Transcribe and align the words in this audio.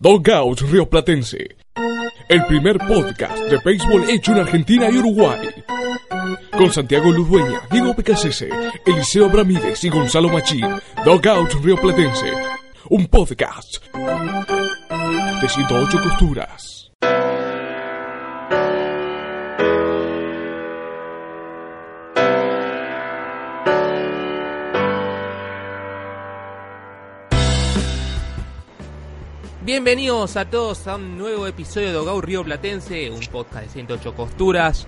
Dogout 0.00 0.60
Río 0.60 0.88
Platense. 0.88 1.56
El 2.28 2.46
primer 2.46 2.78
podcast 2.78 3.36
de 3.50 3.58
béisbol 3.64 4.08
hecho 4.08 4.30
en 4.30 4.38
Argentina 4.38 4.88
y 4.88 4.96
Uruguay. 4.96 5.40
Con 6.56 6.72
Santiago 6.72 7.10
Ludueña, 7.10 7.62
Diego 7.68 7.96
Pecasese, 7.96 8.48
Eliseo 8.86 9.26
Abramírez 9.26 9.82
y 9.82 9.88
Gonzalo 9.88 10.28
Machín. 10.28 10.64
Dogout 11.04 11.52
Río 11.64 11.76
Platense. 11.80 12.32
Un 12.90 13.08
podcast 13.08 13.78
de 15.42 15.48
108 15.48 15.98
costuras. 16.00 16.87
Bienvenidos 29.68 30.38
a 30.38 30.46
todos 30.46 30.86
a 30.86 30.96
un 30.96 31.18
nuevo 31.18 31.46
episodio 31.46 31.88
de 31.88 31.92
Dogout 31.92 32.24
Río 32.24 32.42
Platense, 32.42 33.10
un 33.10 33.20
podcast 33.26 33.66
de 33.66 33.68
108 33.68 34.14
costuras. 34.14 34.86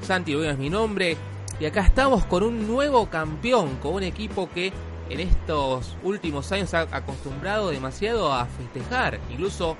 Santi 0.00 0.32
Ludueña 0.32 0.54
es 0.54 0.58
mi 0.58 0.68
nombre 0.68 1.16
y 1.60 1.64
acá 1.64 1.82
estamos 1.82 2.24
con 2.24 2.42
un 2.42 2.66
nuevo 2.66 3.08
campeón, 3.08 3.76
con 3.76 3.94
un 3.94 4.02
equipo 4.02 4.50
que 4.52 4.72
en 5.10 5.20
estos 5.20 5.96
últimos 6.02 6.50
años 6.50 6.74
ha 6.74 6.88
acostumbrado 6.90 7.70
demasiado 7.70 8.32
a 8.32 8.46
festejar. 8.46 9.20
Incluso 9.30 9.76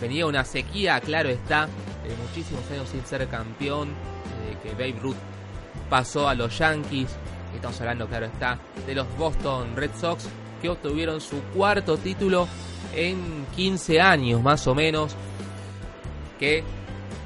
venía 0.00 0.24
una 0.24 0.46
sequía, 0.46 0.98
claro 1.00 1.28
está, 1.28 1.66
de 2.02 2.16
muchísimos 2.16 2.62
años 2.70 2.88
sin 2.88 3.04
ser 3.04 3.28
campeón, 3.28 3.90
desde 4.46 4.58
que 4.62 4.70
Babe 4.70 5.00
Ruth 5.02 5.16
pasó 5.90 6.30
a 6.30 6.34
los 6.34 6.56
Yankees. 6.56 7.10
Estamos 7.54 7.78
hablando, 7.82 8.08
claro 8.08 8.24
está, 8.24 8.58
de 8.86 8.94
los 8.94 9.06
Boston 9.18 9.76
Red 9.76 9.90
Sox 10.00 10.30
que 10.62 10.70
obtuvieron 10.70 11.20
su 11.20 11.42
cuarto 11.54 11.98
título 11.98 12.48
en 12.94 13.46
15 13.56 14.00
años 14.00 14.42
más 14.42 14.66
o 14.66 14.74
menos. 14.74 15.14
Que 16.38 16.64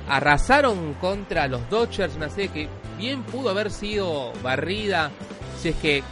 arrasaron 0.09 0.95
contra 0.95 1.49
los 1.49 1.69
Dodgers, 1.71 2.17
una 2.17 2.29
serie 2.29 2.49
que 2.51 2.69
bien 2.99 3.23
pudo 3.23 3.51
haber 3.51 3.71
sido 3.71 4.33
barrida 4.43 5.11
si 5.59 5.71
es 5.71 5.77
que 5.77 6.03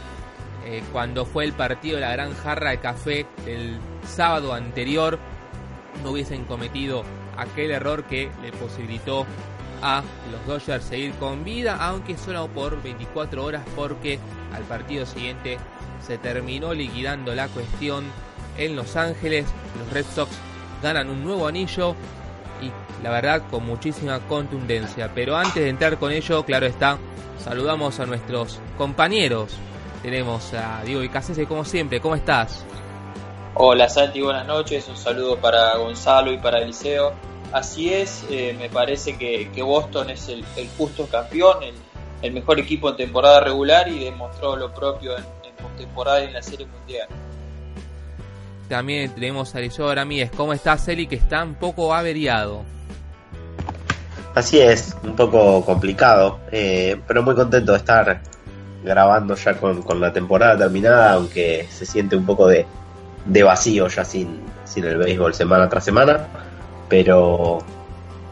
eh, 0.65 0.83
cuando 0.91 1.25
fue 1.25 1.45
el 1.45 1.53
partido 1.53 1.95
de 1.95 2.01
la 2.01 2.11
gran 2.11 2.33
jarra 2.35 2.71
de 2.71 2.79
café 2.79 3.25
del 3.45 3.79
sábado 4.07 4.53
anterior 4.53 5.19
no 6.03 6.11
hubiesen 6.11 6.45
cometido 6.45 7.03
aquel 7.37 7.71
error 7.71 8.03
que 8.05 8.29
le 8.41 8.51
posibilitó 8.51 9.25
a 9.81 10.03
los 10.31 10.45
Dodgers 10.47 10.85
seguir 10.85 11.13
con 11.15 11.43
vida, 11.43 11.77
aunque 11.79 12.17
solo 12.17 12.47
por 12.47 12.81
24 12.81 13.43
horas 13.43 13.63
porque 13.75 14.19
al 14.53 14.63
partido 14.63 15.05
siguiente 15.05 15.57
se 16.01 16.17
terminó 16.17 16.73
liquidando 16.73 17.35
la 17.35 17.47
cuestión 17.47 18.05
en 18.57 18.75
Los 18.75 18.95
Ángeles. 18.95 19.45
Los 19.77 19.93
Red 19.93 20.05
Sox 20.13 20.31
ganan 20.81 21.09
un 21.09 21.23
nuevo 21.23 21.47
anillo 21.47 21.95
y 22.61 22.71
la 23.03 23.09
verdad 23.09 23.43
con 23.49 23.65
muchísima 23.65 24.19
contundencia. 24.27 25.11
Pero 25.13 25.35
antes 25.35 25.63
de 25.63 25.69
entrar 25.69 25.97
con 25.97 26.11
ello, 26.11 26.43
claro 26.43 26.65
está, 26.65 26.97
saludamos 27.43 27.99
a 27.99 28.05
nuestros 28.05 28.59
compañeros. 28.77 29.55
Tenemos 30.01 30.53
a 30.53 30.83
Diego 30.85 31.01
Vicasese 31.01 31.45
como 31.45 31.65
siempre, 31.65 31.99
¿cómo 31.99 32.15
estás? 32.15 32.63
Hola 33.55 33.87
Santi, 33.87 34.21
buenas 34.21 34.45
noches, 34.45 34.87
un 34.89 34.97
saludo 34.97 35.37
para 35.37 35.77
Gonzalo 35.77 36.31
y 36.31 36.37
para 36.37 36.59
Eliseo. 36.59 37.13
Así 37.53 37.93
es, 37.93 38.25
eh, 38.29 38.53
me 38.59 38.69
parece 38.69 39.17
que, 39.17 39.49
Boston 39.63 40.09
es 40.09 40.27
el, 40.27 40.43
justo 40.77 41.07
campeón, 41.07 41.63
el, 41.63 41.75
el, 42.21 42.33
mejor 42.33 42.59
equipo 42.59 42.89
en 42.89 42.97
temporada 42.97 43.39
regular 43.39 43.87
y 43.87 44.03
demostró 44.03 44.57
lo 44.57 44.73
propio 44.73 45.17
en, 45.17 45.23
en 45.43 45.55
postemporada 45.55 46.23
y 46.23 46.27
en 46.27 46.33
la 46.33 46.41
Serie 46.41 46.65
Mundial. 46.65 47.07
También 48.67 49.11
tenemos 49.11 49.53
a 49.53 49.59
Eliseo 49.59 49.93
Ramírez. 49.93 50.31
¿Cómo 50.35 50.53
estás, 50.53 50.87
Eli? 50.87 51.07
Que 51.07 51.15
está 51.15 51.43
un 51.43 51.55
poco 51.55 51.93
averiado. 51.93 52.63
Así 54.33 54.59
es, 54.59 54.95
un 55.03 55.15
poco 55.15 55.63
complicado, 55.63 56.39
eh, 56.51 56.99
pero 57.07 57.23
muy 57.23 57.35
contento 57.35 57.71
de 57.71 57.77
estar 57.77 58.21
grabando 58.83 59.33
ya 59.35 59.53
con, 59.57 59.81
con, 59.81 60.01
la 60.01 60.11
temporada 60.11 60.57
terminada, 60.57 61.13
aunque 61.13 61.65
se 61.71 61.85
siente 61.85 62.17
un 62.17 62.25
poco 62.25 62.45
de, 62.47 62.65
de 63.23 63.43
vacío 63.43 63.87
ya 63.87 64.03
sin, 64.03 64.41
sin 64.65 64.83
el 64.83 64.97
béisbol 64.97 65.33
semana 65.33 65.69
tras 65.69 65.85
semana, 65.85 66.27
pero, 66.89 67.59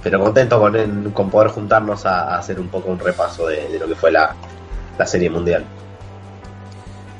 pero 0.04 0.20
contento 0.20 0.60
con, 0.60 1.12
con 1.12 1.30
poder 1.30 1.48
juntarnos 1.52 2.06
a, 2.06 2.36
a, 2.36 2.40
hacer 2.40 2.60
un 2.60 2.68
poco 2.68 2.92
un 2.92 3.00
repaso 3.00 3.48
de, 3.48 3.70
de 3.70 3.80
lo 3.80 3.88
que 3.88 3.96
fue 3.96 4.12
la, 4.12 4.36
la 4.98 5.06
Serie 5.06 5.30
Mundial. 5.30 5.64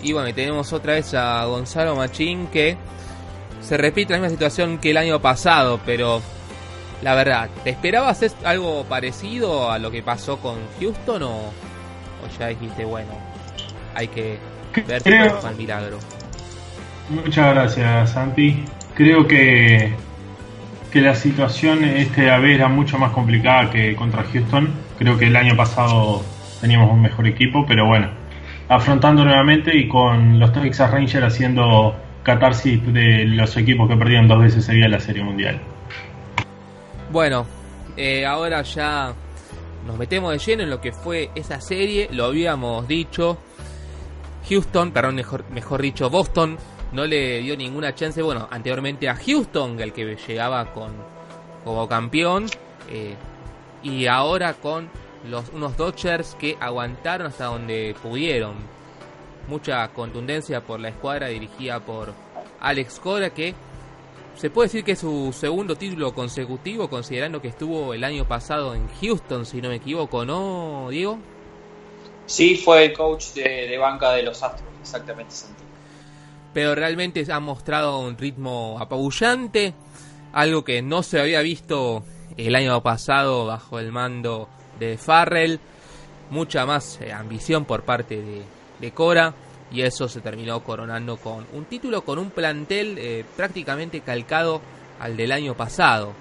Y 0.02 0.12
bueno, 0.12 0.28
y 0.28 0.34
tenemos 0.34 0.74
otra 0.74 0.96
vez 0.96 1.14
a 1.14 1.46
Gonzalo 1.46 1.96
Machín 1.96 2.48
que 2.48 2.76
se 3.64 3.78
repite 3.78 4.14
la 4.14 4.20
misma 4.20 4.30
situación 4.30 4.78
que 4.78 4.92
el 4.92 4.98
año 4.98 5.20
pasado, 5.20 5.80
pero 5.86 6.22
la 7.02 7.16
verdad, 7.16 7.50
¿te 7.64 7.70
esperabas 7.70 8.24
algo 8.44 8.86
parecido 8.86 9.72
a 9.72 9.80
lo 9.80 9.92
que 9.92 10.04
pasó 10.04 10.38
con 10.38 10.56
Houston 10.80 11.24
o, 11.24 11.30
o 11.30 12.40
ya 12.40 12.48
dijiste, 12.48 12.86
bueno, 12.86 13.12
hay 13.96 14.08
que 14.08 14.38
ver 14.88 15.02
si 15.02 15.10
el 15.10 15.56
milagro? 15.58 16.00
Muchas 17.10 17.54
gracias, 17.54 18.12
Santi. 18.12 18.64
Creo 18.96 19.28
que, 19.28 19.94
que 20.92 21.02
la 21.02 21.16
situación 21.16 21.84
este 21.84 22.22
vez 22.22 22.56
era 22.56 22.68
mucho 22.68 22.98
más 22.98 23.12
complicada 23.12 23.70
que 23.70 23.96
contra 23.96 24.24
Houston. 24.24 24.72
Creo 24.98 25.18
que 25.18 25.28
el 25.28 25.36
año 25.36 25.56
pasado 25.56 26.24
teníamos 26.62 26.92
un 26.92 27.02
mejor 27.02 27.28
equipo, 27.28 27.66
pero 27.68 27.86
bueno, 27.86 28.10
afrontando 28.70 29.26
nuevamente 29.26 29.76
y 29.76 29.88
con 29.88 30.40
los 30.40 30.54
Texas 30.54 30.92
Rangers 30.92 31.26
haciendo 31.26 31.96
catarsis 32.24 32.82
de 32.94 33.26
los 33.26 33.56
equipos 33.58 33.90
que 33.90 33.96
perdieron 33.96 34.28
dos 34.28 34.42
veces 34.42 34.66
seguida 34.66 34.88
la 34.88 35.00
Serie 35.00 35.24
Mundial. 35.24 35.60
Bueno, 37.12 37.46
eh, 37.96 38.26
ahora 38.26 38.62
ya 38.64 39.14
nos 39.86 39.98
metemos 39.98 40.32
de 40.32 40.40
lleno 40.40 40.64
en 40.64 40.70
lo 40.70 40.82
que 40.82 40.92
fue 40.92 41.30
esa 41.36 41.60
serie, 41.62 42.10
lo 42.12 42.26
habíamos 42.26 42.88
dicho. 42.88 43.38
Houston, 44.50 44.92
perdón, 44.92 45.16
mejor, 45.16 45.46
mejor 45.52 45.82
dicho, 45.82 46.10
Boston 46.10 46.58
no 46.92 47.06
le 47.06 47.40
dio 47.40 47.58
ninguna 47.58 47.94
chance, 47.96 48.22
bueno, 48.22 48.48
anteriormente 48.52 49.10
a 49.10 49.16
Houston, 49.16 49.80
el 49.80 49.94
que 49.94 50.16
llegaba 50.28 50.74
con 50.74 50.92
como 51.64 51.88
campeón, 51.88 52.46
eh, 52.90 53.16
y 53.84 54.08
ahora 54.08 54.54
con 54.54 54.90
los 55.30 55.50
unos 55.50 55.78
Dodgers 55.78 56.36
que 56.36 56.58
aguantaron 56.60 57.28
hasta 57.28 57.46
donde 57.46 57.96
pudieron. 58.02 58.56
Mucha 59.48 59.88
contundencia 59.90 60.62
por 60.62 60.80
la 60.80 60.90
escuadra 60.90 61.28
dirigida 61.28 61.80
por 61.80 62.14
Alex 62.60 63.00
Cora, 63.00 63.32
que 63.32 63.54
se 64.36 64.50
puede 64.50 64.68
decir 64.68 64.84
que 64.84 64.94
es 64.94 65.00
su 65.00 65.34
segundo 65.34 65.76
título 65.76 66.14
consecutivo, 66.14 66.90
considerando 66.90 67.42
que 67.42 67.50
estuvo 67.50 67.94
el 67.94 68.04
año 68.04 68.28
pasado 68.28 68.74
en 68.74 68.88
Houston, 69.02 69.46
si 69.46 69.62
no 69.62 69.70
me 69.70 69.76
equivoco, 69.76 70.26
¿no, 70.26 70.88
Diego? 70.90 71.20
Sí, 72.26 72.56
fue 72.56 72.86
el 72.86 72.94
coach 72.94 73.34
de, 73.34 73.68
de 73.68 73.78
banca 73.78 74.14
de 74.14 74.24
los 74.24 74.42
Astros, 74.42 74.70
exactamente, 74.82 75.34
Santi. 75.34 75.64
Pero 76.54 76.74
realmente 76.74 77.26
ha 77.32 77.40
mostrado 77.40 78.00
un 78.00 78.18
ritmo 78.18 78.78
apabullante, 78.80 79.74
algo 80.32 80.64
que 80.64 80.82
no 80.82 81.04
se 81.04 81.20
había 81.20 81.42
visto 81.42 82.04
el 82.38 82.56
año 82.56 82.82
pasado 82.82 83.46
bajo 83.46 83.80
el 83.80 83.92
mando 83.92 84.48
de 84.80 84.98
Farrell, 84.98 85.60
mucha 86.30 86.66
más 86.66 87.00
eh, 87.02 87.12
ambición 87.12 87.66
por 87.66 87.84
parte 87.84 88.22
de, 88.22 88.42
de, 88.80 88.92
Cora 88.92 89.34
y 89.72 89.82
eso 89.82 90.08
se 90.08 90.22
terminó 90.22 90.64
coronando 90.64 91.18
con 91.18 91.46
un 91.54 91.66
título 91.66 92.04
con 92.04 92.20
un 92.20 92.30
plantel 92.30 92.98
eh, 92.98 93.26
prácticamente 93.36 94.02
calcado 94.02 94.62
al 95.00 95.18
del 95.18 95.32
año 95.32 95.56
pasado. 95.56 96.14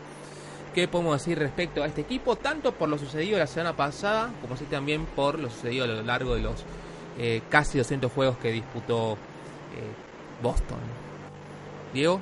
¿Qué 0.74 0.88
podemos 0.88 1.18
decir 1.18 1.38
respecto 1.38 1.82
a 1.82 1.86
este 1.86 2.00
equipo? 2.00 2.36
Tanto 2.36 2.72
por 2.72 2.88
lo 2.88 2.96
sucedido 2.96 3.38
la 3.38 3.46
semana 3.46 3.76
pasada, 3.76 4.30
como 4.40 4.54
así 4.54 4.64
también 4.64 5.04
por 5.04 5.38
lo 5.38 5.50
sucedido 5.50 5.84
a 5.84 5.88
lo 5.88 6.02
largo 6.02 6.34
de 6.34 6.40
los 6.40 6.64
eh, 7.18 7.42
casi 7.50 7.76
200 7.78 8.10
juegos 8.10 8.38
que 8.38 8.50
disputó 8.50 9.18
Boston. 10.42 10.78
Diego. 11.92 12.20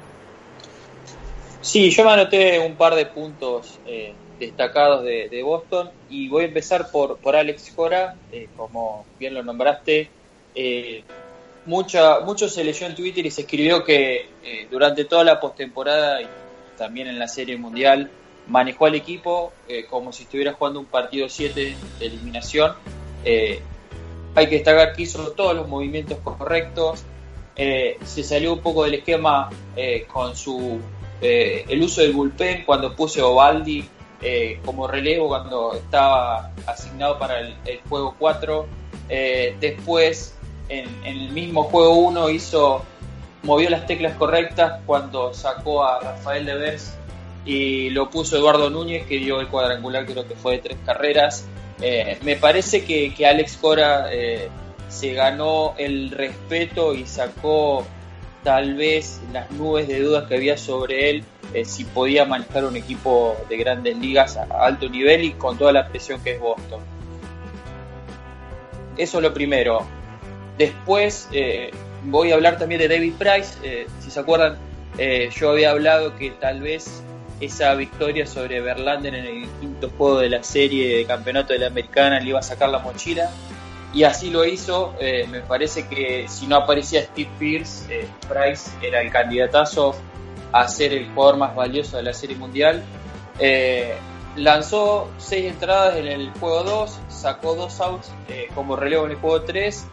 Sí, 1.61 1.91
yo 1.91 2.05
me 2.05 2.13
anoté 2.13 2.59
un 2.59 2.75
par 2.77 2.95
de 2.95 3.07
puntos 3.07 3.79
eh, 3.87 4.15
destacados 4.39 5.05
de, 5.05 5.29
de, 5.29 5.43
Boston 5.43 5.91
y 6.09 6.29
voy 6.29 6.45
a 6.45 6.47
empezar 6.47 6.91
por, 6.91 7.19
por 7.19 7.37
Alex 7.37 7.73
Cora, 7.77 8.17
eh, 8.33 8.49
como 8.57 9.05
bien 9.19 9.35
lo 9.35 9.43
nombraste, 9.43 10.09
eh, 10.55 11.05
mucho 11.67 12.49
se 12.49 12.65
leyó 12.65 12.87
en 12.87 12.95
Twitter 12.95 13.25
y 13.25 13.31
se 13.31 13.43
escribió 13.43 13.85
que 13.85 14.29
eh, 14.43 14.67
durante 14.71 15.05
toda 15.05 15.25
la 15.25 15.41
postemporada 15.41 16.23
y 16.23 16.27
también 16.77 17.09
en 17.09 17.19
la 17.19 17.29
Serie 17.29 17.57
Mundial 17.57 18.11
manejó 18.49 18.87
al 18.87 18.95
equipo 18.95 19.53
eh, 19.69 19.85
como 19.89 20.13
si 20.13 20.25
estuviera 20.25 20.55
jugando 20.55 20.81
un 20.81 20.87
partido 20.87 21.29
7 21.29 21.77
de 21.99 22.07
eliminación. 22.07 22.73
Eh, 23.25 23.61
hay 24.35 24.49
que 24.49 24.57
destacar 24.57 24.95
que 24.95 25.03
hizo 25.03 25.33
todos 25.33 25.55
los 25.55 25.69
movimientos 25.69 26.19
correctos, 26.19 27.05
se 27.57 28.23
salió 28.23 28.55
un 28.55 28.61
poco 28.61 28.85
del 28.85 28.95
esquema 28.95 29.51
con 30.11 30.35
su 30.35 30.81
el 31.21 31.83
uso 31.83 32.01
del 32.01 32.13
bullpen 32.13 32.65
cuando 32.65 32.97
puse 32.97 33.21
Ovaldi 33.21 33.87
como 34.65 34.89
relevo 34.89 35.29
cuando 35.29 35.75
estaba 35.75 36.53
asignado 36.65 37.19
para 37.19 37.41
el, 37.41 37.55
el 37.67 37.81
juego 37.87 38.15
4. 38.19 38.67
después 39.61 40.40
en, 40.71 40.89
el 41.05 41.31
mismo 41.31 41.65
juego 41.65 41.95
1 41.95 42.31
hizo 42.31 42.85
movió 43.43 43.69
las 43.71 43.87
teclas 43.87 44.15
correctas 44.17 44.81
cuando 44.87 45.35
sacó 45.35 45.85
a 45.85 46.01
Rafael 46.01 46.47
Devers 46.47 46.95
y 47.45 47.91
lo 47.91 48.11
puso 48.11 48.37
Eduardo 48.37 48.71
Núñez 48.71 49.07
que 49.07 49.19
dio 49.19 49.41
el 49.41 49.49
cuadrangular 49.49 50.07
creo 50.07 50.27
que 50.27 50.35
fue 50.35 50.53
de 50.53 50.59
tres 50.59 50.79
carreras. 50.85 51.47
Eh, 51.83 52.19
me 52.23 52.37
parece 52.37 52.85
que, 52.85 53.15
Alex 53.27 53.57
Cora 53.57 54.13
eh, 54.13 54.49
se 54.89 55.15
ganó 55.15 55.75
el 55.79 56.11
respeto 56.11 56.95
y 56.95 57.07
sacó 57.07 57.87
tal 58.45 58.75
vez 58.75 59.21
las 59.33 59.51
nubes 59.51 59.89
de 59.89 60.01
dudas 60.01 60.29
que 60.29 60.37
había 60.37 60.57
sobre 60.59 61.11
él 61.11 61.25
eh, 61.53 61.65
si 61.65 61.85
podía 61.85 62.27
manejar 62.27 62.65
un 62.65 62.77
equipo 62.77 63.37
de 63.49 63.57
grandes 63.57 63.97
ligas 63.97 64.37
a 64.37 64.45
alto 64.61 64.89
nivel 64.89 65.25
y 65.25 65.33
con 65.33 65.57
toda 65.59 65.73
la 65.73 65.89
presión 65.89 66.23
que 66.23 66.33
es 66.33 66.41
Boston. 66.41 66.81
Eso 68.99 69.19
es 69.19 69.23
lo 69.23 69.33
primero 69.33 70.00
Después 70.61 71.27
eh, 71.33 71.71
voy 72.05 72.33
a 72.33 72.35
hablar 72.35 72.59
también 72.59 72.83
de 72.83 72.89
David 72.89 73.15
Price. 73.15 73.57
Eh, 73.63 73.87
si 74.01 74.11
se 74.11 74.21
acuerdan, 74.21 74.59
eh, 74.99 75.31
yo 75.35 75.53
había 75.53 75.71
hablado 75.71 76.15
que 76.17 76.33
tal 76.33 76.61
vez 76.61 77.03
esa 77.41 77.75
victoria 77.75 78.27
sobre 78.27 78.61
Verlander 78.61 79.15
en 79.15 79.25
el 79.25 79.49
quinto 79.59 79.89
juego 79.97 80.19
de 80.19 80.29
la 80.29 80.43
serie 80.43 80.99
de 80.99 81.07
campeonato 81.07 81.55
de 81.55 81.61
la 81.61 81.69
americana 81.69 82.21
le 82.21 82.29
iba 82.29 82.41
a 82.41 82.43
sacar 82.43 82.69
la 82.69 82.79
mochila. 82.79 83.31
Y 83.95 84.03
así 84.03 84.29
lo 84.29 84.45
hizo. 84.45 84.95
me 85.31 85.41
parece 85.41 85.89
que 85.89 86.27
si 86.29 86.47
no 86.47 86.57
aparecía 86.57 87.05
Steve 87.05 87.31
Pierce, 87.39 88.07
Price 88.29 88.71
era 88.83 89.01
el 89.01 89.11
candidatazo 89.11 89.95
a 90.53 90.69
ser 90.69 90.93
el 90.93 91.09
jugador 91.15 91.39
más 91.39 91.57
valioso 91.57 91.97
de 91.97 92.03
la 92.03 92.13
serie 92.13 92.37
mundial. 92.37 92.85
lanzó 94.37 95.09
seis 95.17 95.47
entradas 95.47 95.97
en 95.97 96.07
el 96.07 96.31
juego 96.33 96.65
2, 96.65 96.99
sacó 97.09 97.55
dos 97.55 97.81
outs 97.81 98.13
como 98.55 98.77
relevo 98.77 99.07
en 99.07 99.13
el 99.13 99.17
juego 99.17 99.41
3 99.41 99.87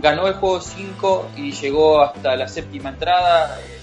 ganó 0.00 0.26
el 0.26 0.34
juego 0.34 0.60
5 0.60 1.30
y 1.36 1.52
llegó 1.52 2.00
hasta 2.00 2.36
la 2.36 2.48
séptima 2.48 2.90
entrada, 2.90 3.60
eh, 3.60 3.78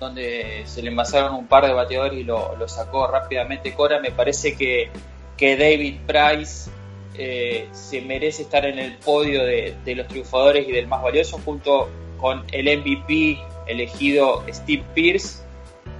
donde 0.00 0.62
se 0.66 0.82
le 0.82 0.88
envasaron 0.88 1.34
un 1.34 1.46
par 1.46 1.66
de 1.66 1.72
bateadores 1.72 2.18
y 2.18 2.24
lo, 2.24 2.56
sacó 2.68 3.06
rápidamente 3.06 3.74
Cora. 3.74 4.00
Me 4.00 4.10
parece 4.10 4.56
que, 4.56 4.90
que 5.36 5.56
David 5.56 6.00
Price 6.06 6.70
eh, 7.14 7.68
se 7.72 8.00
merece 8.00 8.42
estar 8.42 8.64
en 8.64 8.78
el 8.78 8.96
podio 8.96 9.44
de, 9.44 9.76
los 9.94 10.06
triunfadores 10.08 10.68
y 10.68 10.72
del 10.72 10.86
más 10.86 11.02
valioso, 11.02 11.38
junto 11.44 11.88
con 12.18 12.44
el 12.52 12.78
MVP 12.78 13.38
elegido 13.66 14.44
Steve 14.48 14.84
Pierce, 14.94 15.42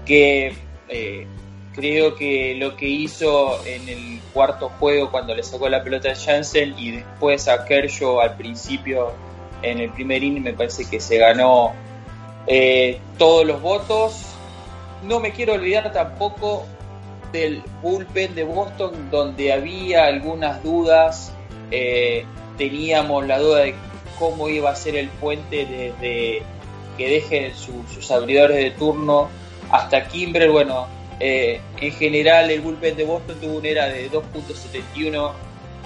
que 0.07 0.55
eh, 0.89 1.27
creo 1.75 2.15
que 2.15 2.55
lo 2.57 2.77
que 2.77 2.87
hizo 2.87 3.65
en 3.67 3.89
el 3.89 4.21
cuarto 4.33 4.69
juego 4.79 5.11
cuando 5.11 5.35
le 5.35 5.43
sacó 5.43 5.69
la 5.69 5.83
pelota 5.83 6.11
a 6.11 6.15
Jansen 6.15 6.75
y 6.79 6.93
después 6.93 7.49
a 7.49 7.65
Kershaw 7.65 8.21
al 8.21 8.37
principio 8.37 9.13
en 9.63 9.81
el 9.81 9.91
primer 9.91 10.23
inning 10.23 10.43
me 10.43 10.53
parece 10.53 10.89
que 10.89 11.01
se 11.01 11.19
ganó 11.19 11.73
eh, 12.47 13.01
todos 13.19 13.47
los 13.47 13.61
votos. 13.61 14.25
No 15.03 15.21
me 15.21 15.33
quiero 15.33 15.55
olvidar 15.55 15.93
tampoco 15.93 16.67
del 17.33 17.63
bullpen 17.83 18.35
de 18.35 18.45
Boston 18.45 19.11
donde 19.11 19.53
había 19.53 20.07
algunas 20.07 20.63
dudas. 20.63 21.33
Eh, 21.71 22.25
teníamos 22.57 23.27
la 23.27 23.39
duda 23.39 23.61
de 23.61 23.75
cómo 24.19 24.49
iba 24.49 24.71
a 24.71 24.77
ser 24.77 24.97
el 24.97 25.09
puente 25.09 25.67
desde 25.67 26.43
que 26.97 27.09
dejen 27.09 27.53
sus 27.55 28.11
abridores 28.11 28.57
de 28.57 28.71
turno 28.73 29.29
hasta 29.71 30.09
Kimbrel. 30.09 30.51
Bueno, 30.51 30.89
eh, 31.21 31.61
en 31.81 31.93
general 31.93 32.51
el 32.51 32.61
bullpen 32.61 32.97
de 32.97 33.05
Boston 33.05 33.39
tuvo 33.41 33.59
una 33.59 33.69
era 33.69 33.87
de 33.87 34.11
2.71 34.11 35.33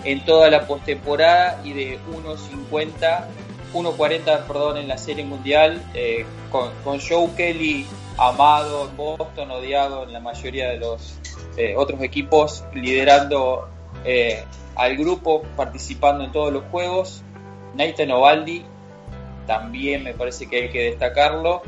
en 0.04 0.24
toda 0.24 0.50
la 0.50 0.66
postemporada 0.66 1.60
y 1.64 1.72
de 1.72 1.98
1.50 2.10 3.24
1.40 3.72 4.46
perdón, 4.46 4.76
en 4.76 4.88
la 4.88 4.98
Serie 4.98 5.24
Mundial, 5.24 5.82
eh, 5.94 6.24
con, 6.50 6.70
Joe 7.00 7.30
Kelly 7.36 7.86
amado 8.19 8.88
en 8.88 8.96
Boston, 8.96 9.50
odiado 9.50 10.04
en 10.04 10.12
la 10.12 10.20
mayoría 10.20 10.69
de 10.69 10.78
los 10.78 11.14
eh, 11.56 11.74
otros 11.76 12.00
equipos, 12.02 12.64
liderando 12.74 13.69
eh, 14.04 14.44
al 14.76 14.96
grupo, 14.96 15.42
participando 15.56 16.24
en 16.24 16.32
todos 16.32 16.52
los 16.52 16.64
juegos. 16.70 17.22
Nathan 17.74 18.10
Ovaldi, 18.10 18.64
también 19.46 20.04
me 20.04 20.12
parece 20.12 20.48
que 20.48 20.64
hay 20.64 20.70
que 20.70 20.82
destacarlo, 20.90 21.62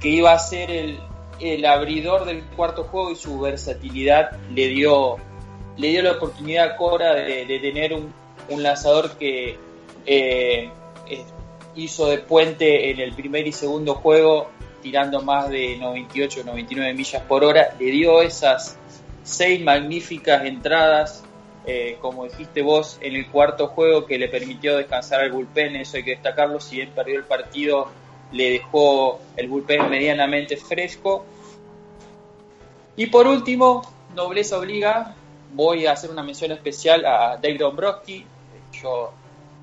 que 0.00 0.10
iba 0.10 0.32
a 0.32 0.38
ser 0.38 0.70
el, 0.70 0.98
el 1.40 1.64
abridor 1.64 2.26
del 2.26 2.42
cuarto 2.44 2.84
juego 2.84 3.10
y 3.12 3.16
su 3.16 3.40
versatilidad 3.40 4.32
le 4.50 4.68
dio, 4.68 5.16
le 5.78 5.88
dio 5.88 6.02
la 6.02 6.12
oportunidad 6.12 6.72
a 6.72 6.76
Cora 6.76 7.14
de, 7.14 7.58
tener 7.60 7.94
un, 7.94 8.12
un 8.50 8.62
lanzador 8.62 9.12
que 9.16 9.58
hizo 11.76 12.06
de 12.06 12.18
puente 12.18 12.90
en 12.90 13.00
el 13.00 13.14
primer 13.14 13.46
y 13.46 13.52
segundo 13.52 13.94
juego, 13.94 14.50
tirando 14.82 15.22
más 15.22 15.48
de 15.48 15.76
98 15.78 16.40
o 16.40 16.44
99 16.44 16.94
millas 16.94 17.22
por 17.22 17.44
hora, 17.44 17.74
le 17.78 17.86
dio 17.86 18.22
esas 18.22 18.78
seis 19.22 19.62
magníficas 19.62 20.44
entradas, 20.44 21.24
eh, 21.66 21.96
como 22.00 22.24
dijiste 22.24 22.62
vos, 22.62 22.98
en 23.00 23.14
el 23.16 23.30
cuarto 23.30 23.68
juego 23.68 24.04
que 24.04 24.18
le 24.18 24.28
permitió 24.28 24.76
descansar 24.76 25.22
al 25.22 25.32
bullpen, 25.32 25.76
eso 25.76 25.96
hay 25.96 26.04
que 26.04 26.10
destacarlo, 26.10 26.60
si 26.60 26.80
él 26.80 26.88
perdió 26.88 27.16
el 27.16 27.24
partido 27.24 27.88
le 28.32 28.50
dejó 28.50 29.20
el 29.36 29.48
bullpen 29.48 29.88
medianamente 29.88 30.56
fresco. 30.56 31.24
Y 32.96 33.06
por 33.06 33.26
último, 33.26 33.82
nobleza 34.14 34.58
obliga, 34.58 35.14
voy 35.52 35.86
a 35.86 35.92
hacer 35.92 36.10
una 36.10 36.22
mención 36.22 36.52
especial 36.52 37.04
a 37.06 37.36
Dave 37.36 37.58
Dombrowski, 37.58 38.26
yo 38.72 39.12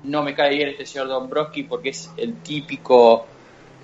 no 0.04 0.22
me 0.22 0.34
cae 0.34 0.56
bien 0.56 0.68
este 0.68 0.86
señor 0.86 1.08
Dombrowski 1.08 1.62
porque 1.62 1.90
es 1.90 2.10
el 2.16 2.34
típico 2.42 3.26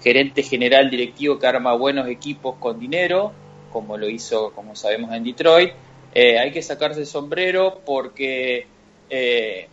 gerente 0.03 0.43
general 0.43 0.91
directivo 0.91 1.38
que 1.38 1.47
arma 1.47 1.75
buenos 1.75 2.09
equipos 2.09 2.56
con 2.59 2.79
dinero, 2.79 3.32
como 3.73 3.97
lo 3.97 4.09
hizo, 4.09 4.53
como 4.53 4.75
sabemos, 4.76 5.12
en 5.12 5.25
Detroit. 5.25 5.73
Eh, 6.14 6.38
hay 6.38 6.52
que 6.52 6.62
sacarse 6.62 7.00
el 7.00 7.07
sombrero 7.07 7.81
porque 7.85 8.66
eh, 9.11 9.69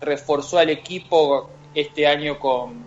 reforzó 0.00 0.58
al 0.58 0.70
equipo 0.70 1.50
este 1.74 2.06
año 2.06 2.38
con 2.38 2.82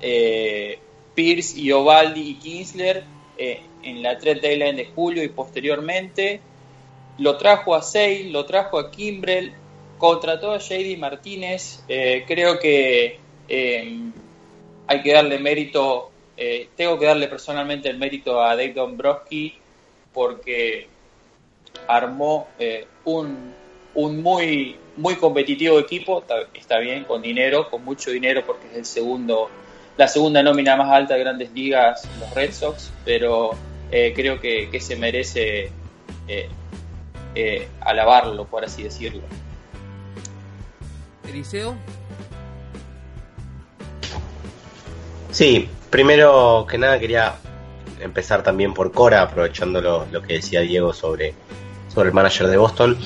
eh, 0.00 0.78
Pierce 1.14 1.58
y 1.58 1.72
Ovaldi 1.72 2.20
y 2.30 2.34
Kinsler 2.34 3.04
en 3.36 4.02
la 4.02 4.16
trade 4.16 4.40
deadline 4.40 4.76
de 4.76 4.86
julio 4.86 5.22
y 5.22 5.28
posteriormente. 5.28 6.40
Lo 7.18 7.36
trajo 7.36 7.74
a 7.74 7.82
Sale, 7.82 8.30
lo 8.30 8.44
trajo 8.44 8.78
a 8.78 8.90
Kimbrell, 8.90 9.52
contrató 10.04 10.52
a 10.52 10.58
JD 10.58 10.98
Martínez. 10.98 11.82
Eh, 11.88 12.24
creo 12.26 12.58
que 12.58 13.18
eh, 13.48 14.00
hay 14.86 15.02
que 15.02 15.12
darle 15.14 15.38
mérito, 15.38 16.10
eh, 16.36 16.68
tengo 16.76 16.98
que 16.98 17.06
darle 17.06 17.26
personalmente 17.26 17.88
el 17.88 17.96
mérito 17.96 18.38
a 18.38 18.50
Dave 18.50 18.74
Dombrowski 18.74 19.54
porque 20.12 20.88
armó 21.88 22.48
un, 23.06 23.54
un, 23.94 24.22
muy, 24.22 24.76
muy 24.98 25.16
competitivo 25.16 25.78
equipo, 25.78 26.22
está, 26.52 26.78
bien, 26.80 27.04
con 27.04 27.22
dinero, 27.22 27.70
con 27.70 27.82
mucho 27.82 28.10
dinero 28.10 28.42
porque 28.46 28.66
es 28.72 28.76
el 28.76 28.84
segundo, 28.84 29.48
la 29.96 30.06
segunda 30.06 30.42
nómina 30.42 30.76
más 30.76 30.90
alta 30.90 31.14
de 31.14 31.20
grandes 31.20 31.50
ligas, 31.52 32.06
los 32.20 32.32
Red 32.34 32.52
Sox, 32.52 32.92
pero 33.06 33.52
creo 33.90 34.38
que, 34.38 34.68
que, 34.70 34.80
se 34.80 34.96
merece 34.96 35.72
alabarlo, 37.80 38.44
por 38.44 38.66
así 38.66 38.82
decirlo. 38.82 39.22
Eliseo. 41.28 41.74
Sí, 45.30 45.68
primero 45.90 46.66
que 46.68 46.78
nada 46.78 46.98
quería 46.98 47.34
empezar 48.00 48.42
también 48.42 48.74
por 48.74 48.92
Cora, 48.92 49.22
aprovechando 49.22 49.80
lo, 49.80 50.22
que 50.22 50.34
decía 50.34 50.60
Diego 50.60 50.92
sobre, 50.92 51.34
sobre 51.92 52.08
el 52.08 52.14
manager 52.14 52.46
de 52.46 52.56
Boston. 52.56 52.98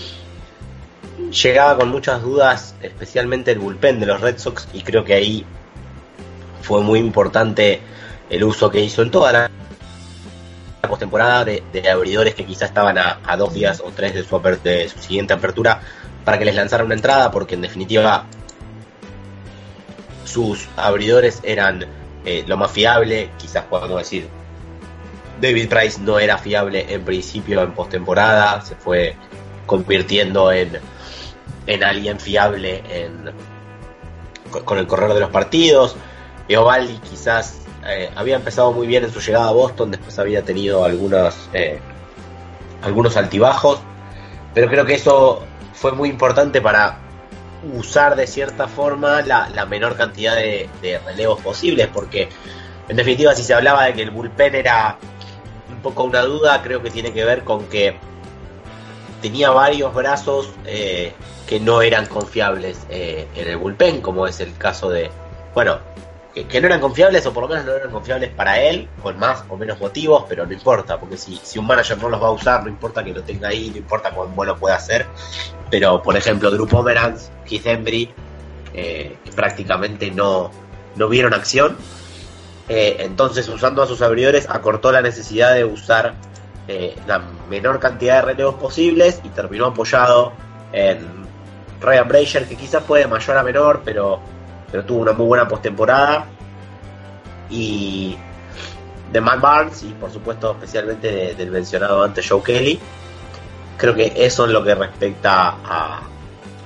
Llegaba 1.31 1.77
con 1.77 1.89
muchas 1.89 2.23
dudas, 2.23 2.75
especialmente 2.83 3.53
el 3.53 3.59
bullpen 3.59 4.01
de 4.01 4.07
los 4.07 4.21
Red 4.21 4.39
Sox, 4.39 4.69
y 4.73 4.83
creo 4.83 5.05
que 5.05 5.15
ahí 5.15 5.45
fue 6.63 6.83
muy 6.83 6.99
importante 6.99 7.81
el 8.29 8.45
uso 8.45 8.71
que 8.71 8.81
hizo 8.81 9.03
en 9.03 9.11
toda 9.11 9.33
la 9.33 9.51
postemporada 10.87 11.45
de, 11.45 11.63
abridores 11.91 12.35
que 12.35 12.45
quizá 12.45 12.67
estaban 12.67 12.99
a, 12.99 13.37
dos 13.37 13.55
días 13.55 13.81
o 13.85 13.91
tres 13.91 14.15
de 14.15 14.23
su, 14.23 14.39
de 14.63 14.89
su 14.89 14.99
siguiente 14.99 15.35
apertura 15.35 15.81
para 16.29 16.39
que 16.39 16.45
les 16.45 16.57
lanzara 16.57 16.85
una 16.85 16.93
entrada, 16.93 17.31
porque 17.31 17.55
en 17.55 17.63
definitiva 17.63 18.27
sus 20.27 20.69
abridores 20.77 21.41
eran 21.43 21.87
eh, 22.27 22.45
lo 22.47 22.59
más 22.59 22.71
fiable, 22.71 23.31
quizás 23.39 23.65
podamos 23.65 23.97
decir. 23.97 24.29
David 25.41 25.71
Price 25.71 25.99
no 25.99 26.19
era 26.19 26.37
fiable 26.37 26.85
en 26.93 27.03
principio 27.03 27.63
en 27.63 27.73
postemporada, 27.73 28.61
se 28.61 28.75
fue 28.75 29.17
convirtiendo 29.65 30.53
en, 30.53 30.79
en 31.67 31.83
alguien 31.83 32.21
fiable 32.21 32.83
con 34.67 34.77
el 34.77 34.87
correr 34.87 35.15
de 35.15 35.21
los 35.21 35.31
partidos. 35.31 35.97
Eovaldi 36.47 36.99
quizás 36.99 37.63
eh, 37.87 38.11
había 38.15 38.37
empezado 38.37 38.71
muy 38.73 38.87
bien 38.87 39.03
en 39.03 39.11
su 39.11 39.21
llegada 39.21 39.49
a 39.49 39.53
Boston, 39.53 39.93
después 39.93 40.19
había 40.19 40.43
tenido 40.43 40.85
algunos, 40.85 41.49
eh, 41.55 41.79
algunos 42.83 43.17
altibajos, 43.17 43.81
pero 44.53 44.69
creo 44.69 44.85
que 44.85 44.93
eso 44.93 45.48
fue 45.81 45.93
muy 45.93 46.09
importante 46.09 46.61
para 46.61 46.99
usar 47.75 48.17
de 48.17 48.27
cierta 48.27 48.69
forma 48.69 49.23
la, 49.23 49.67
menor 49.67 49.97
cantidad 49.97 50.35
de, 50.35 50.69
relevos 51.05 51.41
posibles, 51.41 51.89
porque 51.93 52.29
en 52.89 52.97
definitiva 52.97 53.35
si 53.35 53.43
se 53.43 53.55
hablaba 53.55 53.85
de 53.85 53.95
que 53.95 54.03
el 54.03 54.11
bullpen 54.11 54.55
era 54.55 54.99
un 55.71 55.81
poco 55.81 56.05
una 56.05 56.23
duda, 56.23 56.63
creo 56.63 56.83
que 56.83 56.91
tiene 56.91 57.13
que 57.13 57.25
ver 57.25 57.45
con 57.45 57.67
que 57.67 57.97
tenía 59.23 59.51
varios 59.51 59.95
brazos 59.95 60.51
eh, 60.65 61.13
que 61.47 61.61
no 61.61 61.83
eran 61.83 62.07
confiables 62.07 62.79
en 62.89 63.49
el 63.49 63.57
bullpen, 63.57 64.01
como 64.01 64.27
es 64.27 64.41
el 64.41 64.57
caso 64.57 64.91
de, 64.91 65.11
bueno, 65.55 65.79
que, 66.47 66.61
no 66.61 66.67
eran 66.67 66.81
confiables 66.81 67.25
o 67.27 67.33
por 67.33 67.45
lo 67.45 67.49
menos 67.49 67.65
no 67.65 67.73
eran 67.73 67.91
confiables 67.91 68.31
para 68.31 68.61
él, 68.61 68.89
con 69.03 69.19
más 69.19 69.45
o 69.49 69.57
menos 69.57 69.81
motivos, 69.81 70.25
pero 70.29 70.47
no 70.47 70.53
importa, 70.53 70.99
porque 70.99 71.17
si, 71.17 71.37
si 71.43 71.59
un 71.59 71.67
manager 71.67 71.99
no 71.99 72.09
los 72.09 72.23
va 72.23 72.29
a 72.29 72.33
usar, 72.33 72.63
no 72.63 72.69
importa 72.69 73.03
que 73.03 73.13
lo 73.13 73.23
tenga 73.23 73.49
ahí, 73.49 73.71
no 73.71 73.79
importa 73.79 74.11
cuán 74.11 74.35
bueno 74.35 74.57
pueda 74.57 74.77
hacer. 74.77 75.07
Pero, 75.71 76.03
por 76.03 76.17
ejemplo, 76.17 76.51
Drew 76.51 76.67
Pomeranz, 76.67 77.31
Keith 77.45 77.67
Embry, 77.67 78.11
eh, 78.75 79.17
prácticamente 79.35 80.11
no, 80.11 80.51
no 80.97 81.09
vieron 81.09 81.35
acción. 81.35 81.77
Eh, 82.69 82.97
entonces, 83.01 83.49
usando 83.49 83.83
a 83.83 83.87
sus 83.87 84.03
abridores, 84.03 84.49
acortó 84.49 84.93
la 84.93 85.01
necesidad 85.01 85.55
de 85.55 85.65
usar 85.65 86.15
eh, 86.69 86.95
la 87.07 87.23
menor 87.49 87.81
cantidad 87.81 88.17
de 88.17 88.23
relevos 88.33 88.57
posibles 88.57 89.21
y 89.25 89.31
terminó 89.31 89.67
apoyado 89.67 90.33
en 90.73 90.99
Ryan 91.81 92.09
Brazier, 92.09 92.49
que 92.49 92.57
quizás 92.57 92.85
fue 92.85 93.01
de 93.01 93.07
mayor 93.07 93.39
a 93.39 93.43
menor, 93.43 93.83
pero 93.85 94.21
pero 94.71 94.85
tuvo 94.85 95.01
una 95.01 95.13
muy 95.13 95.27
buena 95.27 95.49
postemporada. 95.49 96.27
Y 97.51 98.17
de 99.13 99.21
Matt 99.21 99.41
Barnes 99.41 99.83
y 99.83 99.95
por 99.95 100.13
supuesto 100.13 100.53
especialmente 100.53 101.35
del 101.35 101.51
mencionado 101.51 102.03
antes 102.03 102.29
Joe 102.29 102.43
Kelly. 102.43 102.79
Creo 103.77 103.95
que 103.95 104.13
eso 104.17 104.45
en 104.45 104.53
lo 104.53 104.63
que 104.63 104.75
respecta 104.75 105.57
a, 105.65 106.01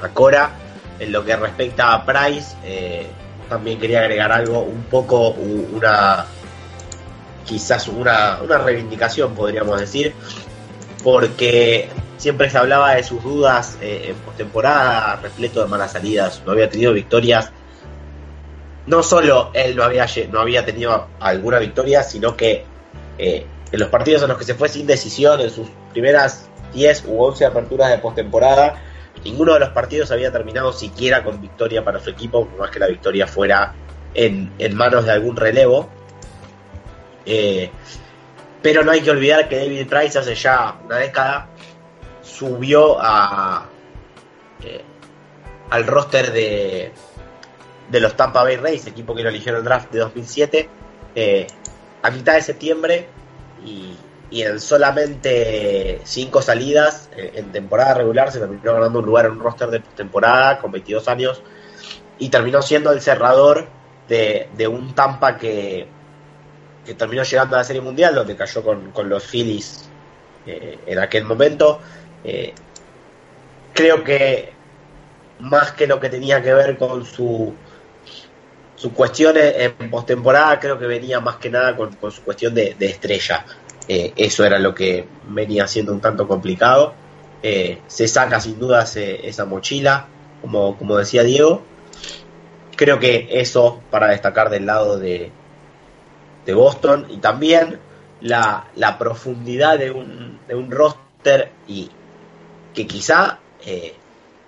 a 0.02 0.08
Cora. 0.08 0.50
En 0.98 1.10
lo 1.10 1.24
que 1.24 1.34
respecta 1.34 1.94
a 1.94 2.04
Price, 2.04 2.54
eh, 2.64 3.06
también 3.48 3.80
quería 3.80 4.00
agregar 4.00 4.30
algo, 4.30 4.60
un 4.60 4.84
poco 4.84 5.30
una 5.30 6.24
quizás 7.44 7.88
una, 7.88 8.38
una 8.40 8.58
reivindicación 8.58 9.34
podríamos 9.34 9.80
decir, 9.80 10.14
porque 11.02 11.88
siempre 12.18 12.48
se 12.50 12.58
hablaba 12.58 12.94
de 12.94 13.02
sus 13.02 13.22
dudas 13.22 13.78
eh, 13.80 14.06
en 14.10 14.16
postemporada, 14.16 15.16
repleto 15.16 15.62
de 15.62 15.68
malas 15.68 15.92
salidas, 15.92 16.42
no 16.46 16.52
había 16.52 16.70
tenido 16.70 16.92
victorias 16.92 17.50
no 18.86 19.02
solo 19.02 19.50
él 19.54 19.76
no 19.76 19.84
había, 19.84 20.64
tenido 20.64 21.08
alguna 21.20 21.58
victoria, 21.58 22.02
sino 22.02 22.36
que 22.36 22.64
eh, 23.18 23.46
en 23.70 23.80
los 23.80 23.88
partidos 23.88 24.22
en 24.22 24.28
los 24.28 24.38
que 24.38 24.44
se 24.44 24.54
fue 24.54 24.68
sin 24.68 24.86
decisión, 24.86 25.40
en 25.40 25.50
sus 25.50 25.68
primeras 25.92 26.48
10 26.74 27.04
u 27.06 27.22
11 27.22 27.46
aperturas 27.46 27.90
de 27.90 27.98
postemporada, 27.98 28.82
ninguno 29.24 29.54
de 29.54 29.60
los 29.60 29.68
partidos 29.70 30.10
había 30.10 30.32
terminado 30.32 30.72
siquiera 30.72 31.22
con 31.22 31.40
victoria 31.40 31.84
para 31.84 32.00
su 32.00 32.10
equipo, 32.10 32.46
por 32.46 32.58
más 32.58 32.70
que 32.70 32.78
la 32.78 32.88
victoria 32.88 33.26
fuera 33.26 33.74
en, 34.14 34.50
manos 34.74 35.04
de 35.04 35.12
algún 35.12 35.36
relevo. 35.36 35.88
Eh, 37.24 37.70
pero 38.60 38.84
no 38.84 38.92
hay 38.92 39.00
que 39.00 39.10
olvidar 39.10 39.48
que 39.48 39.56
David 39.58 39.88
Price 39.88 40.18
hace 40.18 40.34
ya 40.34 40.76
una 40.84 40.96
década 40.96 41.48
subió 42.22 42.96
a, 43.00 43.66
eh, 44.64 44.82
al 45.70 45.86
roster 45.86 46.32
de, 46.32 46.92
de 47.92 48.00
los 48.00 48.16
Tampa 48.16 48.42
Bay 48.42 48.56
Rays, 48.56 48.86
equipo 48.86 49.14
que 49.14 49.22
lo 49.22 49.28
eligió 49.28 49.52
en 49.52 49.58
el 49.58 49.64
draft 49.64 49.92
de 49.92 49.98
2007, 49.98 50.68
eh, 51.14 51.46
a 52.02 52.10
mitad 52.10 52.34
de 52.34 52.42
septiembre 52.42 53.06
y, 53.64 53.96
en 54.30 54.58
solamente 54.60 56.00
cinco 56.04 56.40
salidas 56.40 57.10
eh, 57.14 57.32
en 57.34 57.52
temporada 57.52 57.92
regular 57.92 58.32
se 58.32 58.38
terminó 58.38 58.72
ganando 58.72 59.00
un 59.00 59.04
lugar 59.04 59.26
en 59.26 59.32
un 59.32 59.40
roster 59.40 59.68
de 59.68 59.80
temporada 59.80 60.58
con 60.58 60.72
22 60.72 61.06
años 61.08 61.42
y 62.18 62.30
terminó 62.30 62.62
siendo 62.62 62.92
el 62.92 63.02
cerrador 63.02 63.68
de, 64.08 64.48
un 64.68 64.94
Tampa 64.94 65.36
que, 65.36 65.86
que, 66.86 66.94
terminó 66.94 67.24
llegando 67.24 67.56
a 67.56 67.58
la 67.58 67.64
Serie 67.64 67.82
Mundial, 67.82 68.14
donde 68.14 68.34
cayó 68.34 68.62
con, 68.62 68.90
los 69.08 69.22
Phillies 69.22 69.90
eh, 70.46 70.78
en 70.86 70.98
aquel 70.98 71.24
momento. 71.24 71.80
creo 73.74 74.02
que 74.02 74.52
más 75.40 75.72
que 75.72 75.86
lo 75.86 76.00
que 76.00 76.08
tenía 76.08 76.42
que 76.42 76.54
ver 76.54 76.78
con 76.78 77.04
su 77.04 77.54
sus 78.82 78.92
cuestiones 78.94 79.54
en 79.58 79.90
postemporada 79.90 80.58
creo 80.58 80.76
que 80.76 80.86
venía 80.86 81.20
más 81.20 81.36
que 81.36 81.48
nada 81.48 81.76
con, 81.76 81.96
su 82.10 82.22
cuestión 82.22 82.52
de, 82.52 82.74
estrella. 82.80 83.46
Eh, 83.86 84.12
eso 84.16 84.44
era 84.44 84.58
lo 84.58 84.74
que 84.74 85.06
venía 85.28 85.68
siendo 85.68 85.92
un 85.92 86.00
tanto 86.00 86.26
complicado. 86.26 86.92
Eh, 87.44 87.78
se 87.86 88.08
saca 88.08 88.40
sin 88.40 88.58
duda 88.58 88.82
esa 88.82 89.44
mochila, 89.44 90.08
como, 90.40 90.76
como 90.76 90.96
decía 90.96 91.22
Diego. 91.22 91.62
Creo 92.74 92.98
que 92.98 93.28
eso 93.30 93.80
para 93.88 94.08
destacar 94.08 94.50
del 94.50 94.66
lado 94.66 94.98
de, 94.98 95.30
de 96.44 96.52
Boston 96.52 97.06
y 97.08 97.18
también 97.18 97.78
la, 98.20 98.66
la 98.74 98.98
profundidad 98.98 99.78
de 99.78 99.92
un, 99.92 100.40
de 100.48 100.56
un 100.56 100.72
roster 100.72 101.52
y 101.68 101.88
que 102.74 102.88
quizá 102.88 103.38
eh, 103.64 103.94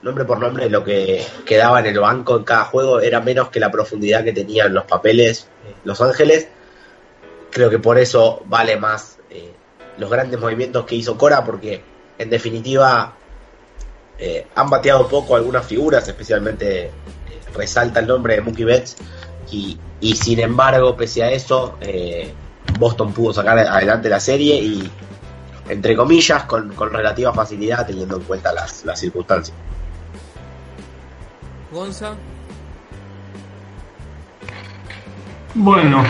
nombre 0.04 0.24
por 0.26 0.38
nombre, 0.38 0.68
lo 0.68 0.84
que 0.84 1.26
quedaba 1.46 1.80
en 1.80 1.86
el 1.86 1.98
banco 1.98 2.36
en 2.36 2.44
cada 2.44 2.66
juego 2.66 3.00
era 3.00 3.20
menos 3.20 3.48
que 3.48 3.58
la 3.58 3.70
profundidad 3.70 4.22
que 4.22 4.32
tenían 4.32 4.74
los 4.74 4.84
papeles 4.84 5.48
eh, 5.66 5.74
Los 5.84 6.00
Ángeles. 6.00 6.46
Creo 7.50 7.70
que 7.70 7.78
por 7.78 7.98
eso 7.98 8.42
vale 8.46 8.76
más 8.76 9.18
eh, 9.30 9.52
los 9.96 10.10
grandes 10.10 10.38
movimientos 10.38 10.84
que 10.84 10.94
hizo 10.94 11.16
Cora, 11.16 11.42
porque 11.42 11.82
en 12.18 12.28
definitiva 12.28 13.14
eh, 14.18 14.46
han 14.54 14.68
bateado 14.68 15.08
poco 15.08 15.36
algunas 15.36 15.64
figuras, 15.66 16.06
especialmente 16.06 16.90
resalta 17.54 18.00
el 18.00 18.06
nombre 18.06 18.34
de 18.34 18.40
Mookie 18.42 18.64
Betts, 18.64 18.96
y, 19.50 19.78
sin 20.16 20.40
embargo, 20.40 20.96
pese 20.96 21.22
a 21.22 21.30
eso, 21.30 21.78
Boston 22.76 23.12
pudo 23.12 23.32
sacar 23.32 23.56
adelante 23.56 24.08
la 24.08 24.18
serie 24.18 24.56
y, 24.56 24.90
entre 25.68 25.94
comillas, 25.94 26.42
con, 26.44 26.74
relativa 26.76 27.32
facilidad, 27.32 27.86
teniendo 27.86 28.16
en 28.16 28.24
cuenta 28.24 28.52
las 28.52 28.82
circunstancias. 28.98 29.56
Gonza. 31.74 32.14
Bueno, 35.54 36.04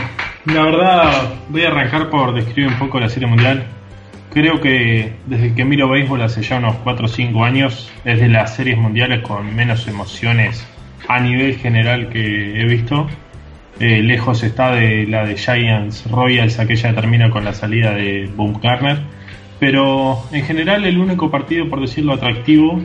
la 0.44 0.62
verdad 0.62 1.34
voy 1.48 1.62
a 1.62 1.68
arrancar 1.68 2.10
por 2.10 2.34
describir 2.34 2.70
un 2.70 2.78
poco 2.78 3.00
la 3.00 3.08
Serie 3.08 3.26
Mundial. 3.26 3.64
Creo 4.30 4.60
que 4.60 5.14
desde 5.24 5.54
que 5.54 5.64
miro 5.64 5.88
béisbol 5.88 6.20
hace 6.20 6.42
ya 6.42 6.58
unos 6.58 6.76
4 6.84 7.06
o 7.06 7.08
5 7.08 7.44
años 7.44 7.90
es 8.04 8.20
de 8.20 8.28
las 8.28 8.54
series 8.54 8.76
mundiales 8.76 9.22
con 9.22 9.56
menos 9.56 9.88
emociones 9.88 10.66
a 11.08 11.18
nivel 11.20 11.56
general 11.56 12.10
que 12.10 12.60
he 12.60 12.64
visto. 12.66 13.06
Eh, 13.80 14.02
lejos 14.02 14.42
está 14.42 14.70
de 14.72 15.06
la 15.06 15.24
de 15.24 15.36
Giants 15.36 16.10
Royals, 16.10 16.58
aquella 16.58 16.90
que 16.90 16.94
termina 16.94 17.30
con 17.30 17.42
la 17.42 17.54
salida 17.54 17.92
de 17.92 18.30
Garner. 18.62 18.98
Pero 19.58 20.22
en 20.30 20.44
general 20.44 20.84
el 20.84 20.98
único 20.98 21.30
partido, 21.30 21.70
por 21.70 21.80
decirlo 21.80 22.12
atractivo, 22.12 22.82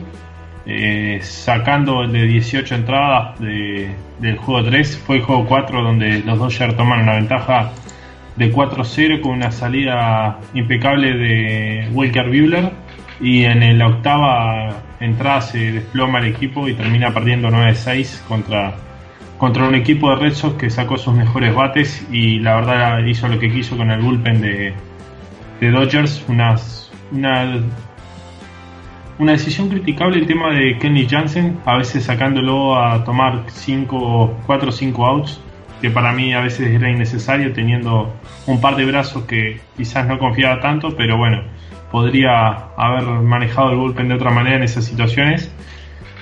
eh, 0.72 1.20
sacando 1.22 2.06
de 2.06 2.26
18 2.26 2.74
entradas 2.76 3.38
del 3.40 4.36
juego 4.36 4.64
3, 4.64 4.98
fue 4.98 5.16
el 5.16 5.22
juego 5.22 5.44
4 5.46 5.82
donde 5.82 6.20
los 6.20 6.38
Dodgers 6.38 6.76
tomaron 6.76 7.06
la 7.06 7.14
ventaja 7.14 7.72
de 8.36 8.52
4-0 8.52 9.20
con 9.20 9.32
una 9.32 9.50
salida 9.50 10.38
impecable 10.54 11.14
de 11.14 11.88
Wilker 11.92 12.28
Buehler. 12.28 12.70
Y 13.20 13.44
en 13.44 13.78
la 13.78 13.88
octava 13.88 14.82
entrada 15.00 15.40
se 15.40 15.72
desploma 15.72 16.20
el 16.20 16.26
equipo 16.26 16.68
y 16.68 16.74
termina 16.74 17.12
perdiendo 17.12 17.48
9-6 17.48 18.22
contra, 18.28 18.74
contra 19.38 19.66
un 19.66 19.74
equipo 19.74 20.10
de 20.10 20.16
Red 20.16 20.34
Sox 20.34 20.54
que 20.56 20.70
sacó 20.70 20.96
sus 20.96 21.14
mejores 21.14 21.54
bates 21.54 22.06
y 22.12 22.38
la 22.38 22.54
verdad 22.56 23.04
hizo 23.04 23.26
lo 23.28 23.38
que 23.38 23.52
quiso 23.52 23.76
con 23.76 23.90
el 23.90 24.00
bullpen 24.00 24.40
de, 24.40 24.72
de 25.60 25.70
Dodgers, 25.70 26.24
unas, 26.28 26.90
una 27.12 27.60
una 29.20 29.32
decisión 29.32 29.68
criticable 29.68 30.18
el 30.18 30.26
tema 30.26 30.50
de 30.50 30.78
Kenny 30.78 31.06
Jansen, 31.06 31.58
a 31.66 31.76
veces 31.76 32.04
sacándolo 32.04 32.82
a 32.82 33.04
tomar 33.04 33.44
4 33.44 34.68
o 34.68 34.72
5 34.72 35.06
outs, 35.06 35.40
que 35.82 35.90
para 35.90 36.12
mí 36.12 36.32
a 36.32 36.40
veces 36.40 36.74
era 36.74 36.90
innecesario 36.90 37.52
teniendo 37.52 38.14
un 38.46 38.60
par 38.62 38.76
de 38.76 38.86
brazos 38.86 39.24
que 39.24 39.60
quizás 39.76 40.06
no 40.06 40.18
confiaba 40.18 40.60
tanto, 40.60 40.96
pero 40.96 41.18
bueno, 41.18 41.42
podría 41.92 42.48
haber 42.78 43.04
manejado 43.22 43.72
el 43.72 43.76
bullpen 43.76 44.08
de 44.08 44.14
otra 44.14 44.30
manera 44.30 44.56
en 44.56 44.62
esas 44.62 44.86
situaciones. 44.86 45.52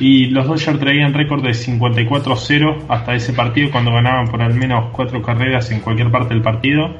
Y 0.01 0.27
los 0.27 0.49
Dodgers 0.49 0.81
traían 0.81 1.15
récord 1.15 1.43
de 1.43 1.51
54-0 1.51 2.85
hasta 2.89 3.15
ese 3.15 3.33
partido 3.33 3.71
cuando 3.71 3.93
ganaban 3.93 4.27
por 4.27 4.43
al 4.43 4.55
menos 4.55 4.91
cuatro 4.93 5.23
carreras 5.23 5.71
en 5.71 5.81
cualquier 5.81 6.11
parte 6.11 6.35
del 6.35 6.43
partido. 6.43 6.97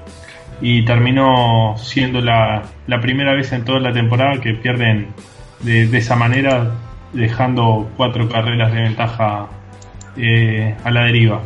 Y 0.61 0.85
terminó 0.85 1.75
siendo 1.77 2.21
la, 2.21 2.63
primera 3.01 3.35
vez 3.35 3.53
en 3.53 3.65
toda 3.65 3.79
la 3.81 3.93
temporada 3.93 4.41
que 4.41 4.55
pierden 4.55 5.09
de, 5.61 5.97
esa 5.97 6.17
manera, 6.17 6.73
dejando 7.13 7.91
cuatro 7.97 8.29
carreras 8.29 8.73
de 8.73 8.81
ventaja 8.83 9.47
eh, 10.17 10.75
a 10.85 10.91
la 10.91 11.05
deriva. 11.05 11.41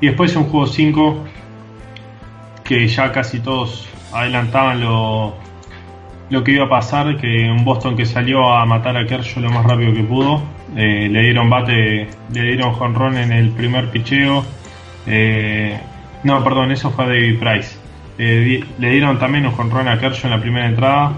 Y 0.00 0.06
después 0.06 0.34
un 0.36 0.44
juego 0.44 0.66
5 0.66 1.24
que 2.64 2.86
ya 2.86 3.12
casi 3.12 3.40
todos 3.40 3.88
adelantaban 4.12 4.80
lo, 4.80 5.34
lo 6.30 6.44
que 6.44 6.52
iba 6.52 6.66
a 6.66 6.68
pasar, 6.68 7.16
que 7.16 7.50
un 7.50 7.64
Boston 7.64 7.96
que 7.96 8.06
salió 8.06 8.52
a 8.52 8.64
matar 8.64 8.96
a 8.96 9.06
Kershaw 9.06 9.42
lo 9.42 9.50
más 9.50 9.64
rápido 9.66 9.92
que 9.92 10.04
pudo, 10.04 10.42
eh, 10.76 11.08
le 11.10 11.22
dieron 11.22 11.50
bate, 11.50 12.08
le 12.32 12.42
dieron 12.42 12.72
jonrón 12.72 13.18
en 13.18 13.32
el 13.32 13.50
primer 13.50 13.90
picheo, 13.90 14.44
eh, 15.06 15.78
no, 16.22 16.42
perdón, 16.44 16.70
eso 16.70 16.90
fue 16.90 17.04
a 17.04 17.08
David 17.08 17.38
Price, 17.40 17.76
le 18.18 18.90
dieron 18.90 19.18
también 19.18 19.46
un 19.46 19.52
jonrón 19.52 19.88
a 19.88 19.98
Kershaw 19.98 20.30
en 20.30 20.36
la 20.36 20.40
primera 20.40 20.66
entrada, 20.66 21.12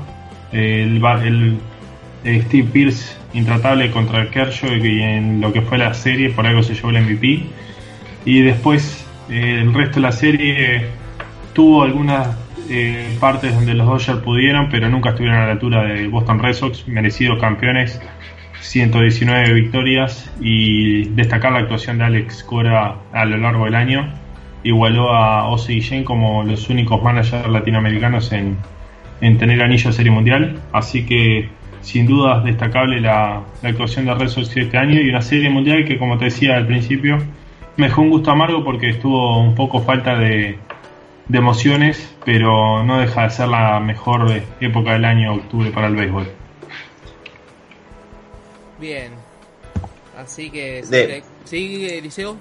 Steve 2.24 2.68
Pierce 2.72 3.16
intratable 3.34 3.90
contra 3.90 4.30
Kershaw 4.30 4.74
y 4.76 5.02
en 5.02 5.40
lo 5.40 5.52
que 5.52 5.62
fue 5.62 5.78
la 5.78 5.94
serie, 5.94 6.30
por 6.30 6.46
algo 6.46 6.62
se 6.62 6.74
llevó 6.74 6.90
el 6.90 7.02
MVP, 7.02 7.46
y 8.24 8.42
después 8.42 9.06
el 9.28 9.72
resto 9.72 9.96
de 9.96 10.00
la 10.00 10.12
serie 10.12 10.86
tuvo 11.52 11.82
algunas 11.82 12.36
eh, 12.68 13.16
partes 13.18 13.54
donde 13.54 13.74
los 13.74 13.86
Dodgers 13.86 14.20
pudieron, 14.20 14.68
pero 14.70 14.88
nunca 14.88 15.10
estuvieron 15.10 15.40
a 15.40 15.46
la 15.46 15.52
altura 15.52 15.84
de 15.84 16.08
Boston 16.08 16.38
Red 16.38 16.54
Sox, 16.54 16.86
merecidos 16.86 17.40
campeones, 17.40 18.00
119 18.60 19.52
victorias 19.54 20.30
y 20.40 21.08
destacar 21.10 21.52
la 21.52 21.58
actuación 21.60 21.98
de 21.98 22.04
Alex 22.04 22.44
Cora 22.44 22.96
a 23.12 23.24
lo 23.24 23.36
largo 23.36 23.64
del 23.64 23.74
año. 23.74 24.12
Igualó 24.62 25.12
a 25.12 25.48
Ozzy 25.48 25.82
Jane 25.82 26.04
como 26.04 26.44
los 26.44 26.70
únicos 26.70 27.02
managers 27.02 27.48
latinoamericanos 27.48 28.32
en, 28.32 28.56
tener 29.20 29.62
anillo 29.62 29.90
de 29.90 29.96
serie 29.96 30.12
mundial, 30.12 30.60
así 30.72 31.04
que 31.04 31.48
sin 31.82 32.06
duda 32.06 32.40
destacable 32.40 33.00
la, 33.00 33.42
la 33.62 33.68
actuación 33.68 34.06
de 34.06 34.14
Red 34.14 34.28
Sox 34.28 34.56
este 34.56 34.78
año 34.78 35.00
y 35.00 35.10
una 35.10 35.20
serie 35.20 35.50
mundial 35.50 35.84
que 35.84 35.98
como 35.98 36.16
te 36.16 36.26
decía 36.26 36.56
al 36.56 36.66
principio 36.66 37.18
me 37.76 37.86
dejó 37.86 38.02
un 38.02 38.10
gusto 38.10 38.30
amargo 38.30 38.64
porque 38.64 38.90
estuvo 38.90 39.40
un 39.40 39.54
poco 39.54 39.80
falta 39.80 40.14
de, 40.16 40.58
de 41.28 41.38
emociones, 41.38 42.14
pero 42.24 42.84
no 42.84 43.00
deja 43.00 43.22
de 43.22 43.30
ser 43.30 43.48
la 43.48 43.80
mejor 43.80 44.30
época 44.60 44.92
del 44.92 45.04
año, 45.04 45.34
octubre, 45.34 45.70
para 45.70 45.88
el 45.88 45.96
béisbol. 45.96 46.28
Bien, 48.80 49.12
así 50.18 50.50
que... 50.50 50.82
De... 50.82 51.22
¿Sí, 51.44 51.88
Eliseo? 51.88 52.36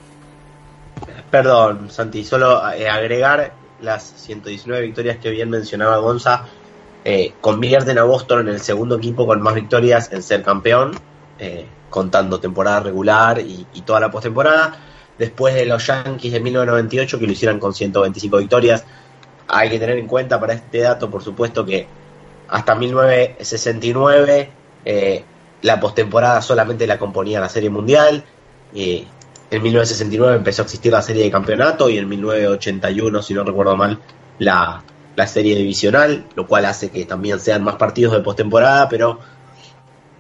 Perdón, 1.30 1.90
Santi, 1.90 2.24
solo 2.24 2.72
eh, 2.74 2.90
agregar 2.90 3.54
las 3.82 4.04
119 4.04 4.86
victorias 4.86 5.18
que 5.18 5.30
bien 5.30 5.50
mencionaba 5.50 5.98
Gonza, 5.98 6.46
eh, 7.04 7.34
convierten 7.42 7.98
a 7.98 8.04
Boston 8.04 8.48
en 8.48 8.54
el 8.54 8.60
segundo 8.60 8.98
equipo 8.98 9.26
con 9.26 9.42
más 9.42 9.56
victorias 9.56 10.12
en 10.12 10.22
ser 10.22 10.44
campeón, 10.44 10.92
eh, 11.40 11.66
contando 11.90 12.40
temporada 12.40 12.82
regular 12.82 13.40
y, 13.40 13.66
toda 13.84 14.00
la 14.00 14.12
postemporada 14.12 14.78
después 15.18 15.56
de 15.56 15.66
los 15.66 15.86
Yankees 15.88 16.32
de 16.32 16.40
1998 16.40 17.20
que 17.20 17.26
lo 17.26 17.32
hicieran 17.32 17.60
con 17.60 17.74
125 17.74 18.38
victorias. 18.38 18.86
Hay 19.48 19.70
que 19.70 19.80
tener 19.80 19.98
en 19.98 20.08
cuenta 20.08 20.40
para 20.40 20.54
este 20.54 20.80
dato, 20.80 21.10
por 21.10 21.24
supuesto, 21.24 21.66
que 21.66 21.88
hasta 22.48 22.76
1969 22.76 24.50
eh, 24.86 25.24
la 25.64 25.80
postemporada 25.80 26.42
solamente 26.42 26.86
la 26.86 27.00
componía 27.00 27.40
la 27.40 27.50
Serie 27.50 27.70
Mundial. 27.70 28.24
en 28.74 29.08
1969 29.52 30.38
empezó 30.38 30.62
a 30.62 30.66
existir 30.66 30.92
la 30.92 31.02
Serie 31.02 31.24
de 31.24 31.32
Campeonato 31.32 31.90
y 31.90 31.98
en 31.98 32.08
1981, 32.08 33.22
si 33.24 33.34
no 33.34 33.44
recuerdo 33.44 33.76
mal, 33.76 34.00
la, 34.40 34.84
Serie 35.28 35.56
Divisional, 35.56 36.26
lo 36.36 36.48
cual 36.48 36.66
hace 36.66 36.90
que 36.90 37.06
también 37.06 37.40
sean 37.40 37.64
más 37.64 37.76
partidos 37.76 38.14
de 38.14 38.22
postemporada, 38.22 38.90
pero 38.90 39.20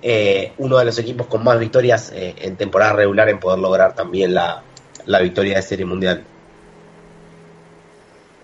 eh, 0.01 0.53
uno 0.57 0.77
de 0.77 0.85
los 0.85 0.97
equipos 0.99 1.27
con 1.27 1.43
más 1.43 1.59
victorias 1.59 2.11
eh, 2.13 2.35
en 2.39 2.55
temporada 2.55 2.93
regular 2.93 3.29
en 3.29 3.39
poder 3.39 3.59
lograr 3.59 3.95
también 3.95 4.33
la, 4.33 4.63
la 5.05 5.19
victoria 5.19 5.55
de 5.55 5.61
Serie 5.61 5.85
Mundial. 5.85 6.23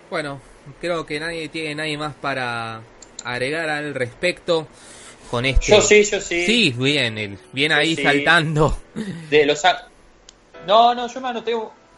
Bueno, 0.10 0.40
creo 0.80 1.06
que 1.06 1.20
nadie 1.20 1.50
tiene 1.50 1.76
nadie 1.76 1.98
más 1.98 2.14
para 2.16 2.82
agregar 3.24 3.70
al 3.70 3.94
respecto 3.94 4.68
con 5.30 5.46
este. 5.46 5.72
Yo 5.72 5.82
sí, 5.82 6.04
yo 6.04 6.22
sí. 6.22 6.46
Sí, 6.46 6.76
bien, 6.78 7.38
bien 7.52 7.72
ahí 7.72 7.96
saltando. 7.96 8.78
De 9.30 9.46
los 9.46 9.62
No, 10.66 10.96
no, 10.96 11.08
yo 11.08 11.22
me 11.22 11.28
anoté 11.28 11.54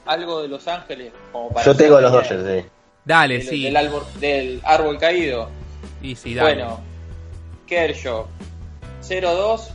algo 0.06 0.42
de 0.42 0.48
Los 0.48 0.68
Ángeles. 0.68 1.14
yo 1.66 1.76
tengo 1.76 2.02
los 2.02 2.12
Dodgers, 2.12 2.46
sí. 2.46 2.70
Dale, 3.06 3.42
sí. 3.42 3.64
Del 3.64 3.78
árbol, 3.78 4.04
del 4.20 4.62
árbol 4.64 4.98
caído. 4.98 5.50
Y 6.02 6.16
sí, 6.16 6.34
dale. 6.34 6.56
Bueno, 6.56 6.80
Kershaw 7.66 8.28
0-2, 9.02 9.70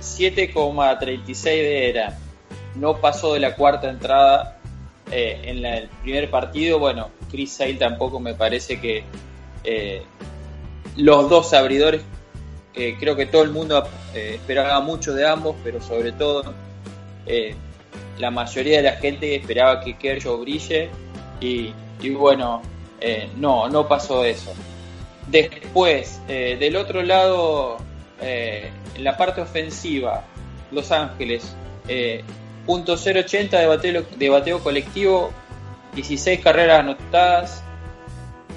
7,36 0.00 1.44
de 1.44 1.90
era 1.90 2.18
no 2.74 3.00
pasó 3.00 3.34
de 3.34 3.40
la 3.40 3.54
cuarta 3.54 3.88
entrada 3.88 4.58
eh, 5.10 5.40
en 5.44 5.64
el 5.64 5.88
primer 6.02 6.30
partido. 6.30 6.78
Bueno, 6.78 7.10
Chris 7.30 7.52
Sale 7.52 7.74
tampoco 7.74 8.20
me 8.20 8.34
parece 8.34 8.80
que 8.80 9.04
eh, 9.64 10.02
los 10.96 11.28
dos 11.28 11.52
abridores, 11.52 12.02
creo 12.72 13.16
que 13.16 13.26
todo 13.26 13.42
el 13.42 13.50
mundo 13.50 13.88
eh, 14.14 14.34
esperaba 14.36 14.80
mucho 14.80 15.12
de 15.12 15.26
ambos, 15.26 15.56
pero 15.64 15.80
sobre 15.80 16.12
todo 16.12 16.54
la 18.18 18.30
mayoría 18.30 18.78
de 18.78 18.84
la 18.84 18.92
gente 18.92 19.34
esperaba 19.34 19.80
que 19.80 19.96
Kershaw 19.98 20.38
brille 20.38 20.88
y, 21.40 21.72
y 22.00 22.10
bueno, 22.10 22.62
no, 23.36 23.68
no 23.68 23.88
pasó 23.88 24.24
eso. 24.24 24.52
Después, 25.26 26.20
del 26.26 26.76
otro 26.76 27.02
lado, 27.02 27.78
en 28.20 29.04
la 29.04 29.16
parte 29.16 29.40
ofensiva, 29.40 30.24
Los 30.70 30.90
Ángeles 30.90 31.54
.080 32.68 33.50
de 33.50 33.66
bateo, 33.66 34.04
de 34.16 34.28
bateo 34.28 34.62
colectivo, 34.62 35.32
16 35.94 36.40
carreras 36.40 36.80
anotadas. 36.80 37.64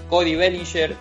Cody 0.09 0.35
Bellinger, 0.35 0.95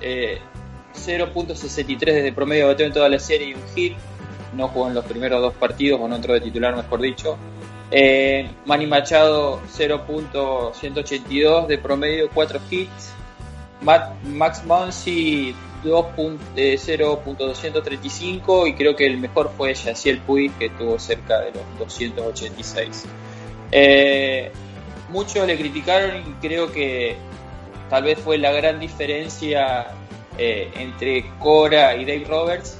0.63 0.00 0.02
eh, 0.02 2.12
desde 2.12 2.32
promedio 2.32 2.66
de 2.66 2.72
bateo 2.72 2.86
en 2.88 2.92
toda 2.92 3.08
la 3.08 3.20
serie 3.20 3.50
y 3.50 3.54
un 3.54 3.62
hit. 3.74 3.96
No 4.54 4.68
jugó 4.68 4.88
en 4.88 4.94
los 4.94 5.04
primeros 5.04 5.40
dos 5.40 5.54
partidos, 5.54 6.00
o 6.00 6.08
no 6.08 6.16
entró 6.16 6.34
de 6.34 6.40
titular, 6.40 6.74
mejor 6.74 7.00
dicho. 7.00 7.38
Eh, 7.90 8.48
Manny 8.66 8.86
Machado, 8.86 9.62
0.182 9.66 11.66
de 11.66 11.78
promedio, 11.78 12.30
4 12.32 12.60
hits. 12.70 13.14
Max 13.80 14.64
Monsi, 14.64 15.56
0.235 15.84 18.68
y 18.68 18.74
creo 18.74 18.96
que 18.96 19.06
el 19.06 19.18
mejor 19.18 19.52
fue 19.56 19.72
Yaciel 19.74 20.18
Puig 20.20 20.52
que 20.58 20.70
tuvo 20.70 20.98
cerca 20.98 21.38
de 21.40 21.52
los 21.52 21.62
286. 21.78 23.04
Eh, 23.70 24.50
muchos 25.08 25.46
le 25.46 25.56
criticaron 25.56 26.16
y 26.16 26.24
creo 26.46 26.72
que 26.72 27.14
tal 27.88 28.02
vez 28.02 28.18
fue 28.18 28.38
la 28.38 28.50
gran 28.52 28.80
diferencia 28.80 29.86
eh, 30.36 30.72
entre 30.76 31.30
Cora 31.38 31.94
y 31.96 32.04
Dave 32.04 32.26
Roberts 32.28 32.76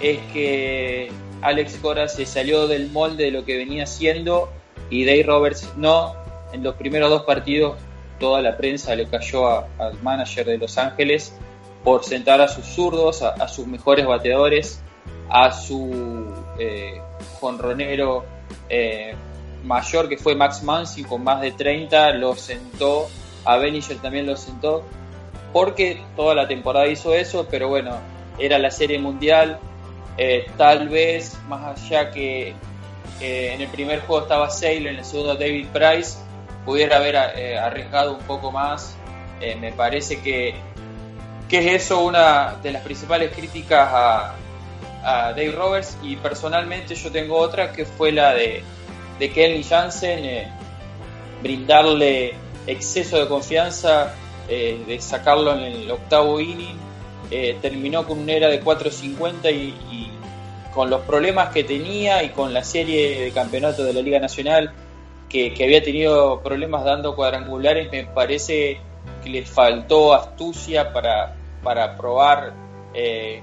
es 0.00 0.18
que 0.32 1.12
Alex 1.42 1.78
Cora 1.80 2.08
se 2.08 2.26
salió 2.26 2.66
del 2.68 2.90
molde 2.90 3.24
de 3.24 3.30
lo 3.30 3.44
que 3.44 3.56
venía 3.56 3.84
haciendo 3.84 4.50
y 4.90 5.04
Dave 5.04 5.22
Roberts 5.24 5.72
no. 5.76 6.14
En 6.52 6.62
los 6.62 6.74
primeros 6.74 7.10
dos 7.10 7.22
partidos 7.22 7.76
toda 8.18 8.42
la 8.42 8.56
prensa 8.56 8.94
le 8.94 9.06
cayó 9.06 9.48
al 9.48 10.00
manager 10.02 10.46
de 10.46 10.58
Los 10.58 10.76
Ángeles 10.78 11.34
por 11.84 12.04
sentar 12.04 12.40
a 12.40 12.48
sus 12.48 12.66
zurdos, 12.66 13.22
a, 13.22 13.48
sus 13.48 13.66
mejores 13.66 14.06
bateadores, 14.06 14.82
a 15.30 15.50
su 15.52 16.26
eh, 16.58 17.00
jonronero 17.40 18.24
eh, 18.68 19.14
mayor 19.64 20.08
que 20.08 20.16
fue 20.16 20.34
Max 20.34 20.62
Mansi 20.62 21.04
con 21.04 21.24
más 21.24 21.40
de 21.40 21.52
30, 21.52 22.12
lo 22.12 22.34
sentó, 22.34 23.08
a 23.44 23.56
Beniger 23.56 23.98
también 23.98 24.26
lo 24.26 24.36
sentó, 24.36 24.84
porque 25.52 26.02
toda 26.16 26.34
la 26.34 26.46
temporada 26.46 26.86
hizo 26.86 27.14
eso, 27.14 27.46
pero 27.50 27.68
bueno, 27.68 27.96
era 28.38 28.58
la 28.58 28.70
serie 28.70 28.98
mundial, 28.98 29.58
eh, 30.20 30.46
tal 30.56 30.88
vez 30.88 31.36
más 31.48 31.76
allá 31.76 32.10
que 32.10 32.54
en 33.20 33.60
el 33.60 33.68
primer 33.68 34.00
juego 34.00 34.22
estaba 34.22 34.48
Sale, 34.50 34.88
en 34.90 34.96
el 34.96 35.04
segundo 35.04 35.34
David 35.34 35.66
Price, 35.72 36.18
pudiera 36.64 36.98
haber 36.98 37.16
arriesgado 37.16 38.14
un 38.14 38.22
poco 38.22 38.52
más, 38.52 38.96
me 39.60 39.72
parece 39.72 40.20
que 40.20 40.54
que 41.50 41.58
es 41.58 41.82
eso 41.82 42.04
una 42.04 42.56
de 42.62 42.70
las 42.70 42.82
principales 42.82 43.32
críticas 43.34 43.88
a, 43.92 44.36
Dave 45.02 45.52
Roberts. 45.52 45.96
Y 46.02 46.16
personalmente 46.16 46.94
yo 46.94 47.10
tengo 47.10 47.36
otra 47.36 47.72
que 47.72 47.84
fue 47.84 48.12
la 48.12 48.34
de, 48.34 48.62
de 49.18 49.32
Kelly 49.32 49.64
Jansen, 49.64 50.24
eh, 50.24 50.48
brindarle 51.42 52.34
exceso 52.66 53.18
de 53.18 53.26
confianza, 53.26 54.14
eh, 54.46 54.84
de 54.86 55.00
sacarlo 55.00 55.54
en 55.54 55.60
el 55.60 55.90
octavo 55.90 56.38
inning, 56.38 56.76
eh, 57.30 57.58
terminó 57.60 58.06
con 58.06 58.18
una 58.18 58.32
era 58.32 58.48
de 58.48 58.62
4.50 58.62 59.52
y, 59.52 60.10
con 60.74 60.88
los 60.88 61.00
problemas 61.00 61.48
que 61.48 61.64
tenía 61.64 62.22
y 62.22 62.28
con 62.28 62.54
la 62.54 62.62
serie 62.62 63.24
de 63.24 63.32
campeonato 63.32 63.82
de 63.82 63.92
la 63.92 64.02
Liga 64.02 64.20
Nacional 64.20 64.72
que, 65.30 65.64
había 65.64 65.82
tenido 65.82 66.42
problemas 66.42 66.84
dando 66.84 67.14
cuadrangulares, 67.14 67.90
me 67.90 68.04
parece 68.04 68.80
que 69.22 69.30
le 69.30 69.46
faltó 69.46 70.12
astucia 70.12 70.92
para, 70.92 71.36
para 71.62 71.96
probar 71.96 72.52
eh, 72.92 73.40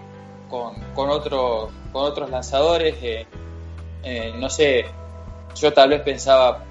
con, 0.50 0.76
con, 0.94 1.10
otros 1.10 1.72
con 1.92 2.04
otros 2.04 2.30
lanzadores. 2.30 2.96
Eh, 3.02 3.26
eh, 4.04 4.34
no 4.38 4.50
sé, 4.50 4.86
yo 5.56 5.74
tal 5.74 5.90
vez 5.90 6.02
pensaba, 6.02 6.66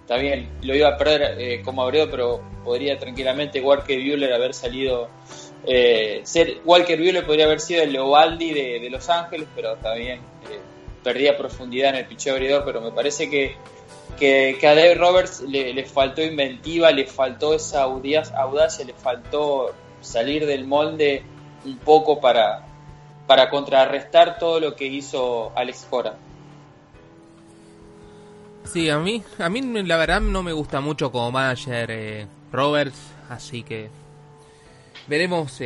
está 0.00 0.16
bien, 0.16 0.48
lo 0.62 0.74
iba 0.74 0.88
a 0.88 0.96
perder 0.96 1.62
como 1.62 1.82
Abreu, 1.82 2.08
pero 2.08 2.40
podría 2.64 2.98
tranquilamente 2.98 3.60
Walker 3.60 3.98
Buehler 3.98 4.32
haber 4.32 4.54
salido. 4.54 5.08
Ser 5.64 6.60
Walker 6.64 6.98
Buehler 6.98 7.24
podría 7.24 7.44
haber 7.46 7.60
sido 7.60 7.82
el 7.82 7.92
Leobaldi 7.92 8.52
de, 8.52 8.90
Los 8.90 9.08
Ángeles, 9.08 9.48
pero 9.54 9.76
también 9.76 10.20
perdía 11.02 11.36
profundidad 11.36 11.90
en 11.90 11.96
el 11.96 12.06
picheo 12.06 12.34
abridor, 12.34 12.64
pero 12.64 12.80
me 12.80 12.92
parece 12.92 13.28
que 13.28 13.56
que, 14.18 14.58
a 14.62 14.74
Dave 14.74 14.94
Roberts 14.94 15.40
le, 15.40 15.84
faltó 15.84 16.22
inventiva, 16.22 16.90
le 16.90 17.06
faltó 17.06 17.54
esa 17.54 17.82
audacia, 17.82 18.84
le 18.84 18.94
faltó 18.94 19.74
salir 20.00 20.46
del 20.46 20.66
molde 20.66 21.24
un 21.64 21.78
poco 21.78 22.20
para, 22.20 22.66
para 23.26 23.50
contrarrestar 23.50 24.38
todo 24.38 24.60
lo 24.60 24.74
que 24.74 24.86
hizo 24.86 25.52
Alex 25.56 25.86
Cora. 25.88 26.16
Sí, 28.64 28.88
a 28.90 28.98
mí, 28.98 29.22
a 29.38 29.48
mí 29.48 29.60
la 29.82 29.96
verdad 29.96 30.20
no 30.20 30.42
me 30.42 30.52
gusta 30.52 30.80
mucho 30.80 31.10
como 31.10 31.30
manager 31.30 31.90
eh, 31.90 32.26
Roberts, 32.52 32.98
así 33.28 33.62
que 33.62 33.90
veremos 35.06 35.58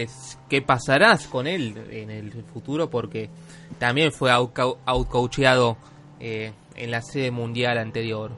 qué 0.48 0.62
pasará 0.62 1.18
con 1.30 1.46
él 1.46 1.88
en 1.90 2.10
el 2.10 2.32
futuro 2.52 2.88
porque 2.88 3.30
también 3.78 4.12
fue 4.12 4.30
outcoacheado 4.30 5.76
eh, 6.20 6.52
en 6.74 6.90
la 6.90 7.02
sede 7.02 7.30
mundial 7.30 7.78
anterior. 7.78 8.32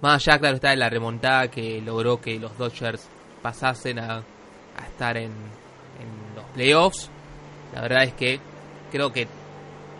Más 0.00 0.26
allá, 0.26 0.38
claro, 0.38 0.56
está 0.56 0.74
la 0.76 0.88
remontada 0.88 1.48
que 1.48 1.80
logró 1.82 2.20
que 2.20 2.38
los 2.38 2.56
Dodgers 2.56 3.06
pasasen 3.42 3.98
a, 3.98 4.22
estar 4.86 5.16
en, 5.16 5.32
los 6.34 6.44
playoffs. 6.54 7.10
La 7.74 7.82
verdad 7.82 8.04
es 8.04 8.14
que 8.14 8.40
creo 8.90 9.12
que 9.12 9.28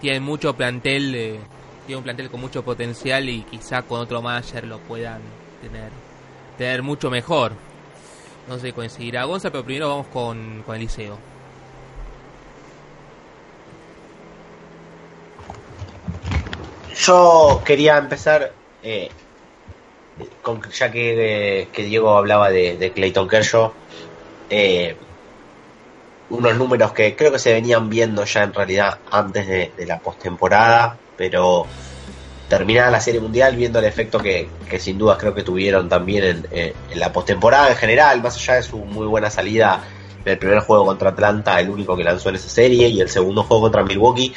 tiene 0.01 0.21
mucho 0.21 0.55
plantel, 0.55 1.15
eh, 1.15 1.41
tiene 1.87 1.99
un 1.99 2.05
plantel 2.05 2.31
con 2.31 2.41
mucho 2.41 2.65
potencial 2.65 3.29
y 3.29 3.43
quizá 3.43 3.83
con 3.83 4.01
otro 4.01 4.23
manager 4.23 4.67
lo 4.67 4.79
puedan 4.79 5.21
tener, 5.61 5.91
tener 6.57 6.83
mucho 6.83 7.11
mejor. 7.11 7.53
No 8.51 8.59
sé 8.59 8.67
si 8.67 8.73
coincidirá 8.73 9.23
Gonza, 9.27 9.53
pero 9.53 9.63
primero 9.63 9.91
vamos 9.91 10.09
con, 10.09 10.65
con 10.67 10.75
Eliseo. 10.75 11.17
Yo 16.97 17.63
quería 17.65 17.97
empezar, 17.97 18.53
eh, 18.83 19.09
con, 20.43 20.69
ya 20.69 20.91
que, 20.91 21.69
Diego 21.73 22.17
hablaba 22.17 22.51
de, 22.51 22.91
Clayton 22.93 23.29
Kershaw, 23.29 23.73
eh, 24.51 24.97
unos 26.31 26.57
números 26.57 26.93
que 26.93 27.15
creo 27.15 27.31
que 27.31 27.39
se 27.39 27.53
venían 27.53 27.89
viendo 27.89 28.25
ya 28.25 28.43
en 28.43 28.53
realidad 28.53 28.99
antes 29.13 29.47
de, 29.47 29.87
la 29.87 30.01
postemporada, 30.01 30.99
pero 31.17 31.67
terminada 32.51 32.91
la 32.91 33.01
Serie 33.01 33.21
Mundial, 33.21 33.55
viendo 33.55 33.79
el 33.79 33.85
efecto 33.85 34.19
que, 34.19 34.49
sin 34.79 34.99
duda 34.99 35.17
creo 35.17 35.33
que 35.33 35.45
tuvieron 35.45 35.89
también 35.89 36.45
en, 36.51 36.75
la 36.95 37.13
postemporada 37.13 37.71
en 37.71 37.77
general, 37.77 38.21
más 38.21 38.37
allá 38.37 38.57
de 38.57 38.63
su 38.65 38.77
muy 38.79 39.07
buena 39.07 39.31
salida 39.31 39.81
del 40.25 40.37
primer 40.37 40.59
juego 40.59 40.85
contra 40.85 41.11
Atlanta, 41.11 41.59
el 41.61 41.71
único 41.71 41.97
que 41.97 42.03
lanzó 42.03 42.29
en 42.29 42.35
esa 42.35 42.49
serie, 42.49 42.89
y 42.89 43.01
el 43.01 43.09
segundo 43.09 43.45
juego 43.45 43.63
contra 43.63 43.85
Milwaukee, 43.85 44.35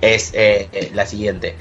es 0.00 0.32
eh, 0.34 0.90
la 0.92 1.06
siguiente. 1.06 1.54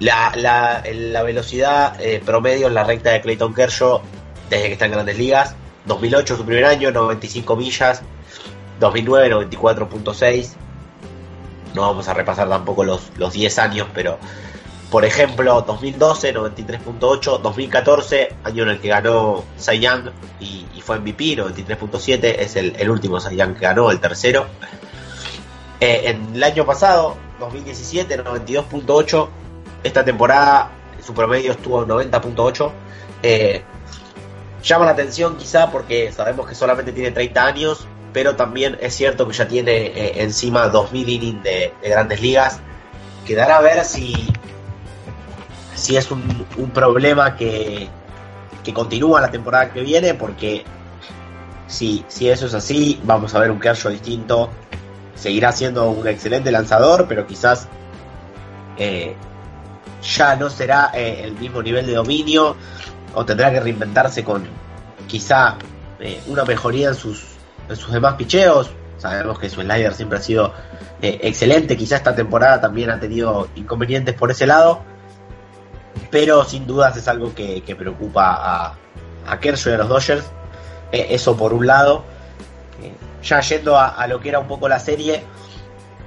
La, 0.00 0.32
la, 0.36 0.84
la 0.92 1.22
velocidad 1.22 1.98
eh, 2.00 2.22
promedio 2.24 2.68
en 2.68 2.74
la 2.74 2.84
recta 2.84 3.10
de 3.10 3.22
Clayton 3.22 3.54
Kershaw 3.54 4.02
desde 4.50 4.66
que 4.66 4.72
está 4.74 4.84
en 4.84 4.92
grandes 4.92 5.18
ligas. 5.18 5.56
2008 5.86 6.36
su 6.36 6.44
primer 6.44 6.66
año, 6.66 6.92
95 6.92 7.56
millas. 7.56 8.02
2009, 8.80 9.30
94.6. 9.30 10.50
No 11.74 11.82
vamos 11.82 12.06
a 12.06 12.14
repasar 12.14 12.48
tampoco 12.48 12.84
los, 12.84 13.10
los 13.16 13.32
10 13.32 13.58
años, 13.58 13.88
pero 13.92 14.18
por 14.90 15.04
ejemplo, 15.04 15.62
2012, 15.62 16.34
93.8. 16.34 17.40
2014, 17.40 18.34
año 18.44 18.62
en 18.62 18.68
el 18.70 18.80
que 18.80 18.88
ganó 18.88 19.44
Cy 19.58 19.80
Young 19.80 20.10
y, 20.40 20.64
fue 20.82 20.98
MVP, 21.00 21.36
93.7. 21.36 22.36
Es 22.38 22.56
el, 22.56 22.90
último 22.90 23.20
Cy 23.20 23.36
Young 23.36 23.54
que 23.54 23.60
ganó, 23.60 23.90
el 23.90 24.00
tercero. 24.00 24.46
Eh, 25.80 26.02
en 26.06 26.34
el 26.34 26.42
año 26.42 26.64
pasado, 26.64 27.16
2017, 27.38 28.24
92.8 28.24 29.28
esta 29.84 30.04
temporada 30.04 30.70
su 31.04 31.14
promedio 31.14 31.52
estuvo 31.52 31.82
en 31.82 31.88
90.8. 31.88 32.70
Eh, 33.22 33.62
llama 34.62 34.84
la 34.84 34.90
atención 34.92 35.36
quizá 35.36 35.70
porque 35.70 36.12
sabemos 36.12 36.46
que 36.46 36.54
solamente 36.54 36.92
tiene 36.92 37.12
30 37.12 37.46
años, 37.46 37.86
pero 38.12 38.36
también 38.36 38.76
es 38.80 38.94
cierto 38.94 39.26
que 39.26 39.34
ya 39.34 39.48
tiene 39.48 39.72
eh, 39.72 40.22
encima 40.22 40.68
2000 40.68 41.08
innings 41.08 41.42
de, 41.42 41.72
grandes 41.82 42.20
ligas. 42.20 42.60
Quedará 43.26 43.58
a 43.58 43.60
ver 43.60 43.84
si, 43.84 44.28
si 45.78 45.96
es 45.96 46.10
un, 46.10 46.22
problema 46.74 47.36
que, 47.36 47.88
que, 48.62 48.74
continúa 48.74 49.20
la 49.20 49.30
temporada 49.30 49.70
que 49.72 49.80
viene, 49.80 50.14
porque 50.14 50.64
si, 51.66 52.04
si 52.08 52.28
eso 52.28 52.46
es 52.46 52.54
así, 52.54 53.00
vamos 53.04 53.34
a 53.34 53.38
ver 53.38 53.50
un 53.50 53.60
Kershaw 53.60 53.92
distinto. 53.92 54.50
Seguirá 55.14 55.52
siendo 55.52 55.90
un 55.90 56.06
excelente 56.06 56.50
lanzador, 56.50 57.06
pero 57.08 57.26
quizás 57.26 57.68
eh, 58.78 59.14
ya 60.16 60.36
no 60.36 60.48
será 60.48 60.90
eh, 60.94 61.22
el 61.24 61.32
mismo 61.32 61.62
nivel 61.62 61.86
de 61.86 61.94
dominio 61.94 62.56
o 63.14 63.24
tendrá 63.24 63.50
que 63.50 63.60
reinventarse 63.60 64.22
con 64.22 64.46
quizá 65.08 65.56
eh, 65.98 66.20
una 66.28 66.44
mejoría 66.44 66.88
en 66.88 66.94
sus, 66.94 67.24
en 67.68 67.76
sus 67.76 67.92
demás 67.92 68.14
picheos. 68.14 68.70
Sabemos 68.98 69.38
que 69.38 69.48
su 69.48 69.60
slider 69.60 69.94
siempre 69.94 70.18
ha 70.18 70.22
sido 70.22 70.52
excelente, 71.00 71.76
quizá 71.76 71.96
esta 71.96 72.16
temporada 72.16 72.60
también 72.60 72.90
ha 72.90 72.98
tenido 72.98 73.48
inconvenientes 73.54 74.16
por 74.16 74.32
ese 74.32 74.44
lado, 74.44 74.82
pero 76.10 76.44
sin 76.44 76.66
dudas 76.66 76.96
es 76.96 77.08
algo 77.08 77.34
que, 77.34 77.62
preocupa 77.76 78.34
a, 78.38 78.74
a 79.26 79.40
Kershaw 79.40 79.72
y 79.72 79.74
a 79.74 79.78
los 79.78 79.88
Dodgers. 79.88 80.24
eso 80.92 81.36
por 81.36 81.52
un 81.52 81.66
lado. 81.66 82.04
ya 83.22 83.40
yendo 83.40 83.76
a, 83.76 83.88
a 83.88 84.06
lo 84.06 84.20
que 84.20 84.28
era 84.28 84.38
un 84.38 84.48
poco 84.48 84.68
la 84.68 84.78
serie, 84.78 85.22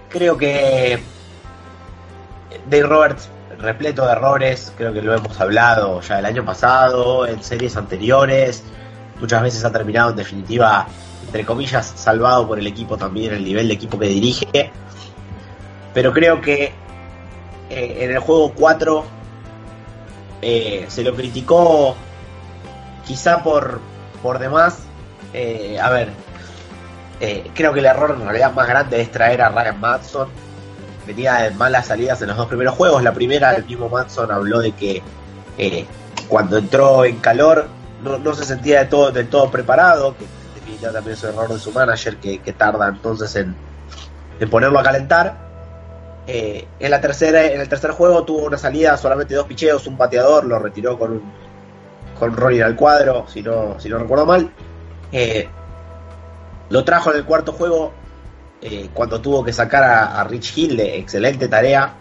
creo 0.10 0.38
que 0.38 1.02
Dave 2.70 2.84
Roberts 2.84 3.30
repleto 3.62 4.06
de 4.06 4.12
errores, 4.14 4.74
creo 4.78 4.94
que 4.94 5.02
lo 5.02 5.14
hemos 5.14 5.40
hablado 5.40 6.02
ya 6.02 6.20
el 6.20 6.26
año 6.26 6.44
pasado, 6.44 7.26
en 7.28 7.42
series 7.44 7.78
anteriores, 7.78 8.64
muchas 9.20 9.42
veces 9.42 9.64
ha 9.64 9.72
terminado 9.72 10.12
en 10.12 10.18
definitiva, 10.18 10.88
entre 11.26 11.46
comillas, 11.46 11.94
salvado 11.96 12.48
por 12.48 12.60
el 12.60 12.68
equipo 12.68 12.98
también, 12.98 13.34
el 13.34 13.44
nivel 13.44 13.68
de 13.68 13.76
equipo 13.76 13.98
que 14.00 14.08
dirige, 14.08 14.72
pero 15.94 16.12
creo 16.12 16.42
que 16.42 16.74
eh, 17.70 17.98
en 18.02 18.12
el 18.12 18.20
juego 18.20 18.54
4 18.56 19.21
eh, 20.42 20.86
se 20.90 21.04
lo 21.04 21.16
criticó 21.16 21.96
quizá 23.06 23.44
por, 23.44 23.80
por 24.22 24.40
demás, 24.40 24.80
eh, 25.34 25.80
a 25.80 25.90
ver, 25.90 26.10
creo 27.54 27.72
que 27.74 27.80
el 27.80 27.86
error 27.86 28.18
en 28.20 28.26
realidad 28.26 28.52
más 28.54 28.68
grande 28.68 29.00
es 29.00 29.12
traer 29.12 29.42
a 29.42 29.50
Ryan 29.50 29.80
Matson 29.80 30.30
venía 31.06 31.52
malas 31.58 31.88
salidas 31.88 32.22
en 32.22 32.30
los 32.30 32.38
dos 32.38 32.48
primeros 32.48 32.76
juegos. 32.76 33.04
La 33.04 33.14
primera, 33.14 33.54
el 33.54 33.66
mismo 33.66 33.90
Matson 33.90 34.32
habló 34.32 34.60
de 34.60 34.72
que 34.74 35.02
eh, 35.58 35.86
cuando 36.28 36.58
entró 36.58 37.06
en 37.06 37.18
calor 37.18 37.68
no, 38.04 38.34
se 38.34 38.46
sentía 38.46 38.80
de 38.80 38.86
todo, 38.86 39.12
del 39.12 39.28
todo 39.28 39.52
preparado, 39.52 40.16
que 40.18 40.26
definitivamente 40.56 40.94
también 40.94 41.18
es 41.18 41.24
un 41.24 41.30
error 41.30 41.54
de 41.54 41.60
su 41.60 41.72
manager 41.72 42.18
que, 42.18 42.54
tarda 42.54 42.88
entonces 42.88 43.36
en, 43.36 43.56
ponerlo 44.50 44.80
a 44.80 44.84
calentar. 44.84 45.51
Eh, 46.28 46.68
en 46.80 46.92
la 46.92 47.02
tercera, 47.02 47.46
en 47.46 47.60
el 47.60 47.68
tercer 47.68 47.92
juego 47.92 48.24
tuvo 48.24 48.46
una 48.46 48.58
salida 48.58 48.96
solamente 48.98 49.34
dos 49.34 49.48
picheos, 49.48 49.88
un 49.88 49.98
pateador, 49.98 50.46
lo 50.46 50.60
retiró 50.60 50.98
con 50.98 51.12
un 51.14 51.52
con 52.20 52.38
Ronnie 52.38 52.62
al 52.62 52.76
cuadro, 52.76 53.26
si 53.28 53.42
no, 53.42 53.80
si 53.80 53.90
no 53.90 53.98
recuerdo 53.98 54.28
mal. 54.28 54.52
Eh, 55.12 55.50
lo 56.70 56.84
trajo 56.84 57.12
en 57.12 57.18
el 57.18 57.26
cuarto 57.26 57.52
juego 57.52 57.92
eh, 58.62 58.92
cuando 58.94 59.20
tuvo 59.20 59.44
que 59.44 59.52
sacar 59.52 59.84
a, 59.84 60.24
Rich 60.26 60.56
Hill, 60.56 60.78
de 60.78 61.00
excelente 61.00 61.48
tarea. 61.48 61.96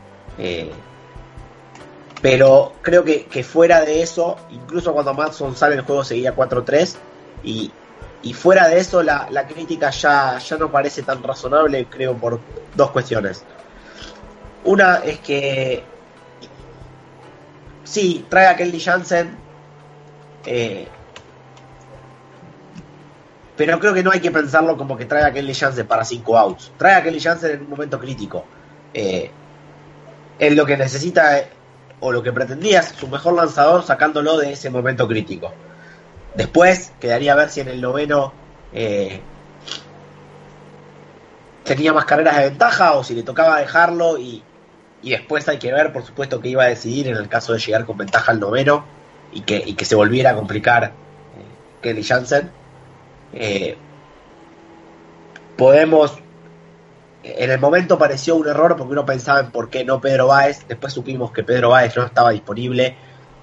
Pero 2.20 2.74
creo 2.82 3.02
que, 3.02 3.42
fuera 3.42 3.80
de 3.80 4.02
eso, 4.02 4.36
incluso 4.50 4.92
cuando 4.92 5.14
Matson 5.14 5.56
sale 5.56 5.76
el 5.76 5.80
juego 5.82 6.04
seguía 6.04 6.36
4-3 6.36 6.96
y, 7.42 7.72
fuera 8.34 8.68
de 8.68 8.78
eso 8.78 9.02
la, 9.02 9.46
crítica 9.48 9.88
ya, 9.88 10.36
ya 10.38 10.56
no 10.58 10.70
parece 10.70 11.02
tan 11.02 11.22
razonable, 11.22 11.86
creo, 11.86 12.14
por 12.14 12.38
dos 12.74 12.90
cuestiones. 12.90 13.42
Una 14.64 14.96
es 14.96 15.18
que 15.20 15.82
sí, 17.84 18.26
trae 18.28 18.46
a 18.46 18.56
Kelly 18.56 18.80
Jansen, 18.80 19.36
eh, 20.46 20.86
pero 23.56 23.78
creo 23.78 23.94
que 23.94 24.02
no 24.02 24.10
hay 24.10 24.20
que 24.20 24.30
pensarlo 24.30 24.76
como 24.76 24.96
que 24.96 25.06
trae 25.06 25.24
a 25.24 25.32
Kelly 25.32 25.54
Jansen 25.54 25.86
para 25.86 26.04
5 26.04 26.38
outs. 26.38 26.72
Trae 26.78 26.94
a 26.94 27.02
Kelly 27.02 27.20
Jansen 27.20 27.52
en 27.52 27.60
un 27.62 27.70
momento 27.70 27.98
crítico. 27.98 28.44
eh, 28.94 29.30
es 30.40 30.56
lo 30.56 30.64
que 30.64 30.76
necesita 30.76 31.44
o 32.00 32.10
lo 32.12 32.22
que 32.22 32.32
pretendía 32.32 32.80
es 32.80 32.88
su 32.98 33.06
mejor 33.08 33.34
lanzador 33.34 33.84
sacándolo 33.84 34.38
de 34.38 34.52
ese 34.52 34.70
momento 34.70 35.06
crítico. 35.06 35.52
Después 36.34 36.92
quedaría 36.98 37.34
a 37.34 37.36
ver 37.36 37.50
si 37.50 37.60
en 37.60 37.68
el 37.68 37.80
noveno 37.80 38.32
eh, 38.72 39.20
tenía 41.64 41.92
más 41.92 42.06
carreras 42.06 42.36
de 42.38 42.44
ventaja 42.44 42.94
o 42.94 43.04
si 43.04 43.14
le 43.14 43.22
tocaba 43.22 43.60
dejarlo 43.60 44.18
y, 44.18 44.42
y, 45.02 45.10
después 45.10 45.48
hay 45.48 45.58
que 45.58 45.72
ver 45.72 45.92
por 45.92 46.04
supuesto 46.04 46.40
que 46.40 46.48
iba 46.48 46.64
a 46.64 46.68
decidir 46.68 47.08
en 47.08 47.16
el 47.16 47.28
caso 47.28 47.52
de 47.52 47.58
llegar 47.58 47.86
con 47.86 47.96
ventaja 47.96 48.32
al 48.32 48.40
noveno 48.40 48.84
y 49.32 49.42
que, 49.42 49.62
y 49.64 49.74
que 49.74 49.84
se 49.84 49.94
volviera 49.94 50.30
a 50.30 50.34
complicar 50.34 50.84
eh, 50.84 50.90
Kelly 51.82 52.02
Jansen. 52.02 52.50
Eh, 53.32 53.76
podemos 55.56 56.18
en 57.22 57.50
el 57.50 57.60
momento 57.60 57.98
pareció 57.98 58.36
un 58.36 58.48
error 58.48 58.76
porque 58.76 58.92
uno 58.92 59.04
pensaba 59.04 59.40
en 59.40 59.50
por 59.50 59.68
qué 59.68 59.84
no 59.84 60.00
Pedro 60.00 60.28
Báez, 60.28 60.66
después 60.66 60.92
supimos 60.92 61.32
que 61.32 61.44
Pedro 61.44 61.68
Báez 61.68 61.94
no 61.96 62.06
estaba 62.06 62.30
disponible, 62.30 62.96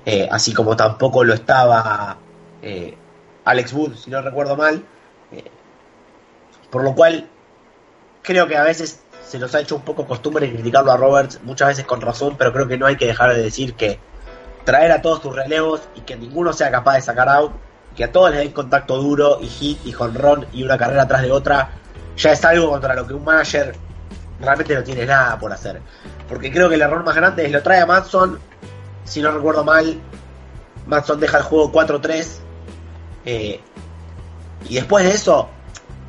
eh, 0.03 0.27
así 0.31 0.51
como 0.51 0.75
tampoco 0.75 1.23
lo 1.23 1.35
estaba 1.35 2.17
eh, 2.63 2.97
Alex 3.45 3.73
Wood, 3.73 3.95
si 3.95 4.09
no 4.09 4.21
recuerdo 4.21 4.57
mal, 4.57 4.83
por 6.71 6.83
lo 6.83 6.95
cual 6.95 7.29
creo 8.23 8.47
que 8.47 8.57
a 8.57 8.63
veces 8.63 9.01
se 9.27 9.39
nos 9.39 9.53
ha 9.55 9.59
hecho 9.59 9.75
un 9.75 9.81
poco 9.81 10.05
costumbre 10.05 10.49
criticarlo 10.49 10.91
a 10.91 10.97
Roberts, 10.97 11.39
muchas 11.43 11.69
veces 11.69 11.85
con 11.85 11.99
razón, 11.99 12.35
pero 12.37 12.53
creo 12.53 12.67
que 12.67 12.77
no 12.77 12.85
hay 12.85 12.95
que 12.95 13.07
dejar 13.07 13.35
de 13.35 13.41
decir 13.41 13.73
que 13.73 13.99
traer 14.63 14.91
a 14.93 15.01
todos 15.01 15.21
tus 15.21 15.35
relevos 15.35 15.81
y 15.95 16.01
que 16.01 16.15
ninguno 16.15 16.53
sea 16.53 16.71
capaz 16.71 16.95
de 16.95 17.01
sacar 17.01 17.27
out, 17.27 17.51
que 17.95 18.05
a 18.05 18.11
todos 18.11 18.31
les 18.31 18.39
den 18.39 18.51
contacto 18.51 18.97
duro 18.97 19.39
y 19.41 19.47
hit 19.47 19.79
y 19.85 19.91
jonrón 19.91 20.47
y 20.53 20.63
una 20.63 20.77
carrera 20.77 21.03
atrás 21.03 21.23
de 21.23 21.31
otra, 21.31 21.71
ya 22.15 22.31
es 22.31 22.45
algo 22.45 22.69
contra 22.69 22.95
lo 22.95 23.05
que 23.05 23.13
un 23.13 23.25
manager 23.25 23.75
realmente 24.39 24.75
no 24.75 24.83
tiene 24.83 25.05
nada 25.05 25.37
por 25.37 25.51
hacer. 25.51 25.81
Porque 26.29 26.49
creo 26.49 26.69
que 26.69 26.75
el 26.75 26.81
error 26.81 27.03
más 27.03 27.15
grande 27.15 27.45
es 27.45 27.51
lo 27.51 27.61
trae 27.61 27.81
a 27.81 27.85
Matson, 27.85 28.39
si 29.03 29.21
no 29.21 29.31
recuerdo 29.31 29.65
mal, 29.65 29.99
Matson 30.85 31.19
deja 31.19 31.39
el 31.39 31.43
juego 31.43 31.71
4-3. 31.71 32.27
Eh, 33.25 33.59
y 34.69 34.75
después 34.75 35.03
de 35.03 35.11
eso, 35.11 35.49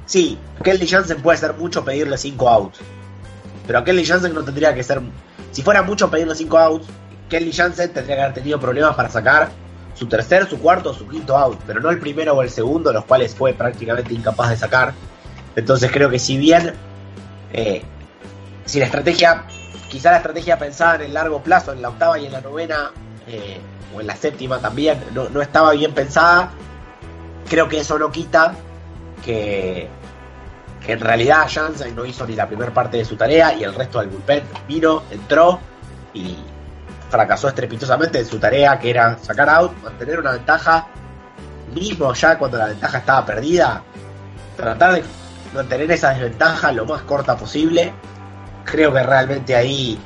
sí, 0.06 0.38
Kelly 0.62 0.86
Jansen 0.86 1.20
puede 1.20 1.38
ser 1.38 1.54
mucho 1.54 1.84
pedirle 1.84 2.16
5 2.16 2.48
outs. 2.48 2.80
Pero 3.68 3.80
a 3.80 3.84
Kelly 3.84 4.04
Jansen 4.06 4.32
no 4.32 4.42
tendría 4.42 4.74
que 4.74 4.82
ser. 4.82 5.02
Si 5.52 5.60
fuera 5.60 5.82
mucho 5.82 6.10
pedirle 6.10 6.34
5 6.34 6.58
outs, 6.58 6.86
Kelly 7.28 7.52
Jansen 7.52 7.92
tendría 7.92 8.16
que 8.16 8.22
haber 8.22 8.34
tenido 8.34 8.58
problemas 8.58 8.96
para 8.96 9.10
sacar 9.10 9.50
su 9.92 10.06
tercer, 10.06 10.48
su 10.48 10.58
cuarto 10.58 10.94
su 10.94 11.06
quinto 11.06 11.36
out. 11.36 11.60
Pero 11.66 11.78
no 11.78 11.90
el 11.90 12.00
primero 12.00 12.32
o 12.32 12.40
el 12.40 12.48
segundo, 12.48 12.94
los 12.94 13.04
cuales 13.04 13.34
fue 13.34 13.52
prácticamente 13.52 14.14
incapaz 14.14 14.48
de 14.48 14.56
sacar. 14.56 14.94
Entonces 15.54 15.90
creo 15.92 16.08
que 16.08 16.18
si 16.18 16.38
bien, 16.38 16.72
eh, 17.52 17.82
si 18.64 18.78
la 18.78 18.86
estrategia, 18.86 19.44
quizá 19.90 20.12
la 20.12 20.16
estrategia 20.16 20.58
pensada 20.58 20.94
en 20.94 21.02
el 21.02 21.12
largo 21.12 21.42
plazo, 21.42 21.74
en 21.74 21.82
la 21.82 21.90
octava 21.90 22.18
y 22.18 22.24
en 22.24 22.32
la 22.32 22.40
novena, 22.40 22.90
eh, 23.26 23.60
o 23.94 24.00
en 24.00 24.06
la 24.06 24.16
séptima 24.16 24.60
también, 24.60 24.98
no, 25.12 25.28
no, 25.28 25.42
estaba 25.42 25.72
bien 25.72 25.92
pensada, 25.92 26.52
creo 27.50 27.68
que 27.68 27.80
eso 27.80 27.98
no 27.98 28.10
quita 28.10 28.54
que, 29.22 29.90
que 30.84 30.92
en 30.92 31.00
realidad 31.00 31.48
Jansen 31.48 31.94
no 31.94 32.04
hizo 32.04 32.26
ni 32.26 32.34
la 32.34 32.46
primera 32.46 32.72
parte 32.72 32.98
de 32.98 33.04
su 33.04 33.16
tarea 33.16 33.54
y 33.54 33.64
el 33.64 33.74
resto 33.74 34.00
del 34.00 34.08
bullpen 34.08 34.42
vino, 34.66 35.02
entró 35.10 35.60
y 36.14 36.36
fracasó 37.10 37.48
estrepitosamente 37.48 38.18
en 38.18 38.26
su 38.26 38.38
tarea 38.38 38.78
que 38.78 38.90
era 38.90 39.18
sacar 39.18 39.48
out, 39.48 39.76
mantener 39.82 40.20
una 40.20 40.32
ventaja, 40.32 40.88
mismo 41.74 42.12
ya 42.14 42.38
cuando 42.38 42.58
la 42.58 42.66
ventaja 42.66 42.98
estaba 42.98 43.26
perdida, 43.26 43.82
tratar 44.56 44.94
de 44.94 45.04
mantener 45.54 45.90
esa 45.90 46.10
desventaja 46.10 46.72
lo 46.72 46.84
más 46.84 47.02
corta 47.02 47.36
posible. 47.36 47.92
Creo 48.64 48.92
que 48.92 49.02
realmente 49.02 49.56
ahí 49.56 49.98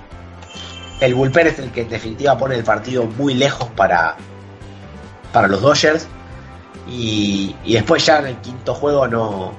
el 1.00 1.14
bullpen 1.14 1.48
es 1.48 1.58
el 1.58 1.72
que 1.72 1.82
en 1.82 1.88
definitiva 1.88 2.38
pone 2.38 2.54
el 2.54 2.64
partido 2.64 3.04
muy 3.04 3.34
lejos 3.34 3.68
para, 3.70 4.16
para 5.32 5.48
los 5.48 5.60
Dodgers. 5.60 6.06
Y, 6.88 7.54
y 7.64 7.74
después 7.74 8.04
ya 8.04 8.18
en 8.18 8.26
el 8.26 8.36
quinto 8.38 8.74
juego 8.74 9.06
no, 9.06 9.52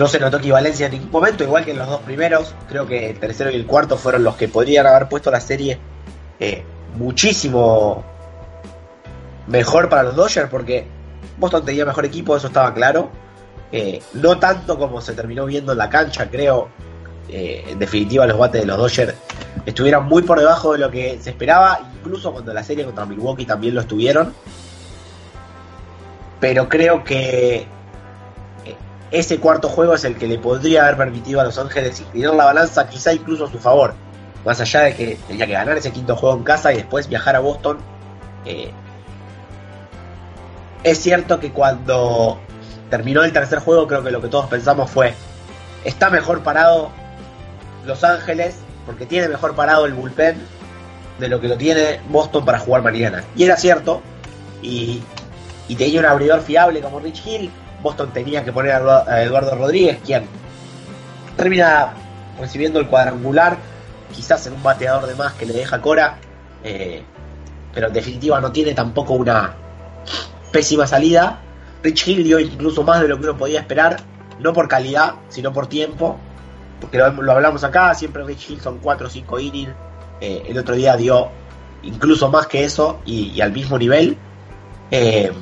no 0.00 0.08
se 0.08 0.18
notó 0.18 0.38
equivalencia 0.38 0.86
en 0.86 0.92
ningún 0.92 1.10
momento, 1.10 1.44
igual 1.44 1.62
que 1.62 1.72
en 1.72 1.78
los 1.78 1.86
dos 1.86 2.00
primeros. 2.00 2.54
Creo 2.70 2.86
que 2.86 3.10
el 3.10 3.20
tercero 3.20 3.50
y 3.50 3.54
el 3.54 3.66
cuarto 3.66 3.98
fueron 3.98 4.24
los 4.24 4.34
que 4.34 4.48
podrían 4.48 4.86
haber 4.86 5.10
puesto 5.10 5.30
la 5.30 5.40
serie 5.42 5.78
eh, 6.40 6.64
muchísimo 6.96 8.02
mejor 9.46 9.90
para 9.90 10.04
los 10.04 10.16
Dodgers, 10.16 10.48
porque 10.48 10.86
Boston 11.36 11.66
tenía 11.66 11.84
mejor 11.84 12.06
equipo, 12.06 12.34
eso 12.34 12.46
estaba 12.46 12.72
claro. 12.72 13.10
Eh, 13.70 14.02
no 14.14 14.38
tanto 14.38 14.78
como 14.78 15.02
se 15.02 15.12
terminó 15.12 15.44
viendo 15.44 15.72
en 15.72 15.78
la 15.78 15.90
cancha, 15.90 16.30
creo. 16.30 16.70
Eh, 17.28 17.66
en 17.68 17.78
definitiva, 17.78 18.26
los 18.26 18.38
bates 18.38 18.62
de 18.62 18.66
los 18.66 18.78
Dodgers 18.78 19.14
estuvieron 19.66 20.06
muy 20.06 20.22
por 20.22 20.38
debajo 20.38 20.72
de 20.72 20.78
lo 20.78 20.90
que 20.90 21.18
se 21.20 21.28
esperaba, 21.28 21.78
incluso 21.98 22.32
cuando 22.32 22.54
la 22.54 22.64
serie 22.64 22.86
contra 22.86 23.04
Milwaukee 23.04 23.44
también 23.44 23.74
lo 23.74 23.82
estuvieron. 23.82 24.32
Pero 26.40 26.70
creo 26.70 27.04
que 27.04 27.68
ese 29.10 29.40
cuarto 29.40 29.68
juego 29.68 29.94
es 29.94 30.04
el 30.04 30.16
que 30.16 30.26
le 30.26 30.38
podría 30.38 30.84
haber 30.84 30.96
permitido 30.96 31.40
a 31.40 31.44
Los 31.44 31.58
Ángeles 31.58 32.00
inclinar 32.00 32.34
la 32.34 32.44
balanza, 32.44 32.88
quizá 32.88 33.12
incluso 33.12 33.46
a 33.46 33.50
su 33.50 33.58
favor. 33.58 33.94
Más 34.44 34.60
allá 34.60 34.82
de 34.82 34.94
que 34.94 35.18
tenía 35.28 35.46
que 35.46 35.52
ganar 35.52 35.76
ese 35.76 35.90
quinto 35.90 36.16
juego 36.16 36.36
en 36.36 36.44
casa 36.44 36.72
y 36.72 36.76
después 36.76 37.08
viajar 37.08 37.36
a 37.36 37.40
Boston. 37.40 37.78
Eh, 38.46 38.70
es 40.82 40.98
cierto 40.98 41.40
que 41.40 41.52
cuando 41.52 42.38
terminó 42.88 43.22
el 43.22 43.32
tercer 43.32 43.58
juego, 43.58 43.86
creo 43.86 44.02
que 44.02 44.10
lo 44.10 44.22
que 44.22 44.28
todos 44.28 44.46
pensamos 44.46 44.90
fue: 44.90 45.12
está 45.84 46.08
mejor 46.08 46.42
parado 46.42 46.90
Los 47.84 48.02
Ángeles, 48.04 48.54
porque 48.86 49.04
tiene 49.04 49.28
mejor 49.28 49.54
parado 49.54 49.84
el 49.84 49.92
bullpen 49.92 50.40
de 51.18 51.28
lo 51.28 51.38
que 51.40 51.48
lo 51.48 51.58
tiene 51.58 52.00
Boston 52.08 52.44
para 52.44 52.58
jugar 52.58 52.82
mañana. 52.82 53.22
Y 53.36 53.44
era 53.44 53.56
cierto, 53.56 54.00
y, 54.62 55.02
y 55.68 55.74
tenía 55.74 56.00
un 56.00 56.06
abridor 56.06 56.40
fiable 56.40 56.80
como 56.80 57.00
Rich 57.00 57.26
Hill. 57.26 57.50
Boston 57.82 58.12
tenía 58.12 58.44
que 58.44 58.52
poner 58.52 58.72
a 58.72 59.22
Eduardo 59.22 59.54
Rodríguez, 59.54 59.98
quien 60.04 60.24
termina 61.36 61.94
recibiendo 62.38 62.78
el 62.78 62.86
cuadrangular, 62.86 63.56
quizás 64.14 64.46
en 64.46 64.54
un 64.54 64.62
bateador 64.62 65.06
de 65.06 65.14
más 65.14 65.34
que 65.34 65.46
le 65.46 65.52
deja 65.52 65.80
Cora, 65.80 66.18
eh, 66.64 67.02
pero 67.72 67.88
en 67.88 67.92
definitiva 67.92 68.40
no 68.40 68.52
tiene 68.52 68.74
tampoco 68.74 69.14
una 69.14 69.54
pésima 70.52 70.86
salida. 70.86 71.40
Rich 71.82 72.08
Hill 72.08 72.24
dio 72.24 72.38
incluso 72.38 72.82
más 72.82 73.00
de 73.00 73.08
lo 73.08 73.18
que 73.18 73.24
uno 73.24 73.38
podía 73.38 73.60
esperar, 73.60 73.98
no 74.38 74.52
por 74.52 74.68
calidad, 74.68 75.14
sino 75.28 75.52
por 75.52 75.66
tiempo, 75.66 76.18
porque 76.80 76.98
lo, 76.98 77.10
lo 77.10 77.32
hablamos 77.32 77.64
acá, 77.64 77.94
siempre 77.94 78.24
Rich 78.24 78.50
Hill 78.50 78.60
son 78.60 78.78
4 78.78 79.06
o 79.06 79.10
5 79.10 79.40
innings, 79.40 79.74
eh, 80.20 80.42
el 80.48 80.58
otro 80.58 80.74
día 80.74 80.96
dio 80.96 81.30
incluso 81.82 82.30
más 82.30 82.46
que 82.46 82.64
eso 82.64 83.00
y, 83.04 83.40
al 83.40 83.52
mismo 83.52 83.78
nivel. 83.78 84.16
Eh, 84.90 85.32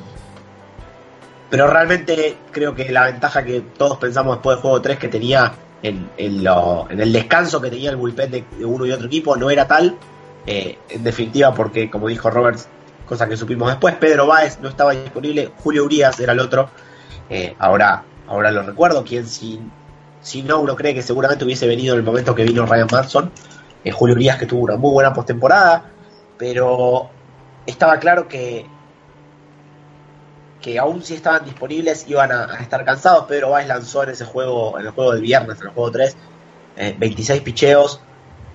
pero 1.49 1.67
realmente 1.67 2.37
creo 2.51 2.75
que 2.75 2.91
la 2.91 3.05
ventaja 3.05 3.43
que 3.43 3.61
todos 3.77 3.97
pensamos 3.97 4.37
después 4.37 4.57
del 4.57 4.61
juego 4.61 4.81
3 4.81 4.99
que 4.99 5.07
tenía 5.07 5.53
en, 5.81 6.43
lo, 6.43 6.87
en 6.89 6.99
el 6.99 7.11
descanso 7.11 7.61
que 7.61 7.69
tenía 7.69 7.89
el 7.89 7.95
bullpen 7.95 8.31
de, 8.31 8.43
de, 8.57 8.65
uno 8.65 8.85
y 8.85 8.91
otro 8.91 9.07
equipo 9.07 9.35
no 9.35 9.49
era 9.49 9.67
tal. 9.67 9.97
Eh, 10.45 10.77
en 10.89 11.03
definitiva, 11.03 11.53
porque 11.53 11.89
como 11.89 12.07
dijo 12.07 12.29
Roberts, 12.29 12.67
cosa 13.05 13.27
que 13.27 13.37
supimos 13.37 13.69
después, 13.69 13.95
Pedro 13.95 14.27
Báez 14.27 14.59
no 14.61 14.69
estaba 14.69 14.91
disponible, 14.91 15.51
Julio 15.57 15.85
Urias 15.85 16.19
era 16.19 16.33
el 16.33 16.39
otro. 16.39 16.69
Eh, 17.29 17.55
ahora, 17.59 18.03
ahora 18.27 18.51
lo 18.51 18.63
recuerdo, 18.63 19.03
quien 19.03 19.27
si, 19.27 19.59
si 20.21 20.41
no 20.41 20.59
uno 20.59 20.75
cree 20.75 20.93
que 20.93 21.01
seguramente 21.01 21.45
hubiese 21.45 21.67
venido 21.67 21.93
en 21.93 21.99
el 21.99 22.05
momento 22.05 22.35
que 22.35 22.43
vino 22.43 22.65
Ryan 22.65 22.87
Manson. 22.91 23.31
Eh, 23.83 23.91
Julio 23.91 24.15
Urias 24.15 24.37
que 24.37 24.45
tuvo 24.45 24.63
una 24.63 24.75
muy 24.75 24.91
buena 24.91 25.13
postemporada, 25.13 25.85
pero 26.37 27.09
estaba 27.65 27.97
claro 27.97 28.27
que 28.27 28.65
que 30.61 30.77
aún 30.77 31.03
si 31.03 31.15
estaban 31.15 31.45
disponibles 31.45 32.05
iban 32.07 32.31
a, 32.31 32.55
estar 32.61 32.83
cansados. 32.83 33.25
Pedro 33.25 33.51
Báez 33.51 33.67
lanzó 33.67 34.03
en 34.03 34.09
ese 34.09 34.25
juego, 34.25 34.77
en 34.79 34.85
el 34.85 34.91
juego 34.91 35.13
del 35.13 35.21
viernes, 35.21 35.59
en 35.59 35.67
el 35.67 35.73
juego 35.73 35.91
3, 35.91 36.17
eh, 36.77 36.95
26 36.97 37.41
picheos. 37.41 38.01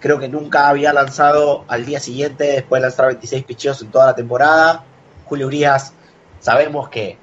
Creo 0.00 0.18
que 0.18 0.28
nunca 0.28 0.68
había 0.68 0.92
lanzado 0.92 1.64
al 1.66 1.86
día 1.86 1.98
siguiente, 1.98 2.44
después 2.44 2.82
de 2.82 2.88
lanzar 2.88 3.06
26 3.06 3.44
picheos 3.44 3.80
en 3.80 3.90
toda 3.90 4.06
la 4.06 4.14
temporada. 4.14 4.84
Julio 5.24 5.46
Urias, 5.46 5.94
sabemos 6.40 6.90
que 6.90 7.16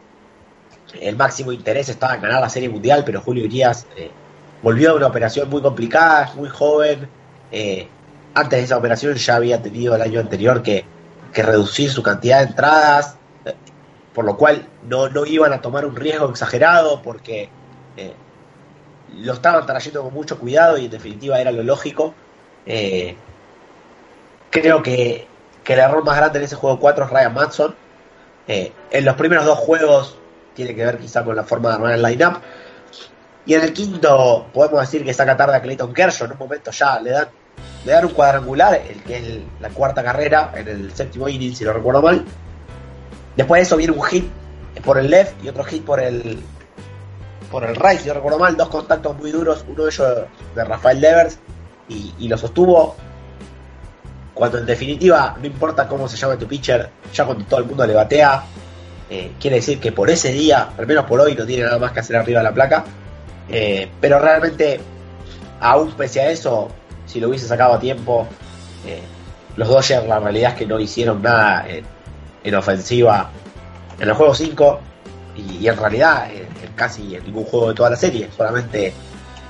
el 0.99 1.15
máximo 1.15 1.51
interés 1.51 1.89
estaba 1.89 2.15
en 2.15 2.21
ganar 2.21 2.41
la 2.41 2.49
Serie 2.49 2.69
Mundial, 2.69 3.03
pero 3.05 3.21
Julio 3.21 3.45
Urias 3.45 3.85
eh, 3.95 4.09
volvió 4.63 4.91
a 4.91 4.93
una 4.95 5.07
operación 5.07 5.47
muy 5.49 5.61
complicada, 5.61 6.33
muy 6.35 6.49
joven. 6.49 7.07
Eh, 7.51 7.87
antes 8.33 8.59
de 8.59 8.65
esa 8.65 8.77
operación 8.77 9.13
ya 9.15 9.35
había 9.35 9.61
tenido 9.61 9.95
el 9.95 10.01
año 10.01 10.19
anterior 10.19 10.63
que, 10.63 10.85
que 11.33 11.43
reducir 11.43 11.91
su 11.91 12.01
cantidad 12.01 12.39
de 12.39 12.47
entradas, 12.47 13.17
por 14.13 14.25
lo 14.25 14.37
cual 14.37 14.67
no, 14.83 15.09
no, 15.09 15.25
iban 15.25 15.53
a 15.53 15.61
tomar 15.61 15.85
un 15.85 15.95
riesgo 15.95 16.29
exagerado 16.29 17.01
porque 17.01 17.49
eh, 17.97 18.13
lo 19.17 19.33
estaban 19.33 19.65
trayendo 19.65 20.03
con 20.03 20.13
mucho 20.13 20.37
cuidado 20.39 20.77
y 20.77 20.85
en 20.85 20.91
definitiva 20.91 21.39
era 21.39 21.51
lo 21.51 21.63
lógico. 21.63 22.13
Eh, 22.65 23.15
creo 24.49 24.83
que, 24.83 25.27
que, 25.63 25.73
el 25.73 25.79
error 25.79 26.03
más 26.03 26.17
grande 26.17 26.39
en 26.39 26.45
ese 26.45 26.55
juego 26.55 26.79
4 26.79 27.05
es 27.05 27.09
Ryan 27.11 27.33
Matson. 27.33 27.75
Eh, 28.47 28.71
en 28.91 29.05
los 29.05 29.15
primeros 29.15 29.45
dos 29.45 29.59
juegos 29.59 30.17
tiene 30.55 30.75
que 30.75 30.85
ver 30.85 30.97
quizá 30.97 31.23
con 31.23 31.35
la 31.35 31.43
forma 31.43 31.69
de 31.69 31.75
armar 31.75 31.93
el 31.93 32.01
line-up. 32.01 32.39
Y 33.45 33.53
en 33.53 33.61
el 33.61 33.73
quinto 33.73 34.47
podemos 34.53 34.81
decir 34.81 35.03
que 35.03 35.13
saca 35.13 35.35
tarde 35.35 35.55
a 35.55 35.61
Clayton 35.61 35.93
Kershaw, 35.93 36.25
en 36.25 36.33
un 36.33 36.37
momento 36.37 36.71
ya 36.71 36.99
le 36.99 37.11
dan, 37.11 37.27
le 37.85 37.91
dan 37.91 38.05
un 38.05 38.11
cuadrangular, 38.11 38.75
el 38.75 39.01
que 39.03 39.17
es 39.17 39.39
la 39.59 39.69
cuarta 39.69 40.03
carrera, 40.03 40.51
en 40.55 40.67
el 40.67 40.93
séptimo 40.93 41.27
inning, 41.27 41.55
si 41.55 41.63
no 41.63 41.73
recuerdo 41.73 42.01
mal. 42.01 42.23
Después 43.41 43.57
de 43.57 43.63
eso 43.63 43.75
viene 43.75 43.93
un 43.93 44.03
hit 44.03 44.29
por 44.85 44.99
el 44.99 45.09
left 45.09 45.43
y 45.43 45.49
otro 45.49 45.63
hit 45.63 45.83
por 45.83 45.99
el 45.99 46.37
por 47.49 47.63
el 47.63 47.75
right, 47.75 47.99
si 47.99 48.07
no 48.07 48.13
recuerdo 48.13 48.37
mal, 48.37 48.55
dos 48.55 48.69
contactos 48.69 49.17
muy 49.17 49.31
duros, 49.31 49.65
uno 49.67 49.85
de 49.85 49.89
ellos 49.89 50.15
de 50.53 50.63
Rafael 50.63 51.01
Devers 51.01 51.39
y, 51.89 52.13
y 52.19 52.27
lo 52.27 52.37
sostuvo 52.37 52.95
cuando 54.35 54.59
en 54.59 54.67
definitiva 54.67 55.35
no 55.39 55.47
importa 55.47 55.87
cómo 55.87 56.07
se 56.07 56.17
llama 56.17 56.37
tu 56.37 56.45
pitcher, 56.45 56.87
ya 57.11 57.25
cuando 57.25 57.43
todo 57.45 57.61
el 57.61 57.65
mundo 57.65 57.87
le 57.87 57.95
batea, 57.95 58.43
eh, 59.09 59.31
quiere 59.39 59.55
decir 59.55 59.79
que 59.79 59.91
por 59.91 60.11
ese 60.11 60.31
día, 60.31 60.69
al 60.77 60.85
menos 60.85 61.05
por 61.05 61.19
hoy, 61.19 61.33
no 61.33 61.43
tiene 61.43 61.63
nada 61.63 61.79
más 61.79 61.93
que 61.93 62.01
hacer 62.01 62.17
arriba 62.17 62.41
de 62.41 62.43
la 62.43 62.53
placa. 62.53 62.85
Eh, 63.49 63.89
pero 63.99 64.19
realmente, 64.19 64.79
aún 65.61 65.93
pese 65.93 66.21
a 66.21 66.29
eso, 66.29 66.69
si 67.07 67.19
lo 67.19 67.29
hubiese 67.29 67.47
sacado 67.47 67.73
a 67.73 67.79
tiempo, 67.79 68.27
eh, 68.85 69.01
los 69.55 69.67
Dodgers 69.67 70.07
la 70.07 70.19
realidad 70.19 70.51
es 70.51 70.59
que 70.59 70.67
no 70.67 70.79
hicieron 70.79 71.23
nada 71.23 71.65
en, 72.43 72.55
ofensiva 72.55 73.29
en 73.99 74.09
el 74.09 74.15
juego 74.15 74.33
5 74.33 74.79
y, 75.35 75.67
en 75.67 75.77
realidad 75.77 76.31
en, 76.31 76.47
casi 76.75 77.15
en 77.15 77.23
ningún 77.23 77.45
juego 77.45 77.69
de 77.69 77.75
toda 77.75 77.91
la 77.91 77.95
serie, 77.95 78.29
solamente 78.35 78.93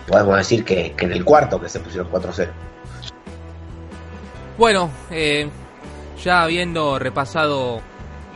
podemos 0.08 0.38
decir 0.38 0.64
que, 0.66 0.94
en 0.98 1.12
el 1.12 1.24
cuarto 1.24 1.60
que 1.60 1.70
se 1.70 1.80
pusieron 1.80 2.12
4-0. 2.12 2.50
Bueno, 4.58 4.92
eh, 5.10 5.50
ya 6.24 6.44
habiendo 6.44 7.00
repasado 7.00 7.82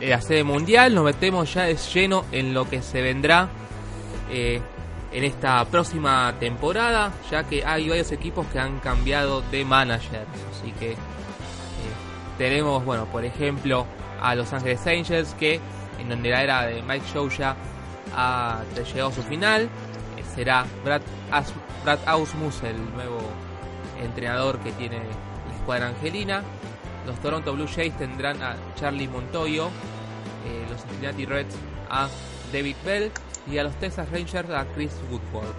la 0.00 0.20
sede 0.20 0.44
mundial, 0.44 0.94
nos 0.94 1.04
metemos 1.04 1.52
ya 1.52 1.64
de 1.64 1.76
lleno 1.76 2.24
en 2.32 2.52
lo 2.52 2.68
que 2.68 2.82
se 2.82 3.00
vendrá 3.00 3.48
eh, 4.30 4.60
en 5.12 5.24
esta 5.24 5.64
próxima 5.66 6.34
temporada, 6.38 7.12
ya 7.30 7.44
que 7.44 7.64
hay 7.64 7.88
varios 7.88 8.12
equipos 8.12 8.46
que 8.48 8.58
han 8.58 8.80
cambiado 8.80 9.42
de 9.50 9.64
managers. 9.64 10.26
Así 10.52 10.72
que 10.72 10.92
eh, 10.92 10.96
tenemos, 12.38 12.84
bueno, 12.84 13.06
por 13.06 13.24
ejemplo, 13.24 13.86
a 14.20 14.34
Los 14.34 14.52
Ángeles 14.52 14.86
Angels, 14.86 15.34
que 15.38 15.60
en 15.98 16.08
donde 16.08 16.30
la 16.30 16.42
era 16.42 16.66
de 16.66 16.82
Mike 16.82 17.06
Show 17.12 17.28
ya 17.30 17.56
ha 18.14 18.60
llegado 18.74 19.10
a 19.10 19.12
su 19.12 19.22
final. 19.22 19.68
será 20.34 20.66
Brad, 20.84 21.02
Brad 21.84 21.98
Ausmus 22.06 22.62
el 22.62 22.76
nuevo 22.94 23.18
entrenador 24.02 24.58
que 24.60 24.72
tiene 24.72 25.00
escuadra 25.54 25.88
angelina. 25.88 26.42
Los 27.06 27.18
Toronto 27.20 27.52
Blue 27.52 27.68
Jays 27.68 27.96
tendrán 27.96 28.42
a 28.42 28.56
Charlie 28.74 29.08
Montoyo, 29.08 29.66
eh, 29.66 30.66
los 30.68 30.82
Cincinnati 30.82 31.24
Reds 31.24 31.54
a 31.88 32.08
David 32.52 32.76
Bell 32.84 33.12
y 33.50 33.58
a 33.58 33.64
los 33.64 33.74
Texas 33.76 34.10
Rangers 34.10 34.50
a 34.50 34.64
Chris 34.74 34.92
Woodward. 35.10 35.54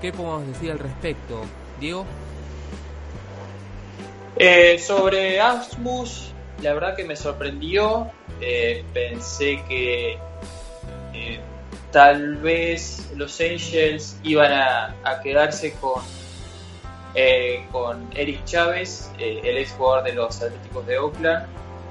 ¿Qué 0.00 0.12
podemos 0.12 0.46
decir 0.46 0.70
al 0.70 0.78
respecto, 0.78 1.42
Diego? 1.80 2.06
Eh, 4.36 4.78
sobre 4.78 5.40
Asmus, 5.40 6.32
la 6.62 6.74
verdad 6.74 6.96
que 6.96 7.04
me 7.04 7.16
sorprendió. 7.16 8.10
Eh, 8.40 8.84
pensé 8.92 9.62
que 9.68 10.18
tal 11.90 12.36
vez 12.36 13.10
los 13.16 13.40
Angels 13.40 14.18
iban 14.22 14.52
a 14.52 15.20
quedarse 15.22 15.72
con 15.74 16.02
eh, 17.14 17.66
con 17.72 18.10
Eric 18.14 18.44
Chávez, 18.44 19.10
eh, 19.18 19.40
el 19.42 19.58
ex 19.58 19.72
jugador 19.72 20.04
de 20.04 20.12
los 20.12 20.40
Atléticos 20.42 20.86
de 20.86 20.98
Oakland, 20.98 21.46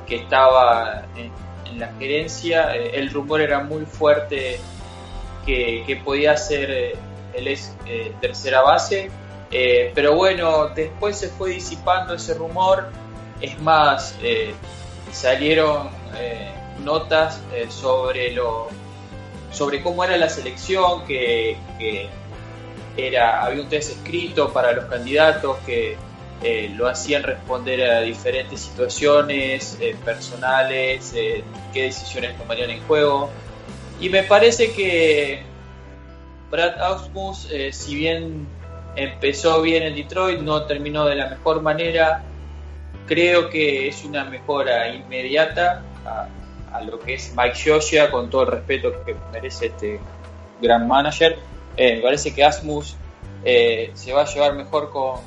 que 0.06 0.18
estaba 0.18 1.04
en, 1.16 1.32
la 1.78 1.92
gerencia. 2.00 2.76
Eh, 2.76 2.92
el 2.94 3.10
rumor 3.10 3.42
era 3.42 3.60
muy 3.60 3.86
fuerte 3.86 4.60
que, 5.46 6.02
podía 6.06 6.38
ser 6.38 6.98
el 7.34 7.48
ex 7.48 7.76
tercera 8.22 8.62
base, 8.62 9.12
pero 9.94 10.16
bueno, 10.16 10.70
después 10.70 11.18
se 11.18 11.28
fue 11.30 11.52
disipando 11.52 12.14
ese 12.14 12.34
rumor. 12.34 12.90
Es 13.42 13.60
más, 13.62 14.16
salieron 15.12 15.90
notas 16.84 17.42
sobre 17.70 18.32
lo 18.32 18.68
sobre 19.52 19.82
cómo 19.82 20.04
era 20.04 20.18
la 20.18 20.30
selección 20.30 21.06
que 21.06 21.58
era, 22.98 23.44
había 23.44 23.62
un 23.62 23.70
test 23.70 23.92
escrito 23.92 24.52
para 24.52 24.74
los 24.74 24.86
candidatos 24.86 25.58
que 25.66 25.96
eh, 26.44 26.72
lo 26.76 26.88
hacían 26.88 27.24
responder 27.24 27.90
a 27.90 28.02
diferentes 28.02 28.62
situaciones 28.62 29.78
eh, 29.80 29.96
personales, 30.04 31.14
eh, 31.16 31.44
qué 31.74 31.84
decisiones 31.84 32.38
tomarían 32.38 32.72
en 32.72 32.82
juego. 32.84 33.30
Y 34.00 34.10
me 34.10 34.24
parece 34.24 34.72
que 34.72 35.44
Brad 36.52 36.80
Ausmus, 36.80 37.50
si 37.72 37.96
bien 37.96 38.48
empezó 38.96 39.62
bien 39.62 39.84
en 39.84 39.96
Detroit, 39.96 40.40
no 40.40 40.64
terminó 40.64 41.06
de 41.06 41.16
la 41.16 41.30
mejor 41.30 41.62
manera. 41.62 42.24
Creo 43.08 43.50
que 43.50 43.88
es 43.88 44.04
una 44.04 44.26
mejora 44.26 44.94
inmediata 44.94 45.84
a, 46.06 46.82
lo 46.82 47.00
que 47.00 47.16
es 47.16 47.34
Mike 47.36 47.58
Joshua, 47.66 48.12
con 48.12 48.30
todo 48.30 48.44
el 48.44 48.50
respeto 48.50 49.04
que 49.04 49.16
merece 49.32 49.68
este 49.68 50.00
gran 50.62 50.88
manager 50.88 51.40
eh, 51.78 51.98
me 51.98 52.02
parece 52.02 52.34
que 52.34 52.44
Asmus 52.44 52.96
eh, 53.46 53.92
se 53.94 54.12
va 54.12 54.24
a 54.24 54.26
llevar 54.26 54.56
mejor 54.56 54.90
con, 54.90 55.22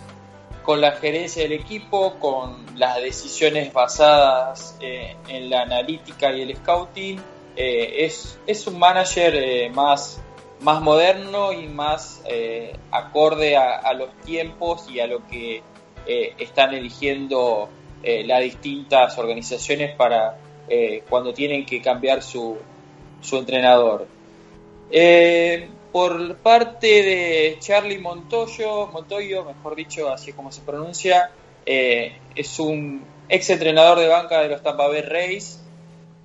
con, 0.64 0.80
la 0.80 0.92
gerencia 0.92 1.44
del 1.44 1.52
equipo, 1.52 2.18
con 2.18 2.66
las 2.76 3.00
decisiones 3.00 3.72
basadas 3.72 4.76
eh, 4.80 5.16
en 5.28 5.48
la 5.48 5.62
analítica 5.62 6.32
y 6.32 6.42
el 6.42 6.56
scouting. 6.56 7.20
Es, 7.56 8.38
es, 8.46 8.66
un 8.66 8.78
manager 8.78 9.70
más, 9.72 10.20
más 10.60 10.80
moderno 10.80 11.52
y 11.52 11.66
más 11.66 12.22
acorde 12.90 13.56
a, 13.56 13.92
los 13.92 14.16
tiempos 14.24 14.88
y 14.88 15.00
a 15.00 15.06
lo 15.06 15.26
que 15.26 15.62
están 16.06 16.74
eligiendo 16.74 17.68
las 18.02 18.40
distintas 18.42 19.16
organizaciones 19.18 19.94
para 19.94 20.38
cuando 21.08 21.32
tienen 21.34 21.66
que 21.66 21.80
cambiar 21.80 22.22
su, 22.22 22.58
entrenador. 23.32 24.06
Eh, 24.90 25.68
por 25.92 26.36
parte 26.36 26.86
de 26.86 27.56
Charlie 27.58 27.98
Montoyo, 27.98 28.86
Montoyo, 28.88 29.44
mejor 29.44 29.74
dicho, 29.74 30.08
así 30.08 30.32
como 30.32 30.52
se 30.52 30.62
pronuncia, 30.62 31.30
eh, 31.66 32.12
es 32.34 32.58
un 32.58 33.04
ex 33.28 33.50
entrenador 33.50 33.98
de 33.98 34.08
banca 34.08 34.40
de 34.42 34.48
los 34.48 34.62
Tampa 34.62 34.86
Bay 34.86 35.02
Rays. 35.02 35.62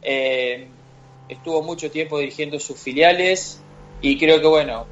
Eh, 0.01 0.67
estuvo 1.27 1.63
mucho 1.63 1.89
tiempo 1.89 2.19
dirigiendo 2.19 2.59
sus 2.59 2.79
filiales 2.79 3.61
y 4.01 4.19
creo 4.19 4.39
que, 4.39 4.47
bueno, 4.47 4.85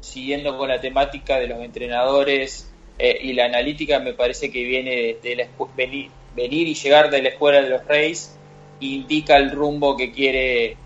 siguiendo 0.00 0.56
con 0.58 0.68
la 0.68 0.80
temática 0.80 1.38
de 1.38 1.46
los 1.46 1.60
entrenadores 1.60 2.72
eh, 2.98 3.18
y 3.22 3.32
la 3.32 3.46
analítica, 3.46 3.98
me 4.00 4.12
parece 4.14 4.50
que 4.50 4.64
viene 4.64 5.16
de, 5.22 5.36
la, 5.36 5.46
venir, 5.76 6.10
venir, 6.34 6.66
y 6.66 6.74
llegar 6.74 7.10
de 7.10 7.22
la 7.22 7.28
escuela 7.30 7.62
de 7.62 7.70
los 7.70 7.84
Rays 7.86 8.36
indica 8.80 9.36
el 9.36 9.50
rumbo 9.52 9.96
que 9.96 10.12
quiere 10.12 10.76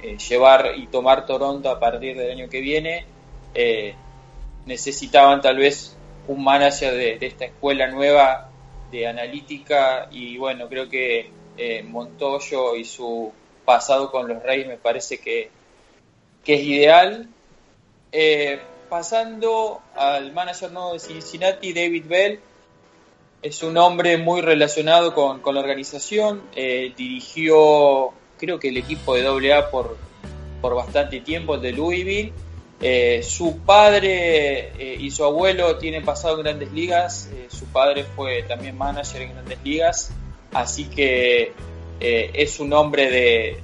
eh, 0.00 0.16
llevar 0.28 0.74
y 0.76 0.86
tomar 0.86 1.26
Toronto 1.26 1.70
a 1.70 1.80
partir 1.80 2.16
del 2.16 2.30
año 2.30 2.48
que 2.48 2.60
viene, 2.60 3.04
eh, 3.54 3.94
necesitaban 4.66 5.40
tal 5.40 5.56
vez 5.56 5.96
un 6.28 6.44
manager 6.44 6.94
de, 6.94 7.26
esta 7.26 7.46
escuela 7.46 7.88
nueva 7.88 8.50
de 8.90 9.06
analítica 9.06 10.08
y 10.10 10.38
bueno, 10.38 10.68
creo 10.68 10.88
que 10.88 11.30
eh, 11.56 11.82
Montoyo 11.82 12.76
y 12.76 12.84
su 12.84 13.32
pasado 13.64 14.10
con 14.10 14.28
los 14.28 14.42
Reyes 14.42 14.68
me 14.68 14.76
parece 14.76 15.18
que, 15.18 15.50
que 16.44 16.54
es 16.54 16.62
ideal. 16.62 17.28
Pasando 18.88 19.80
al 19.94 20.32
manager 20.32 20.72
nuevo 20.72 20.92
de 20.94 20.98
Cincinnati, 20.98 21.72
David 21.72 22.04
Bell, 22.06 22.40
es 23.42 23.62
un 23.62 23.76
hombre 23.76 24.16
muy 24.18 24.40
relacionado 24.40 25.14
con, 25.14 25.40
la 25.54 25.60
organización, 25.60 26.42
dirigió 26.96 28.12
creo 28.38 28.58
que 28.58 28.68
el 28.68 28.78
equipo 28.78 29.14
de 29.14 29.26
AA 29.26 29.70
por, 29.70 29.96
bastante 30.62 31.20
tiempo, 31.20 31.56
el 31.56 31.60
de 31.60 31.72
Louisville. 31.72 32.32
Eh, 32.80 33.24
su 33.24 33.58
padre 33.58 34.68
eh, 34.78 34.96
y 35.00 35.10
su 35.10 35.24
abuelo 35.24 35.78
tienen 35.78 36.04
pasado 36.04 36.36
en 36.36 36.44
grandes 36.44 36.72
ligas, 36.72 37.28
eh, 37.32 37.48
su 37.50 37.66
padre 37.66 38.04
fue 38.04 38.44
también 38.44 38.78
manager 38.78 39.22
en 39.22 39.32
grandes 39.32 39.58
ligas, 39.64 40.12
así 40.52 40.84
que 40.84 41.52
es 42.00 42.60
un 42.60 42.72
hombre 42.72 43.10
de, 43.10 43.58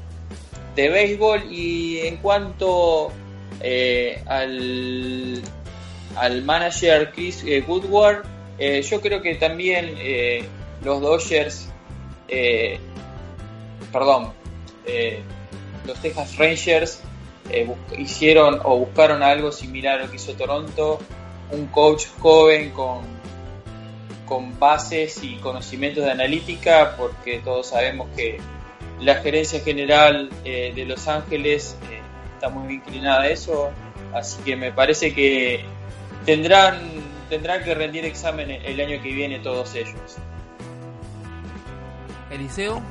de 0.74 0.88
béisbol 0.88 1.44
y 1.52 2.00
en 2.00 2.16
cuanto 2.16 3.12
al, 4.26 5.42
al 6.16 6.42
manager 6.42 7.12
Chris 7.12 7.44
Woodward, 7.66 8.24
yo 8.58 9.00
creo 9.00 9.22
que 9.22 9.34
también 9.36 9.94
los 10.82 11.00
Dodgers, 11.00 11.68
perdón, 13.92 14.32
eh, 14.86 15.22
los 15.86 15.98
Texas 16.00 16.36
Rangers 16.36 17.00
eh, 17.50 17.70
hicieron 17.98 18.60
o 18.64 18.78
buscaron 18.78 19.22
algo 19.22 19.52
similar 19.52 20.00
a 20.00 20.04
lo 20.04 20.10
que 20.10 20.16
hizo 20.16 20.32
Toronto, 20.34 20.98
un 21.50 21.66
coach 21.66 22.06
joven 22.18 22.70
con, 22.70 23.02
con 24.26 24.58
bases 24.58 25.22
y 25.22 25.36
conocimientos 25.36 26.04
de 26.04 26.10
analítica, 26.10 26.96
porque 26.96 27.40
todos 27.40 27.68
sabemos 27.68 28.08
que 28.16 28.38
la 29.00 29.16
gerencia 29.16 29.60
general 29.60 30.30
eh, 30.44 30.72
de 30.74 30.84
Los 30.86 31.06
Ángeles 31.08 31.76
está 32.44 32.54
muy 32.54 32.74
inclinada 32.74 33.22
a 33.22 33.28
eso, 33.28 33.70
así 34.12 34.42
que 34.42 34.54
me 34.54 34.70
parece 34.70 35.14
que 35.14 35.64
tendrán, 36.26 36.78
tendrán 37.30 37.64
que 37.64 37.74
rendir 37.74 38.04
examen 38.04 38.50
el 38.50 38.80
año 38.80 39.02
que 39.02 39.12
viene 39.12 39.38
todos 39.38 39.74
ellos. 39.74 40.16
Eliseo. 42.30 42.82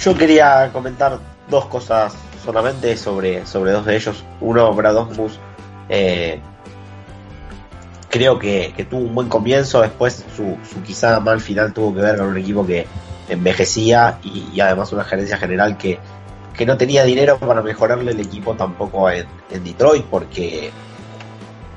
Yo 0.00 0.16
quería 0.16 0.70
comentar 0.72 1.18
dos 1.48 1.66
cosas 1.66 2.14
solamente 2.44 2.96
sobre, 2.96 3.46
sobre 3.46 3.72
dos 3.72 3.86
de 3.86 3.96
ellos. 3.96 4.24
Uno, 4.40 4.72
Brad 4.74 4.96
Osmus, 4.96 5.38
eh, 5.88 6.40
creo 8.10 8.38
que, 8.38 8.74
tuvo 8.90 9.00
un 9.00 9.14
buen 9.14 9.28
comienzo, 9.28 9.80
después 9.80 10.24
su, 10.36 10.58
su, 10.70 10.82
quizá 10.82 11.20
mal 11.20 11.40
final 11.40 11.72
tuvo 11.72 11.94
que 11.94 12.00
ver 12.02 12.18
con 12.18 12.28
un 12.28 12.38
equipo 12.38 12.66
que 12.66 12.86
envejecía 13.30 14.18
y, 14.22 14.60
además 14.60 14.92
una 14.92 15.04
gerencia 15.04 15.38
general 15.38 15.78
que, 15.78 15.98
que, 16.56 16.66
no 16.66 16.76
tenía 16.76 17.04
dinero 17.04 17.38
para 17.38 17.62
mejorarle 17.62 18.12
el 18.12 18.20
equipo 18.20 18.54
tampoco 18.54 19.10
en, 19.10 19.26
Detroit 19.50 20.04
porque 20.04 20.70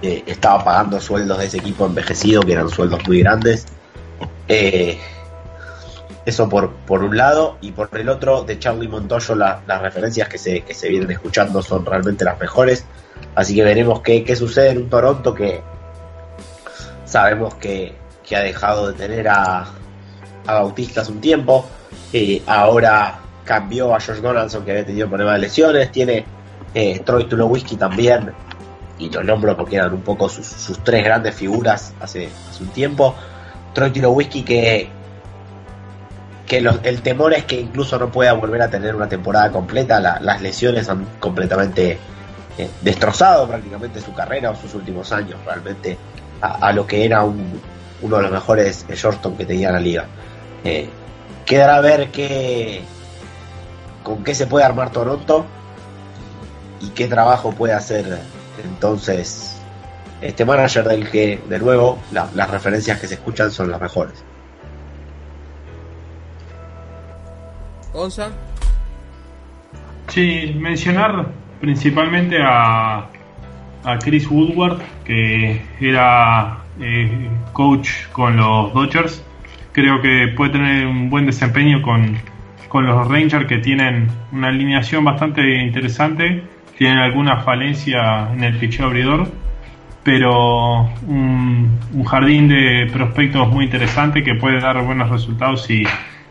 eh, 0.01 0.23
estaba 0.25 0.63
pagando 0.63 0.99
sueldos 0.99 1.39
de 1.39 1.45
ese 1.45 1.57
equipo 1.57 1.85
envejecido 1.85 2.41
que 2.41 2.53
eran 2.53 2.69
sueldos 2.69 2.99
muy 3.07 3.19
grandes. 3.19 3.65
Eh, 4.47 4.99
eso 6.25 6.47
por, 6.47 6.71
por 6.71 7.03
un 7.03 7.17
lado, 7.17 7.57
y 7.61 7.71
por 7.71 7.89
el 7.97 8.07
otro, 8.07 8.43
de 8.43 8.57
Charlie 8.57 8.87
Montoyo, 8.87 9.35
las 9.35 9.81
referencias 9.81 10.29
que 10.29 10.37
se, 10.37 10.61
que 10.61 10.73
se 10.73 10.87
vienen 10.87 11.11
escuchando 11.11 11.61
son 11.61 11.85
realmente 11.85 12.23
las 12.23 12.39
mejores. 12.39 12.85
Así 13.35 13.55
que 13.55 13.63
veremos 13.63 14.01
qué, 14.01 14.23
qué 14.23 14.35
sucede 14.35 14.69
en 14.69 14.77
un 14.77 14.89
Toronto 14.89 15.33
que 15.33 15.61
sabemos 17.05 17.55
que, 17.55 17.93
que 18.25 18.35
ha 18.35 18.39
dejado 18.39 18.87
de 18.87 18.93
tener 18.93 19.27
a, 19.27 19.65
a 20.45 20.53
Bautistas 20.53 21.09
un 21.09 21.19
tiempo. 21.19 21.65
y 22.11 22.41
ahora 22.47 23.22
cambió 23.43 23.93
a 23.93 23.99
George 23.99 24.21
Donaldson, 24.21 24.65
que 24.65 24.71
había 24.71 24.85
tenido 24.85 25.07
problemas 25.07 25.35
de 25.35 25.39
lesiones. 25.39 25.91
Tiene 25.91 26.25
eh, 26.73 27.01
Troy 27.05 27.25
Tulowitzki 27.25 27.75
también, 27.75 28.31
y 28.99 29.09
lo 29.09 29.23
nombro 29.23 29.55
porque 29.55 29.77
eran 29.77 29.93
un 29.93 30.01
poco 30.01 30.29
sus, 30.29 30.79
tres 30.83 31.03
grandes 31.03 31.35
figuras 31.35 31.93
hace, 31.99 32.29
un 32.59 32.67
tiempo. 32.67 33.15
Troy 33.73 33.91
Tulowitzki 33.91 34.43
que 34.43 34.89
que 36.45 36.57
el 36.57 37.01
temor 37.01 37.33
es 37.33 37.45
que 37.45 37.59
incluso 37.59 37.97
no 37.97 38.11
pueda 38.11 38.33
volver 38.33 38.61
a 38.61 38.69
tener 38.69 38.95
una 38.95 39.07
temporada 39.07 39.51
completa. 39.51 39.99
las 39.99 40.41
lesiones 40.41 40.89
han 40.89 41.05
completamente 41.19 41.97
eh, 42.57 42.69
destrozado 42.81 43.47
prácticamente 43.47 44.01
su 44.01 44.13
carrera 44.13 44.51
o 44.51 44.55
sus 44.55 44.73
últimos 44.75 45.11
años, 45.11 45.39
realmente, 45.45 45.97
a, 46.41 46.73
lo 46.73 46.85
que 46.85 47.05
era 47.05 47.23
uno 47.23 48.17
de 48.17 48.23
los 48.23 48.31
mejores 48.31 48.85
Shortstop 48.89 49.37
que 49.37 49.45
tenía 49.45 49.71
la 49.71 49.79
liga. 49.79 50.05
Eh, 50.63 50.89
quedará 51.45 51.77
a 51.77 51.81
ver 51.81 52.11
qué, 52.11 52.81
con 54.03 54.23
qué 54.23 54.35
se 54.35 54.47
puede 54.47 54.65
armar 54.65 54.91
Toronto 54.91 55.45
y 56.81 56.89
qué 56.89 57.07
trabajo 57.07 57.51
puede 57.51 57.73
hacer 57.73 58.19
entonces 58.63 59.61
este 60.21 60.45
manager 60.45 60.85
del 60.85 61.09
que, 61.09 61.41
de 61.49 61.59
nuevo, 61.59 61.99
las 62.11 62.49
referencias 62.49 62.99
que 62.99 63.07
se 63.07 63.15
escuchan 63.15 63.51
son 63.51 63.69
las 63.69 63.81
mejores. 63.81 64.23
Gonza. 67.91 68.29
Sí, 70.07 70.55
mencionar 70.57 71.27
principalmente 71.59 72.37
a, 72.41 73.07
a 73.83 73.99
Chris 73.99 74.29
Woodward, 74.29 74.81
que 75.03 75.61
era 75.79 76.59
eh, 76.79 77.29
coach 77.51 78.07
con 78.11 78.37
los 78.37 78.73
Dodgers. 78.73 79.23
Creo 79.73 80.01
que 80.01 80.33
puede 80.35 80.51
tener 80.51 80.87
un 80.87 81.09
buen 81.09 81.25
desempeño 81.25 81.81
con, 81.81 82.17
con 82.73 82.87
los 82.87 83.07
Rangers, 83.07 83.45
que 83.45 83.59
tienen 83.59 84.07
una 84.31 84.47
alineación 84.47 85.05
bastante 85.05 85.61
interesante. 85.61 86.43
Tienen 86.75 86.97
alguna 86.97 87.37
falencia 87.41 88.33
en 88.33 88.43
el 88.43 88.57
picheo 88.57 88.87
abridor, 88.87 89.27
pero 90.03 90.89
un, 91.05 91.79
un, 91.93 92.03
jardín 92.03 92.47
de 92.47 92.89
prospectos 92.91 93.47
muy 93.47 93.65
interesante 93.65 94.23
que 94.23 94.33
puede 94.33 94.59
dar 94.59 94.83
buenos 94.83 95.11
resultados 95.11 95.61
si 95.65 95.83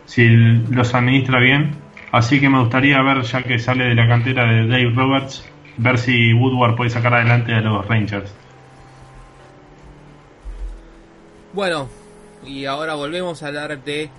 si 0.03 0.27
los 0.27 0.93
administra 0.93 1.39
bien. 1.39 1.75
Así 2.11 2.41
que 2.41 2.49
me 2.49 2.59
gustaría 2.59 3.01
ver, 3.01 3.21
ya 3.21 3.41
que 3.41 3.57
sale 3.57 3.85
de 3.85 3.95
la 3.95 4.05
cantera 4.09 4.43
de 4.43 4.67
Dave 4.67 4.91
Roberts, 4.93 5.49
ver 5.77 5.97
si 5.97 6.33
Woodward 6.33 6.75
puede 6.75 6.89
sacar 6.89 7.13
adelante 7.13 7.53
a 7.53 7.61
los 7.61 7.87
Rangers. 7.87 8.35
Bueno, 11.53 11.87
y 12.45 12.65
ahora 12.65 12.95
volvemos 12.95 13.41
a 13.43 13.47
hablar 13.47 13.81
de 13.81 14.09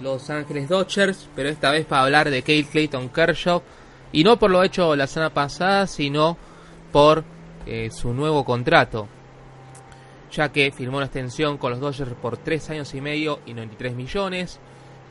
Los 0.00 0.30
Ángeles 0.30 0.68
Dodgers, 0.68 1.28
pero 1.34 1.48
esta 1.48 1.70
vez 1.70 1.86
para 1.86 2.02
hablar 2.02 2.30
de 2.30 2.42
Kate 2.42 2.66
Clayton 2.70 3.08
Kershaw. 3.08 3.62
Y 4.12 4.24
no 4.24 4.38
por 4.38 4.50
lo 4.50 4.62
hecho 4.62 4.96
la 4.96 5.06
semana 5.06 5.34
pasada, 5.34 5.86
sino 5.86 6.36
por 6.92 7.24
eh, 7.66 7.90
su 7.90 8.12
nuevo 8.14 8.44
contrato. 8.44 9.08
Ya 10.32 10.50
que 10.50 10.70
firmó 10.72 10.98
una 10.98 11.06
extensión 11.06 11.58
con 11.58 11.72
los 11.72 11.80
Dodgers 11.80 12.12
por 12.14 12.36
3 12.36 12.70
años 12.70 12.94
y 12.94 13.00
medio 13.00 13.40
y 13.46 13.54
93 13.54 13.94
millones 13.94 14.60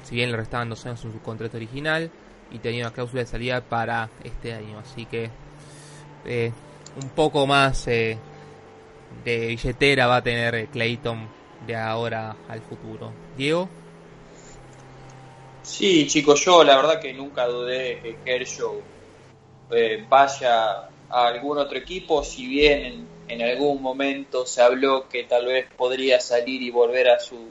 si 0.07 0.15
bien 0.15 0.31
le 0.31 0.37
restaban 0.37 0.69
dos 0.69 0.85
años 0.85 1.03
en 1.03 1.11
su 1.11 1.21
contrato 1.21 1.57
original 1.57 2.09
y 2.49 2.59
tenía 2.59 2.85
una 2.85 2.93
cláusula 2.93 3.23
de 3.23 3.27
salida 3.27 3.61
para 3.61 4.09
este 4.23 4.53
año. 4.53 4.79
Así 4.79 5.05
que 5.05 5.29
eh, 6.25 6.51
un 7.01 7.09
poco 7.09 7.45
más 7.45 7.87
eh, 7.89 8.17
de 9.25 9.47
billetera 9.47 10.07
va 10.07 10.17
a 10.17 10.23
tener 10.23 10.67
Clayton 10.67 11.27
de 11.65 11.75
ahora 11.75 12.35
al 12.47 12.61
futuro. 12.61 13.11
Diego. 13.35 13.67
Sí, 15.67 16.07
chicos, 16.07 16.43
yo 16.43 16.63
la 16.63 16.77
verdad 16.77 16.99
que 16.99 17.13
nunca 17.13 17.45
dudé 17.45 17.99
que 18.01 18.17
Kershaw 18.23 18.81
eh, 19.71 20.05
vaya 20.09 20.89
a 21.09 21.27
algún 21.27 21.57
otro 21.57 21.77
equipo, 21.77 22.23
si 22.23 22.47
bien 22.47 23.07
en, 23.27 23.41
algún 23.41 23.81
momento 23.81 24.45
se 24.45 24.61
habló 24.61 25.07
que 25.09 25.25
tal 25.25 25.45
vez 25.45 25.67
podría 25.75 26.19
salir 26.19 26.61
y 26.61 26.71
volver 26.71 27.09
a 27.09 27.19
su 27.19 27.49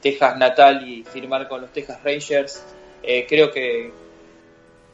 Texas 0.00 0.36
natal 0.36 0.88
y 0.88 1.02
firmar 1.02 1.48
con 1.48 1.60
los 1.60 1.72
Texas 1.72 2.02
Rangers. 2.02 2.64
Eh, 3.02 3.26
creo 3.28 3.50
que, 3.50 3.90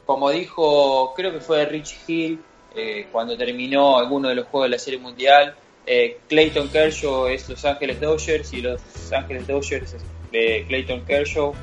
como 0.05 0.29
dijo, 0.29 1.13
creo 1.15 1.31
que 1.31 1.39
fue 1.39 1.65
Rich 1.65 1.97
Hill 2.07 2.39
eh, 2.75 3.07
cuando 3.11 3.37
terminó 3.37 3.97
alguno 3.97 4.29
de 4.29 4.35
los 4.35 4.47
juegos 4.47 4.69
de 4.69 4.75
la 4.75 4.79
Serie 4.79 4.99
Mundial, 4.99 5.55
eh, 5.85 6.17
Clayton 6.27 6.69
Kershaw 6.69 7.27
es 7.27 7.47
Los 7.49 7.63
Ángeles 7.65 7.99
Dodgers 7.99 8.53
y 8.53 8.61
Los 8.61 8.81
Ángeles 9.11 9.45
Dodgers 9.47 9.93
es 9.93 10.65
Clayton 10.67 11.05
Kershaw. 11.05 11.53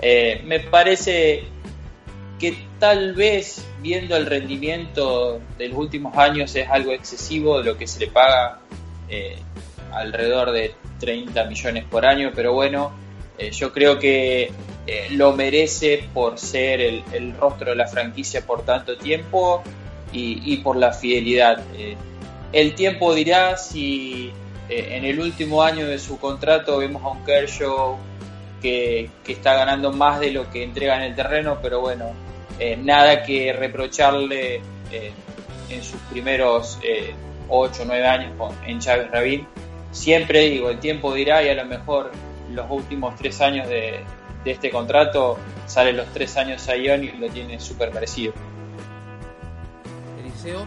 Me 0.00 0.60
parece 0.60 1.44
que 2.38 2.56
tal 2.78 3.14
vez 3.14 3.64
viendo 3.80 4.16
el 4.16 4.26
rendimiento 4.26 5.40
de 5.58 5.68
los 5.68 5.78
últimos 5.78 6.16
años 6.16 6.54
es 6.54 6.68
algo 6.68 6.92
excesivo 6.92 7.58
de 7.58 7.64
lo 7.64 7.76
que 7.76 7.86
se 7.86 8.00
le 8.00 8.06
paga 8.08 8.60
alrededor 9.92 10.52
de 10.52 10.74
30 11.00 11.44
millones 11.44 11.84
por 11.84 12.04
año, 12.06 12.32
pero 12.34 12.52
bueno, 12.52 12.92
eh, 13.38 13.50
yo 13.50 13.72
creo 13.72 13.98
que 13.98 14.50
eh, 14.86 15.08
lo 15.10 15.32
merece 15.32 16.08
por 16.12 16.38
ser 16.38 16.80
el, 16.80 17.34
rostro 17.38 17.70
de 17.70 17.76
la 17.76 17.86
franquicia 17.86 18.44
por 18.44 18.64
tanto 18.64 18.96
tiempo 18.96 19.62
y, 20.12 20.56
por 20.58 20.76
la 20.76 20.92
fidelidad. 20.92 21.62
Eh, 21.76 21.96
el 22.52 22.74
tiempo 22.74 23.14
dirá 23.14 23.56
si 23.58 24.32
en 24.70 25.04
el 25.04 25.20
último 25.20 25.62
año 25.62 25.86
de 25.86 25.98
su 25.98 26.18
contrato 26.18 26.78
vemos 26.78 27.02
a 27.02 27.08
un 27.08 27.24
Kershaw 27.24 27.98
que, 28.60 29.10
que, 29.24 29.32
está 29.32 29.54
ganando 29.54 29.92
más 29.92 30.20
de 30.20 30.30
lo 30.30 30.50
que 30.50 30.62
entrega 30.62 30.96
en 30.96 31.02
el 31.02 31.14
terreno, 31.14 31.58
pero 31.62 31.80
bueno, 31.80 32.12
nada 32.78 33.22
que 33.22 33.52
reprocharle 33.52 34.60
en 35.70 35.82
sus 35.82 36.00
primeros 36.10 36.78
8 37.48 37.82
o 37.82 37.86
9 37.86 38.06
años 38.06 38.32
con, 38.36 38.54
en 38.66 38.78
Chávez 38.80 39.10
Rabín 39.10 39.46
siempre 39.92 40.40
digo, 40.48 40.70
el 40.70 40.78
tiempo 40.78 41.14
dirá 41.14 41.42
y 41.42 41.48
a 41.48 41.54
lo 41.54 41.64
mejor 41.64 42.10
los 42.52 42.70
últimos 42.70 43.16
tres 43.16 43.40
años 43.40 43.68
de, 43.68 44.04
este 44.44 44.70
contrato 44.70 45.36
sale 45.66 45.92
los 45.92 46.06
tres 46.14 46.38
años 46.38 46.66
a 46.70 46.76
Ion 46.76 47.04
y 47.04 47.12
lo 47.12 47.28
tiene 47.28 47.60
súper 47.60 47.90
parecido. 47.90 48.32
Eliseo. 50.18 50.64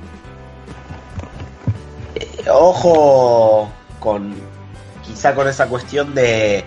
Eh, 2.14 2.50
ojo 2.52 3.72
con 4.00 4.36
quizá 5.04 5.34
con 5.34 5.48
esa 5.48 5.68
cuestión 5.68 6.14
de, 6.14 6.64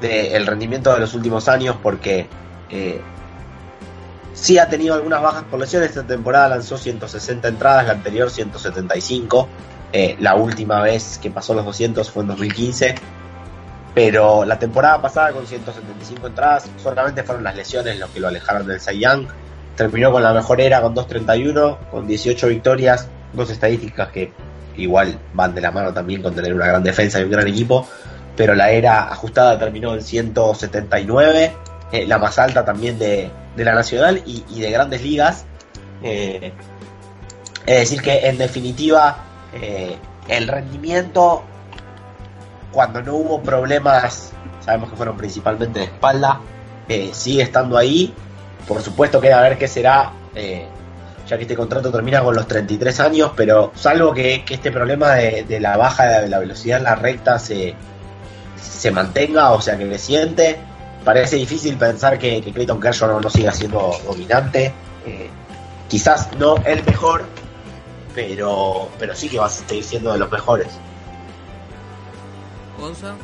de 0.00 0.36
el 0.36 0.46
rendimiento 0.46 0.92
de 0.92 1.00
los 1.00 1.14
últimos 1.14 1.48
años 1.48 1.76
porque 1.82 2.26
eh, 2.70 3.00
sí 4.34 4.58
ha 4.58 4.68
tenido 4.68 4.94
algunas 4.94 5.22
bajas 5.22 5.44
por 5.44 5.58
lesiones 5.58 5.90
esta 5.90 6.06
temporada 6.06 6.48
lanzó 6.48 6.78
160 6.78 7.48
entradas 7.48 7.86
la 7.86 7.92
anterior 7.92 8.30
175 8.30 9.48
eh, 9.92 10.16
la 10.20 10.34
última 10.34 10.82
vez 10.82 11.18
que 11.20 11.30
pasó 11.30 11.54
los 11.54 11.64
200 11.64 12.10
fue 12.10 12.22
en 12.22 12.28
2015. 12.28 12.94
Pero 13.94 14.44
la 14.44 14.58
temporada 14.58 15.00
pasada 15.00 15.32
con 15.32 15.46
175 15.46 16.26
entradas 16.26 16.70
solamente 16.76 17.22
fueron 17.22 17.42
las 17.42 17.56
lesiones 17.56 17.98
los 17.98 18.10
que 18.10 18.20
lo 18.20 18.28
alejaron 18.28 18.66
del 18.66 18.80
Cy. 18.80 19.02
Terminó 19.76 20.12
con 20.12 20.22
la 20.22 20.32
mejor 20.32 20.60
era 20.60 20.80
con 20.80 20.94
2.31, 20.94 21.78
con 21.90 22.06
18 22.06 22.48
victorias, 22.48 23.08
dos 23.32 23.50
estadísticas 23.50 24.08
que 24.08 24.32
igual 24.76 25.18
van 25.32 25.54
de 25.54 25.60
la 25.60 25.70
mano 25.70 25.92
también 25.92 26.22
con 26.22 26.34
tener 26.34 26.54
una 26.54 26.66
gran 26.66 26.82
defensa 26.82 27.20
y 27.20 27.24
un 27.24 27.30
gran 27.30 27.46
equipo. 27.46 27.88
Pero 28.38 28.54
la 28.54 28.70
era 28.70 29.10
ajustada 29.10 29.58
terminó 29.58 29.94
en 29.94 30.02
179, 30.02 31.56
eh, 31.90 32.06
la 32.06 32.18
más 32.18 32.38
alta 32.38 32.64
también 32.64 32.96
de, 32.96 33.32
la 33.56 33.74
Nacional 33.74 34.22
y, 34.24 34.60
de 34.60 34.70
grandes 34.70 35.02
ligas. 35.02 35.44
Eh, 36.04 36.52
es 37.66 37.80
decir, 37.80 38.00
que 38.00 38.28
en 38.28 38.38
definitiva 38.38 39.16
eh, 39.60 39.98
el 40.28 40.46
rendimiento, 40.46 41.42
cuando 42.70 43.02
no 43.02 43.16
hubo 43.16 43.42
problemas, 43.42 44.30
sabemos 44.64 44.90
que 44.90 44.96
fueron 44.96 45.16
principalmente 45.16 45.80
de 45.80 45.86
espalda, 45.86 46.40
sigue 47.10 47.42
estando 47.42 47.76
ahí. 47.76 48.14
Por 48.68 48.82
supuesto 48.82 49.20
queda 49.20 49.40
a 49.40 49.42
ver 49.42 49.58
qué 49.58 49.66
será, 49.66 50.12
ya 51.26 51.36
que 51.36 51.42
este 51.42 51.56
contrato 51.56 51.90
termina 51.90 52.22
con 52.22 52.36
los 52.36 52.46
33 52.46 53.00
años, 53.00 53.32
pero 53.34 53.72
salvo 53.74 54.14
que, 54.14 54.44
este 54.48 54.70
problema 54.70 55.14
de, 55.14 55.58
la 55.58 55.76
baja 55.76 56.20
de 56.20 56.28
la 56.28 56.38
velocidad 56.38 56.78
en 56.78 56.84
la 56.84 56.94
recta 56.94 57.40
se, 57.40 57.74
se 58.60 58.90
mantenga, 58.90 59.52
o 59.52 59.60
sea 59.60 59.76
que 59.76 59.84
le 59.84 59.98
siente, 59.98 60.58
parece 61.04 61.36
difícil 61.36 61.76
pensar 61.76 62.18
que, 62.18 62.40
Clayton 62.40 62.80
Kershaw 62.80 63.20
no, 63.20 63.30
siga 63.30 63.52
siendo 63.52 63.92
dominante. 64.06 64.72
quizás 65.88 66.30
no 66.38 66.56
el 66.64 66.84
mejor, 66.84 67.24
pero, 68.14 68.88
pero 68.98 69.14
sí 69.14 69.28
que 69.28 69.38
va 69.38 69.46
a 69.46 69.48
seguir 69.48 69.84
siendo 69.84 70.12
de 70.12 70.18
los 70.18 70.30
mejores. 70.30 70.78
Gonza. 72.78 73.14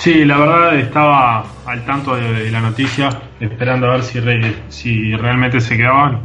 Sí, 0.00 0.24
la 0.24 0.38
verdad 0.38 0.76
estaba 0.76 1.44
al 1.66 1.84
tanto 1.84 2.16
de, 2.16 2.50
la 2.50 2.60
noticia, 2.60 3.10
esperando 3.38 3.86
a 3.86 3.96
ver 3.96 4.02
si, 4.02 4.18
si 4.70 5.14
realmente 5.14 5.60
se 5.60 5.76
quedaban. 5.76 6.22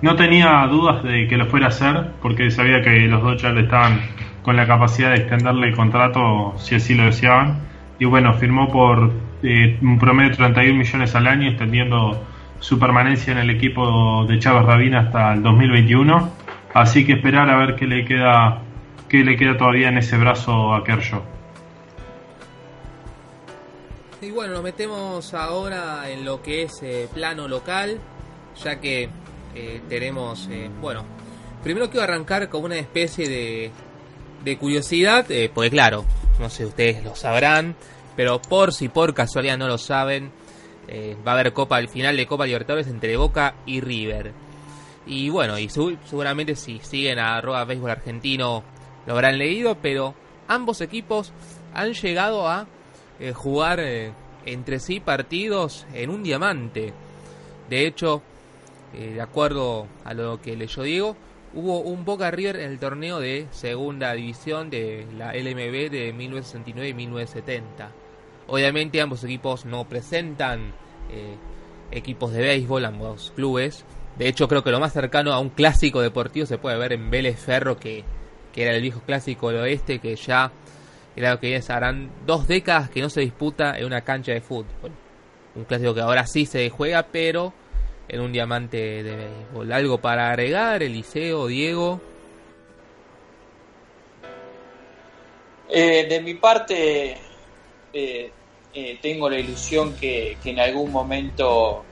No 0.00 0.16
tenía 0.16 0.66
dudas 0.70 1.02
de 1.02 1.28
que 1.28 1.36
lo 1.36 1.44
fuera 1.46 1.66
a 1.66 1.68
hacer, 1.68 2.12
porque 2.22 2.50
sabía 2.50 2.80
que 2.80 3.00
los 3.00 3.22
Dodgers 3.22 3.58
estaban 3.58 4.00
con 4.48 4.56
la 4.56 4.66
capacidad 4.66 5.10
de 5.10 5.16
extenderle 5.16 5.68
el 5.68 5.76
contrato 5.76 6.54
si 6.56 6.74
así 6.74 6.94
lo 6.94 7.04
deseaban. 7.04 7.58
Y 7.98 8.06
bueno, 8.06 8.32
firmó 8.32 8.72
por 8.72 9.12
eh, 9.42 9.78
un 9.82 9.98
promedio 9.98 10.30
de 10.30 10.36
31 10.36 10.74
millones 10.74 11.14
al 11.14 11.26
año, 11.26 11.50
extendiendo 11.50 12.24
su 12.58 12.78
permanencia 12.78 13.32
en 13.32 13.40
el 13.40 13.50
equipo 13.50 14.24
de 14.24 14.38
Chávez 14.38 14.64
Rabina 14.64 15.00
hasta 15.00 15.34
el 15.34 15.42
2021. 15.42 16.30
Así 16.72 17.04
que 17.04 17.12
esperar 17.12 17.50
a 17.50 17.58
ver 17.58 17.76
qué 17.76 17.86
le 17.86 18.06
queda, 18.06 18.62
qué 19.06 19.22
le 19.22 19.36
queda 19.36 19.58
todavía 19.58 19.90
en 19.90 19.98
ese 19.98 20.16
brazo 20.16 20.72
a 20.72 20.82
Kershaw. 20.82 21.20
Y 24.22 24.30
bueno, 24.30 24.54
nos 24.54 24.62
metemos 24.62 25.34
ahora 25.34 26.08
en 26.08 26.24
lo 26.24 26.40
que 26.40 26.62
es 26.62 26.82
eh, 26.82 27.06
plano 27.12 27.48
local, 27.48 28.00
ya 28.64 28.80
que 28.80 29.10
eh, 29.54 29.82
tenemos, 29.90 30.48
bueno, 30.80 31.04
primero 31.62 31.90
quiero 31.90 32.04
arrancar 32.04 32.48
con 32.48 32.64
una 32.64 32.76
especie 32.76 33.28
de, 33.28 33.72
de 34.44 34.56
curiosidad, 34.56 35.26
porque 35.54 35.70
claro, 35.70 36.04
no 36.38 36.50
sé, 36.50 36.64
ustedes 36.64 37.02
lo 37.02 37.14
sabrán, 37.16 37.74
pero 38.16 38.40
por 38.40 38.72
si 38.72 38.88
por 38.88 39.14
casualidad 39.14 39.58
no 39.58 39.68
lo 39.68 39.78
saben, 39.78 40.32
eh, 40.88 41.16
va 41.26 41.32
a 41.32 41.34
haber 41.34 41.52
Copa, 41.52 41.76
al 41.76 41.88
final 41.88 42.16
de 42.16 42.26
Copa 42.26 42.46
Libertadores 42.46 42.88
entre 42.88 43.16
Boca 43.16 43.54
y 43.66 43.80
River. 43.80 44.32
Y 45.06 45.28
bueno, 45.28 45.58
y 45.58 45.68
seguramente 45.68 46.56
si 46.56 46.80
siguen 46.80 47.18
a 47.18 47.36
arroba 47.36 47.64
béisbol 47.64 47.90
argentino 47.90 48.62
lo 49.06 49.12
habrán 49.12 49.38
leído, 49.38 49.76
pero 49.80 50.14
ambos 50.48 50.80
equipos 50.80 51.32
han 51.74 51.92
llegado 51.92 52.48
a 52.48 52.66
eh, 53.20 53.32
jugar 53.32 53.80
eh, 53.80 54.12
entre 54.44 54.80
sí 54.80 55.00
partidos 55.00 55.86
en 55.92 56.10
un 56.10 56.22
diamante. 56.22 56.92
De 57.68 57.86
hecho, 57.86 58.22
de 58.92 59.20
acuerdo 59.20 59.86
a 60.04 60.14
lo 60.14 60.40
que 60.40 60.56
leyó 60.56 60.82
Diego, 60.82 61.14
hubo 61.58 61.80
un 61.80 62.04
Boca 62.04 62.30
River 62.30 62.60
en 62.60 62.70
el 62.70 62.78
torneo 62.78 63.18
de 63.18 63.48
segunda 63.50 64.12
división 64.12 64.70
de 64.70 65.08
la 65.16 65.32
LMB 65.34 65.90
de 65.90 66.12
1969 66.12 66.88
y 66.90 66.94
1970. 66.94 67.90
Obviamente 68.46 69.00
ambos 69.00 69.24
equipos 69.24 69.64
no 69.64 69.88
presentan 69.88 70.72
eh, 71.10 71.34
equipos 71.90 72.32
de 72.32 72.42
béisbol, 72.42 72.84
ambos 72.84 73.32
clubes. 73.34 73.84
De 74.16 74.28
hecho 74.28 74.46
creo 74.46 74.62
que 74.62 74.70
lo 74.70 74.78
más 74.78 74.92
cercano 74.92 75.32
a 75.32 75.40
un 75.40 75.50
clásico 75.50 76.00
deportivo 76.00 76.46
se 76.46 76.58
puede 76.58 76.78
ver 76.78 76.92
en 76.92 77.10
Vélez 77.10 77.40
Ferro, 77.40 77.76
que, 77.76 78.04
era 78.54 78.74
el 78.74 78.82
viejo 78.82 79.00
clásico 79.06 79.50
del 79.50 79.60
oeste, 79.60 80.00
que 80.00 80.16
ya 80.16 80.50
era 81.14 81.30
lo 81.30 81.40
que 81.40 81.54
es, 81.54 81.70
harán 81.70 82.10
dos 82.26 82.48
décadas 82.48 82.90
que 82.90 83.00
no 83.00 83.08
se 83.08 83.20
disputa 83.20 83.78
en 83.78 83.84
una 83.84 84.00
cancha 84.00 84.32
de 84.32 84.40
fútbol. 84.40 84.90
Un 85.54 85.64
clásico 85.64 85.94
que 85.94 86.00
ahora 86.00 86.26
sí 86.26 86.44
se 86.44 86.68
juega, 86.68 87.04
pero 87.04 87.52
en 88.08 88.20
un 88.20 88.32
diamante 88.32 89.02
de 89.02 89.16
béisbol. 89.16 89.72
¿Algo 89.72 89.98
para 89.98 90.30
agregar, 90.30 90.82
Eliseo, 90.82 91.46
Diego? 91.46 92.00
Eh, 95.68 96.06
de 96.08 96.20
mi 96.22 96.34
parte, 96.34 97.18
eh, 97.92 98.30
eh, 98.74 98.98
tengo 99.02 99.28
la 99.28 99.38
ilusión 99.38 99.94
que, 99.94 100.36
en 100.44 100.60
algún 100.60 100.90
momento 100.90 101.84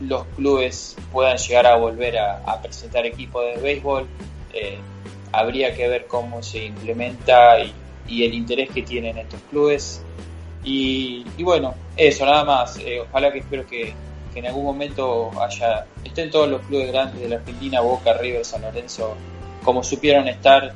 los 0.00 0.24
clubes 0.36 0.96
puedan 1.12 1.36
llegar 1.36 1.66
a 1.66 1.76
volver 1.76 2.18
a, 2.18 2.60
presentar 2.60 3.06
equipos 3.06 3.44
de 3.44 3.60
béisbol. 3.60 4.06
Eh, 4.52 4.78
habría 5.30 5.74
que 5.74 5.88
ver 5.88 6.06
cómo 6.06 6.42
se 6.42 6.66
implementa 6.66 7.60
y, 7.60 8.24
el 8.24 8.34
interés 8.34 8.68
que 8.70 8.82
tienen 8.82 9.18
estos 9.18 9.40
clubes. 9.50 10.02
Y, 10.64 11.24
bueno, 11.38 11.74
eso, 11.96 12.26
nada 12.26 12.44
más. 12.44 12.78
Ojalá 13.08 13.32
que 13.32 13.38
espero 13.38 13.66
que, 13.66 13.94
en 14.34 14.46
algún 14.46 14.64
momento 14.64 15.30
haya 15.40 15.86
estén 16.04 16.30
todos 16.30 16.48
los 16.48 16.62
clubes 16.62 16.92
grandes 16.92 17.20
de 17.20 17.28
la 17.28 17.36
Argentina, 17.36 17.80
Boca, 17.80 18.14
River, 18.14 18.44
San 18.44 18.62
Lorenzo, 18.62 19.14
como 19.64 19.82
supieron 19.82 20.28
estar 20.28 20.74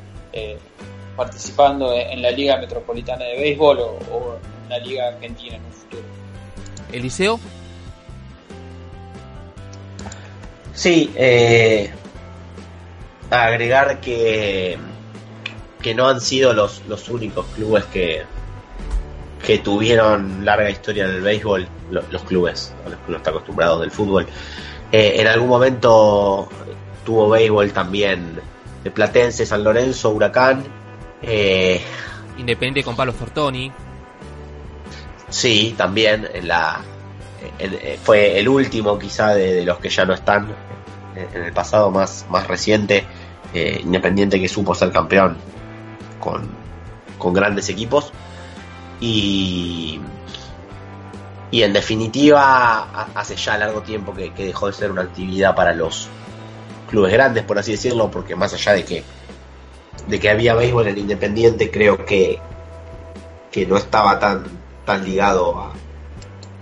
participando 1.17 1.95
en 1.95 2.21
la 2.21 2.31
Liga 2.31 2.59
Metropolitana 2.59 3.25
de 3.25 3.37
Béisbol 3.39 3.79
o 3.79 4.39
la 4.69 4.79
Liga 4.79 5.09
Argentina 5.09 5.57
en 5.57 5.65
un 5.65 5.73
futuro. 5.73 6.03
¿Eliseo? 6.93 7.41
Sí, 10.75 11.11
eh, 11.17 11.91
agregar 13.31 14.01
que, 14.01 14.77
que 15.81 15.95
no 15.95 16.07
han 16.07 16.21
sido 16.21 16.53
los, 16.53 16.83
los 16.87 17.09
únicos 17.09 17.47
clubes 17.55 17.85
que, 17.87 18.25
que 19.45 19.59
tuvieron 19.59 20.45
larga 20.45 20.69
historia 20.69 21.05
en 21.05 21.11
el 21.13 21.23
béisbol, 21.23 21.67
los, 21.91 22.23
clubes, 22.25 22.73
los 22.85 22.95
que 22.95 23.05
uno 23.09 23.17
está 23.17 23.31
acostumbrados 23.31 23.81
del 23.81 23.91
fútbol. 23.91 24.27
Eh, 24.93 25.15
en 25.17 25.27
algún 25.27 25.49
momento 25.49 26.49
tuvo 27.05 27.29
béisbol 27.29 27.73
también 27.73 28.41
de 28.85 28.91
Platense, 28.91 29.47
San 29.47 29.65
Lorenzo, 29.65 30.11
Huracán. 30.11 30.65
Eh, 31.23 31.81
Independiente 32.39 32.85
con 32.85 32.95
Pablo 32.95 33.13
Fortoni. 33.13 33.73
Sí, 35.29 35.75
también 35.77 36.29
la, 36.43 36.81
eh, 37.59 37.99
fue 38.03 38.39
el 38.39 38.49
último 38.49 38.99
quizá 38.99 39.35
de, 39.35 39.65
los 39.65 39.79
que 39.79 39.89
ya 39.89 40.05
no 40.05 40.15
están 40.15 40.49
en 41.17 41.43
el 41.43 41.53
pasado 41.53 41.91
más, 41.91 42.27
más 42.31 42.47
reciente, 42.47 43.05
eh, 43.55 43.81
Independiente 43.83 44.41
que 44.41 44.49
supo 44.49 44.75
ser 44.75 44.93
campeón 44.93 45.37
con, 46.21 46.49
con 47.19 47.33
grandes 47.33 47.69
equipos. 47.69 48.13
Y, 49.01 50.01
y 51.51 51.63
en 51.63 51.73
definitiva, 51.73 53.09
hace 53.15 53.37
ya 53.37 53.57
largo 53.57 53.83
tiempo 53.83 54.13
que, 54.13 54.31
dejó 54.37 54.67
de 54.67 54.73
ser 54.73 54.91
una 54.91 55.03
actividad 55.03 55.55
para 55.55 55.73
los 55.73 56.09
clubes 56.89 57.13
grandes, 57.13 57.45
por 57.45 57.59
así 57.59 57.73
decirlo, 57.73 58.11
porque 58.11 58.35
más 58.35 58.53
allá 58.55 58.73
de 58.73 58.85
que, 58.85 59.05
de 60.09 60.21
que 60.21 60.31
había 60.31 60.55
béisbol 60.55 60.89
en 60.89 60.99
Independiente, 60.99 61.71
creo 61.71 62.05
que, 62.05 62.41
que 63.51 63.67
no 63.67 63.77
estaba 63.77 64.19
tan 64.19 64.45
tan 64.87 65.05
ligado 65.05 65.73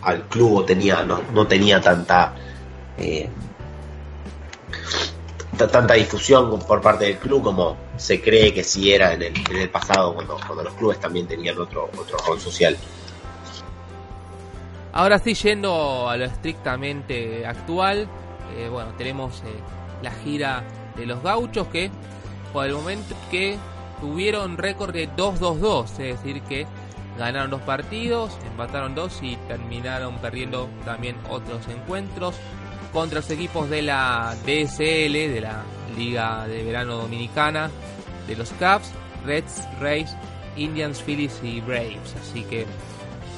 al 0.03 0.23
club 0.25 0.57
o 0.57 0.65
tenía, 0.65 1.05
no, 1.05 1.47
tenía 1.47 1.81
tanta 1.81 2.35
eh, 2.99 3.29
tanta 5.57 5.95
difusión 5.95 6.59
por 6.59 6.81
parte 6.81 7.05
del 7.05 7.19
club 7.19 7.45
como 7.45 7.77
se 7.97 8.21
cree 8.21 8.53
que 8.53 8.65
sí 8.65 8.93
era 8.93 9.13
en 9.13 9.23
el, 9.23 9.35
en 9.51 9.57
el 9.57 9.71
pasado 9.71 10.15
cuando, 10.15 10.37
cuando 10.45 10.65
los 10.65 10.75
clubes 10.75 10.99
también 10.99 11.29
tenían 11.29 11.57
otro, 11.59 11.89
otro 11.97 12.19
rol 12.27 12.41
social. 12.41 12.77
Ahora 14.95 15.19
sí, 15.19 15.35
yendo 15.35 16.09
a 16.09 16.17
lo 16.17 16.25
estrictamente 16.25 17.45
actual, 17.45 18.07
eh, 18.57 18.69
bueno, 18.71 18.93
tenemos 18.97 19.41
eh, 19.41 19.47
la 20.03 20.13
gira 20.13 20.63
de 20.97 21.05
los 21.05 21.21
gauchos 21.21 21.67
que 21.67 21.91
por 22.53 22.65
el 22.65 22.75
momento 22.75 23.17
que 23.29 23.59
tuvieron 24.01 24.57
récord 24.57 24.93
de 24.93 25.11
2-2-2, 25.11 25.91
es 25.99 25.99
decir 25.99 26.43
que 26.43 26.69
ganaron 27.19 27.51
dos 27.51 27.63
partidos, 27.63 28.39
empataron 28.47 28.95
dos 28.95 29.21
y 29.21 29.35
terminaron 29.49 30.19
perdiendo 30.19 30.69
también 30.85 31.17
otros 31.29 31.67
encuentros 31.67 32.37
contra 32.93 33.19
los 33.19 33.31
equipos 33.31 33.69
de 33.69 33.83
la 33.83 34.37
DSL, 34.47 35.13
de 35.13 35.41
la 35.41 35.65
Liga 35.99 36.47
de 36.47 36.63
Verano 36.63 36.99
Dominicana, 36.99 37.69
de 38.29 38.37
los 38.37 38.53
Caps, 38.61 38.93
Reds, 39.27 39.61
Rays, 39.81 40.17
Indians, 40.55 41.03
Phillies 41.03 41.41
y 41.43 41.61
Braves. 41.63 42.15
Así 42.23 42.45
que 42.45 42.65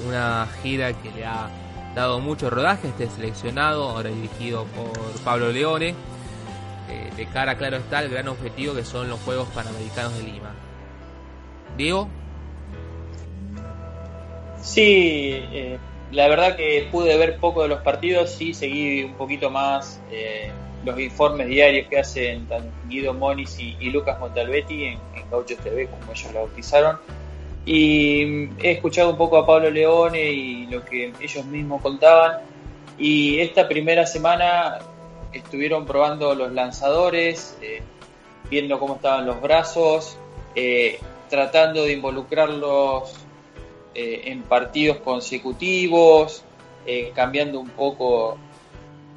una 0.04 0.48
gira 0.62 0.92
que 0.92 1.10
le 1.10 1.24
ha 1.24 1.48
dado 1.94 2.20
mucho 2.20 2.50
rodaje 2.50 2.88
este 2.88 3.08
seleccionado, 3.08 3.88
ahora 3.88 4.10
dirigido 4.10 4.64
por 4.66 4.92
Pablo 5.24 5.50
Leone. 5.50 5.94
Eh, 6.88 7.10
de 7.16 7.26
cara, 7.26 7.56
claro 7.56 7.78
está, 7.78 8.02
el 8.02 8.10
gran 8.10 8.28
objetivo 8.28 8.74
que 8.74 8.84
son 8.84 9.08
los 9.08 9.18
Juegos 9.20 9.48
Panamericanos 9.48 10.16
de 10.16 10.22
Lima. 10.22 10.54
Diego. 11.76 12.08
Sí, 14.60 15.42
eh, 15.52 15.78
la 16.12 16.28
verdad 16.28 16.56
que 16.56 16.88
pude 16.92 17.16
ver 17.16 17.38
poco 17.38 17.62
de 17.62 17.68
los 17.68 17.80
partidos, 17.80 18.30
sí 18.30 18.52
seguí 18.52 19.02
un 19.04 19.14
poquito 19.14 19.50
más 19.50 20.00
eh, 20.10 20.50
los 20.84 20.98
informes 21.00 21.48
diarios 21.48 21.88
que 21.88 21.98
hacen 21.98 22.46
Guido 22.88 23.14
Moniz 23.14 23.58
y, 23.58 23.90
Lucas 23.90 24.18
Montalbetti 24.20 24.84
en, 24.84 24.98
en 25.14 25.30
Gauchos 25.30 25.58
TV, 25.58 25.88
como 25.88 26.12
ellos 26.12 26.32
lo 26.32 26.40
bautizaron. 26.40 26.98
Y 27.66 28.48
he 28.62 28.70
escuchado 28.70 29.10
un 29.10 29.16
poco 29.16 29.38
a 29.38 29.44
Pablo 29.44 29.68
Leone 29.70 30.22
y 30.30 30.66
lo 30.66 30.84
que 30.84 31.12
ellos 31.20 31.44
mismos 31.46 31.82
contaban. 31.82 32.38
Y 32.96 33.40
esta 33.40 33.66
primera 33.68 34.06
semana 34.06 34.78
estuvieron 35.32 35.84
probando 35.84 36.32
los 36.36 36.52
lanzadores, 36.52 37.58
eh, 37.60 37.82
viendo 38.48 38.78
cómo 38.78 38.94
estaban 38.94 39.26
los 39.26 39.40
brazos, 39.42 40.16
eh, 40.54 41.00
tratando 41.28 41.82
de 41.82 41.92
involucrarlos 41.92 43.14
eh, 43.94 44.22
en 44.26 44.42
partidos 44.42 44.98
consecutivos, 44.98 46.44
cambiando 47.14 47.58
un 47.58 47.70
poco, 47.70 48.38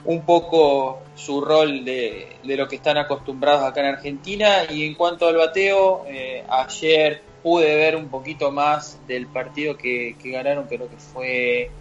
un 0.06 0.26
poco 0.26 1.04
su 1.14 1.40
rol 1.40 1.86
de, 1.86 2.38
de, 2.44 2.58
lo 2.58 2.68
que 2.68 2.78
están 2.78 2.98
acostumbrados 2.98 3.62
acá 3.62 3.82
en 3.82 3.94
Argentina. 3.94 4.64
Y 4.68 4.88
en 4.88 4.96
cuanto 4.96 5.28
al 5.28 5.36
bateo, 5.36 6.04
ayer 6.50 7.29
pude 7.42 7.76
ver 7.76 7.96
un 7.96 8.10
poquito 8.10 8.52
más 8.52 9.00
del 9.08 9.28
partido 9.28 9.78
que, 9.78 10.16
ganaron, 10.24 10.66
creo 10.68 10.90
que 10.90 10.98
fue 10.98 11.72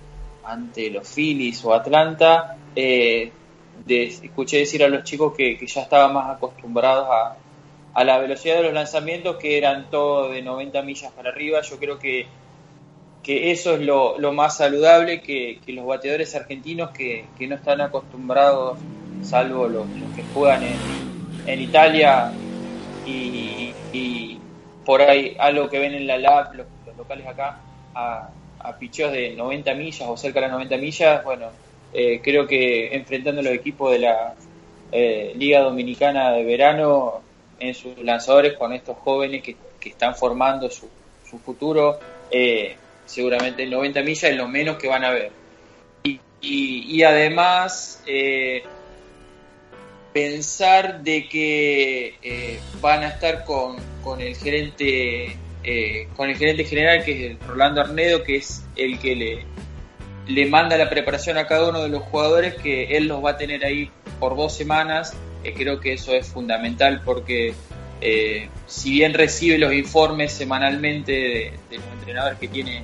ante 0.45 0.91
los 0.91 1.09
Phillies 1.09 1.65
o 1.65 1.75
Atlanta. 1.75 2.57
Eh, 2.75 3.33
escuché 3.89 4.59
decir 4.59 4.83
a 4.85 4.89
los 4.89 5.05
chicos 5.05 5.35
que, 5.37 5.59
ya 5.67 5.83
estaban 5.83 6.15
más 6.15 6.37
acostumbrados 6.37 7.09
a, 7.11 8.05
la 8.05 8.19
velocidad 8.19 8.59
de 8.59 8.63
los 8.63 8.73
lanzamientos, 8.73 9.37
que 9.37 9.59
eran 9.59 9.91
todo 9.91 10.31
de 10.31 10.41
90 10.41 10.83
millas 10.83 11.11
para 11.13 11.31
arriba. 11.31 11.61
Yo 11.63 11.79
creo 11.79 11.99
que, 11.99 12.27
que 13.25 13.51
eso 13.51 13.75
es 13.75 13.81
lo, 13.81 14.17
más 14.33 14.57
saludable 14.57 15.21
que, 15.21 15.59
los 15.67 15.85
bateadores 15.85 16.35
argentinos 16.37 16.91
que, 16.91 17.27
no 17.41 17.57
están 17.57 17.81
acostumbrados, 17.81 18.79
salvo 19.23 19.67
los, 19.67 19.87
que 20.15 20.23
juegan 20.33 20.63
en, 21.47 21.61
Italia 21.61 22.31
y 23.07 24.38
por 24.89 25.03
ahí 25.03 25.36
algo 25.39 25.68
que 25.68 25.78
ven 25.78 25.95
en 25.95 26.07
la 26.07 26.16
lab, 26.16 26.55
los, 26.55 26.66
locales 26.97 27.26
acá, 27.26 27.61
a, 27.95 28.30
a 28.59 28.78
picheos 28.78 29.12
de 29.12 29.34
90 29.34 29.74
millas 29.74 30.09
o 30.09 30.16
cerca 30.16 30.41
de 30.41 30.47
las 30.47 30.53
90 30.53 30.78
millas, 30.78 31.22
bueno, 31.24 31.51
eh, 31.93 32.22
creo 32.24 32.47
que 32.47 32.97
enfrentando 32.97 33.43
los 33.43 33.53
equipos 33.53 33.93
de 33.93 33.99
la 33.99 34.34
eh, 34.91 35.34
Liga 35.36 35.61
Dominicana 35.61 36.32
de 36.32 36.43
verano 36.43 37.20
en 37.61 37.74
sus 37.74 37.99
lanzadores 37.99 38.55
con 38.55 38.72
estos 38.72 38.97
jóvenes 38.97 39.43
que, 39.43 39.57
están 39.91 40.14
formando 40.14 40.70
su, 40.70 40.89
su 41.28 41.39
futuro, 41.39 41.99
eh, 42.30 42.74
seguramente 43.05 43.66
90 43.66 44.01
millas 44.01 44.24
es 44.24 44.36
lo 44.39 44.49
menos 44.49 44.78
que 44.78 44.89
van 44.89 45.05
a 45.05 45.11
ver. 45.11 45.32
Y, 46.03 46.18
y, 46.41 47.03
además, 47.03 48.03
pensar 50.13 51.03
de 51.03 51.29
que 51.29 52.59
van 52.81 53.05
a 53.05 53.09
estar 53.09 53.45
con 53.45 53.77
con 54.09 54.23
el 54.23 54.35
gerente 54.37 55.37
eh, 55.63 56.09
con 56.17 56.31
el 56.31 56.37
gerente 56.39 56.65
general 56.65 57.05
que 57.05 57.33
es 57.33 57.47
Rolando 57.47 57.83
Arnedo 57.83 58.23
que 58.23 58.37
es 58.37 58.65
el 58.75 58.99
que 58.99 59.15
le, 59.15 59.45
le 60.27 60.47
manda 60.47 60.79
la 60.79 60.89
preparación 60.89 61.37
a 61.37 61.47
cada 61.47 61.69
uno 61.69 61.83
de 61.83 61.91
los 61.91 62.03
jugadores 62.05 62.55
que 62.55 62.97
él 62.97 63.07
los 63.07 63.23
va 63.23 63.33
a 63.33 63.37
tener 63.37 63.67
ahí 63.67 63.91
por 64.19 64.35
dos 64.35 64.57
semanas. 64.57 65.15
Eh, 65.45 65.53
creo 65.55 65.79
que 65.79 65.93
eso 65.93 66.15
es 66.15 66.27
fundamental 66.27 67.03
porque 67.05 67.53
eh, 68.01 68.49
si 68.67 68.93
bien 68.93 69.13
recibe 69.13 69.59
los 69.59 69.75
informes 69.75 70.33
semanalmente 70.33 71.13
de, 71.13 71.77
los 71.77 71.87
entrenadores 71.99 72.39
que 72.39 72.49
tiene 72.49 72.83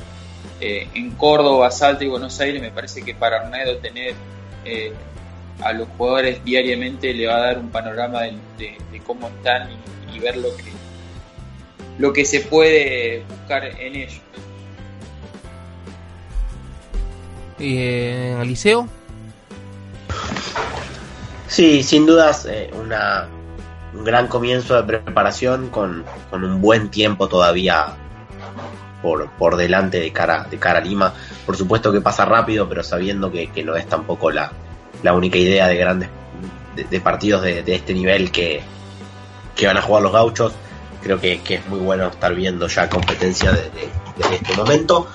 en 0.61 1.11
Córdoba, 1.13 1.71
Salta 1.71 2.05
y 2.05 2.09
Buenos 2.09 2.39
Aires 2.41 2.61
me 2.61 2.71
parece 2.71 3.03
que 3.03 3.15
para 3.15 3.41
Arnedo 3.41 3.79
tener 3.79 4.15
a 5.63 5.73
los 5.73 5.89
jugadores 5.97 6.45
diariamente 6.45 7.13
le 7.15 7.27
va 7.27 7.37
a 7.37 7.41
dar 7.41 7.59
un 7.59 7.71
panorama 7.71 8.23
de, 8.23 8.77
cómo 9.07 9.29
están 9.29 9.69
y 10.13 10.19
ver 10.19 10.37
lo 10.37 10.55
que 10.57 10.73
lo 11.99 12.13
que 12.13 12.25
se 12.25 12.41
puede 12.41 13.25
buscar 13.29 13.65
en 13.65 13.95
ellos. 13.95 14.21
¿Y 17.59 17.79
en 17.79 18.41
el 18.41 18.49
liceo? 18.49 18.89
Sí, 21.47 21.85
sin 21.85 22.05
dudas, 22.05 22.47
eh, 22.47 22.71
una, 22.75 23.29
un 23.95 24.05
gran 24.05 24.27
comienzo 24.27 24.75
de 24.75 24.83
preparación 24.83 25.71
con, 25.71 26.05
un 26.33 26.61
buen 26.61 26.91
tiempo 26.91 27.29
todavía 27.29 27.95
por, 29.03 29.31
por 29.33 29.57
delante 29.57 30.01
de 30.01 30.13
cara, 30.13 30.49
de 30.51 30.59
cara 30.59 30.81
a 30.81 30.83
Lima. 30.83 31.15
Por 31.47 31.57
supuesto 31.57 31.93
que 31.93 32.01
pasa 32.01 32.25
rápido, 32.25 32.69
pero 32.69 32.83
sabiendo 32.83 33.31
que, 33.31 33.49
no 33.65 33.77
es 33.77 33.87
tampoco 33.87 34.33
la, 34.33 34.51
la 35.05 35.13
única 35.13 35.39
idea 35.39 35.69
de 35.69 35.77
grandes 35.77 36.09
de, 36.91 37.01
partidos 37.01 37.43
de, 37.43 37.63
este 37.69 37.95
nivel 37.95 38.33
que, 38.33 38.61
que 39.55 39.69
van 39.69 39.77
a 39.77 39.83
jugar 39.83 40.03
los 40.03 40.13
gauchos 40.13 40.53
creo 41.05 41.21
que, 41.21 41.41
es 41.47 41.67
muy 41.69 41.79
bueno 41.79 42.09
estar 42.09 42.35
viendo 42.35 42.67
ya 42.67 42.89
competencia 42.89 43.53
desde, 43.53 44.35
este 44.35 44.57
momento. 44.57 45.07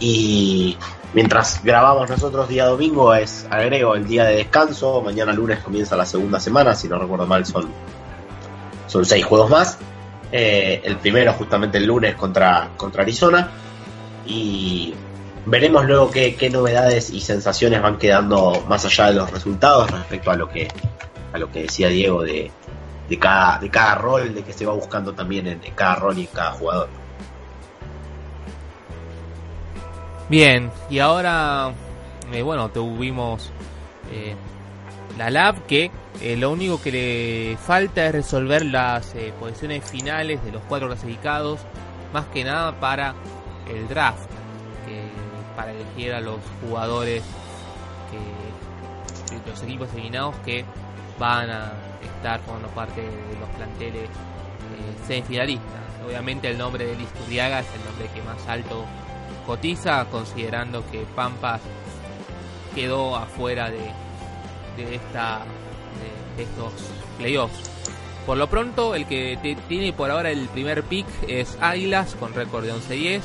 Y 0.00 0.78
mientras 1.12 1.62
grabamos 1.62 2.08
nosotros 2.08 2.48
día 2.48 2.66
domingo 2.66 3.14
es, 3.14 3.46
agrego, 3.50 3.96
el 3.96 4.06
día 4.06 4.24
de 4.24 4.36
descanso. 4.36 5.02
Mañana 5.02 5.32
lunes 5.32 5.58
comienza 5.58 5.96
la 5.96 6.06
segunda 6.06 6.40
semana, 6.40 6.74
si 6.74 6.88
no 6.88 6.98
recuerdo 6.98 7.26
mal 7.26 7.44
son, 7.44 7.68
son 8.86 9.04
seis 9.04 9.24
juegos 9.24 9.50
más. 9.50 9.78
Eh, 10.30 10.80
el 10.84 10.96
primero 10.96 11.32
justamente 11.34 11.78
el 11.78 11.84
lunes 11.84 12.14
contra, 12.14 12.70
contra 12.76 13.02
Arizona. 13.02 13.50
Y 14.26 14.94
veremos 15.46 15.84
luego 15.84 16.10
qué, 16.10 16.50
novedades 16.50 17.10
y 17.10 17.20
sensaciones 17.20 17.82
van 17.82 17.98
quedando 17.98 18.64
más 18.68 18.84
allá 18.84 19.06
de 19.06 19.14
los 19.14 19.30
resultados 19.30 19.90
respecto 19.90 20.30
a 20.30 20.36
lo 20.36 20.48
que, 20.48 20.68
a 21.32 21.38
lo 21.38 21.50
que 21.50 21.62
decía 21.62 21.88
Diego 21.88 22.22
de, 22.22 22.50
de 23.08 23.18
cada, 23.18 23.58
de 23.58 23.70
cada 23.70 23.96
rol, 23.96 24.34
de 24.34 24.42
que 24.42 24.52
se 24.52 24.64
va 24.66 24.72
buscando 24.72 25.12
también 25.12 25.46
en, 25.46 25.60
cada 25.74 25.96
rol 25.96 26.18
y 26.18 26.22
en 26.22 26.26
cada 26.28 26.52
jugador. 26.52 26.88
Bien, 30.28 30.70
y 30.88 30.98
ahora, 31.00 31.72
eh, 32.32 32.42
bueno, 32.42 32.70
tuvimos 32.70 33.50
eh, 34.10 34.34
la 35.18 35.28
lab 35.28 35.66
que 35.66 35.90
eh, 36.22 36.36
lo 36.36 36.50
único 36.50 36.80
que 36.80 36.90
le 36.90 37.56
falta 37.58 38.06
es 38.06 38.12
resolver 38.12 38.64
las 38.64 39.14
posiciones 39.38 39.84
finales 39.84 40.42
de 40.42 40.52
los 40.52 40.62
cuatro 40.62 40.88
clasificados, 40.88 41.60
más 42.14 42.24
que 42.26 42.42
nada 42.42 42.80
para 42.80 43.14
el 43.68 43.86
draft, 43.86 44.30
para 45.56 45.72
elegir 45.72 46.12
a 46.12 46.20
los 46.20 46.38
jugadores, 46.60 47.22
que, 48.10 49.50
los 49.50 49.62
equipos 49.62 49.92
eliminados 49.94 50.34
que 50.44 50.64
van 51.18 51.50
a 51.50 51.72
estar 52.02 52.40
formando 52.40 52.68
parte 52.68 53.00
de 53.00 53.40
los 53.40 53.48
planteles 53.56 54.04
eh, 54.04 55.06
semifinalistas. 55.06 55.82
Obviamente 56.06 56.48
el 56.50 56.58
nombre 56.58 56.86
de 56.86 56.96
Listuriaga 56.96 57.60
es 57.60 57.66
el 57.74 57.84
nombre 57.84 58.08
que 58.14 58.22
más 58.22 58.46
alto 58.46 58.84
cotiza, 59.46 60.04
considerando 60.06 60.84
que 60.90 61.00
Pampas 61.14 61.60
quedó 62.74 63.16
afuera 63.16 63.70
de, 63.70 63.90
de, 64.76 64.96
esta, 64.96 65.40
de, 66.36 66.42
estos 66.42 66.72
playoffs. 67.18 67.70
Por 68.26 68.38
lo 68.38 68.48
pronto, 68.48 68.94
el 68.94 69.06
que 69.06 69.38
tiene 69.68 69.92
por 69.92 70.10
ahora 70.10 70.30
el 70.30 70.48
primer 70.48 70.82
pick 70.82 71.06
es 71.28 71.58
Águilas 71.60 72.14
con 72.14 72.32
récord 72.34 72.64
de 72.64 72.72
11-10. 72.72 73.18
Eh, 73.18 73.20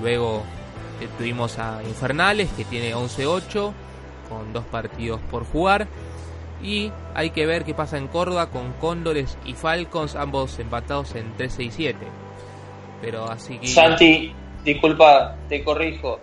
luego 0.00 0.44
eh, 1.00 1.08
tuvimos 1.16 1.58
a 1.58 1.82
Infernales 1.84 2.50
que 2.56 2.64
tiene 2.64 2.94
11-8 2.94 3.72
con 4.28 4.52
dos 4.52 4.64
partidos 4.64 5.20
por 5.30 5.44
jugar. 5.44 5.88
Y 6.62 6.90
hay 7.14 7.30
que 7.30 7.46
ver 7.46 7.64
qué 7.64 7.72
pasa 7.72 7.98
en 7.98 8.08
Córdoba 8.08 8.50
con 8.50 8.72
Cóndores 8.74 9.38
y 9.44 9.54
Falcons, 9.54 10.16
ambos 10.16 10.58
empatados 10.58 11.14
en 11.14 11.32
13 11.36 11.62
y 11.64 11.70
7. 11.70 11.98
Pero 13.00 13.30
así 13.30 13.58
que. 13.58 13.68
Santi, 13.68 14.32
disculpa, 14.64 15.36
te 15.48 15.62
corrijo. 15.62 16.20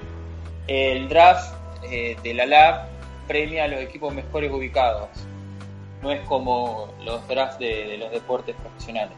El 0.68 1.08
draft 1.08 1.56
eh, 1.84 2.18
de 2.22 2.34
la 2.34 2.46
LAB 2.46 2.88
premia 3.28 3.66
a 3.66 3.68
los 3.68 3.80
equipos 3.80 4.14
mejores 4.14 4.52
ubicados. 4.52 5.10
No 6.02 6.12
es 6.12 6.20
como 6.28 6.90
los 7.04 7.26
drafts 7.28 7.60
de, 7.60 7.98
los 7.98 8.12
deportes 8.12 8.56
profesionales. 8.56 9.16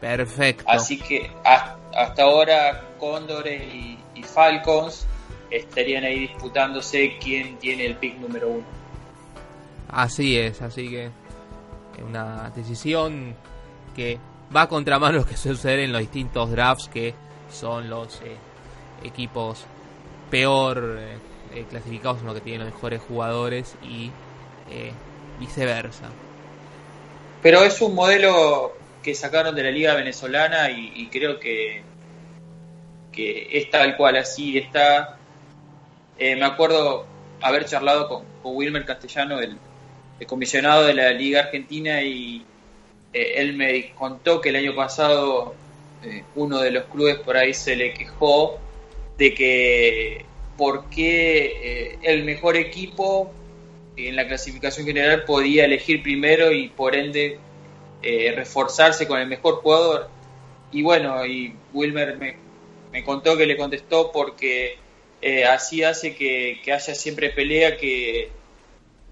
Perfecto. 0.00 0.64
Así 0.66 0.98
que 0.98 1.30
hasta 1.44 2.22
ahora 2.22 2.84
Cóndores 2.98 3.62
y, 3.62 3.98
y 4.14 4.22
Falcons 4.22 5.06
estarían 5.50 6.04
ahí 6.04 6.20
disputándose 6.20 7.18
quién 7.18 7.58
tiene 7.58 7.86
el 7.86 7.96
pick 7.96 8.18
número 8.18 8.48
uno. 8.48 8.64
Así 9.88 10.38
es, 10.38 10.62
así 10.62 10.88
que 10.88 11.10
una 12.02 12.50
decisión 12.54 13.34
que 13.94 14.18
va 14.54 14.68
contra 14.68 14.96
contramano 14.96 15.18
lo 15.18 15.26
que 15.26 15.36
sucede 15.36 15.84
en 15.84 15.92
los 15.92 16.00
distintos 16.00 16.50
drafts 16.50 16.88
que 16.88 17.14
son 17.50 17.90
los 17.90 18.20
eh, 18.22 18.36
equipos 19.04 19.64
peor 20.30 20.96
eh, 20.98 21.18
eh, 21.54 21.66
clasificados 21.68 22.18
son 22.18 22.26
los 22.26 22.36
que 22.36 22.40
tienen 22.40 22.66
los 22.66 22.74
mejores 22.74 23.00
jugadores 23.02 23.74
y 23.82 24.10
viceversa. 25.40 26.04
Pero 27.42 27.64
es 27.64 27.80
un 27.80 27.94
modelo 27.96 28.74
que 29.02 29.14
sacaron 29.14 29.54
de 29.54 29.62
la 29.62 29.70
liga 29.70 29.94
venezolana 29.94 30.70
y, 30.70 31.08
creo 31.10 31.38
que, 31.40 31.82
que 33.12 33.48
es 33.52 33.70
tal 33.70 33.96
cual 33.96 34.16
así 34.16 34.58
está. 34.58 35.16
Eh, 36.18 36.36
me 36.36 36.44
acuerdo 36.44 37.06
haber 37.40 37.64
charlado 37.64 38.08
con, 38.08 38.24
Wilmer 38.42 38.84
Castellano, 38.84 39.40
el, 39.40 39.58
comisionado 40.26 40.84
de 40.84 40.94
la 40.94 41.10
Liga 41.12 41.40
Argentina, 41.40 42.02
y 42.02 42.44
eh, 43.12 43.34
él 43.36 43.54
me 43.54 43.92
contó 43.92 44.40
que 44.40 44.50
el 44.50 44.56
año 44.56 44.74
pasado 44.74 45.54
eh, 46.04 46.24
uno 46.34 46.58
de 46.58 46.70
los 46.70 46.84
clubes 46.84 47.16
por 47.18 47.36
ahí 47.36 47.54
se 47.54 47.76
le 47.76 47.94
quejó 47.94 48.58
de 49.16 49.34
que 49.34 50.24
por 50.56 50.90
qué 50.90 51.98
el 52.02 52.24
mejor 52.24 52.56
equipo 52.56 53.32
en 53.96 54.16
la 54.16 54.26
clasificación 54.26 54.86
general 54.86 55.24
podía 55.24 55.64
elegir 55.64 56.02
primero 56.02 56.52
y 56.52 56.68
por 56.68 56.94
ende 56.94 57.38
reforzarse 58.02 59.06
con 59.06 59.20
el 59.20 59.26
mejor 59.26 59.56
jugador. 59.56 60.08
Y 60.72 60.82
bueno, 60.82 61.24
y 61.26 61.54
Wilmer 61.72 62.16
me, 62.16 62.36
me 62.92 63.04
contó 63.04 63.36
que 63.36 63.46
le 63.46 63.56
contestó 63.56 64.10
porque 64.12 64.78
eh, 65.22 65.44
así 65.44 65.82
hace 65.82 66.14
que, 66.14 66.60
haya 66.72 66.94
siempre 66.94 67.30
pelea, 67.30 67.76
que, 67.76 68.30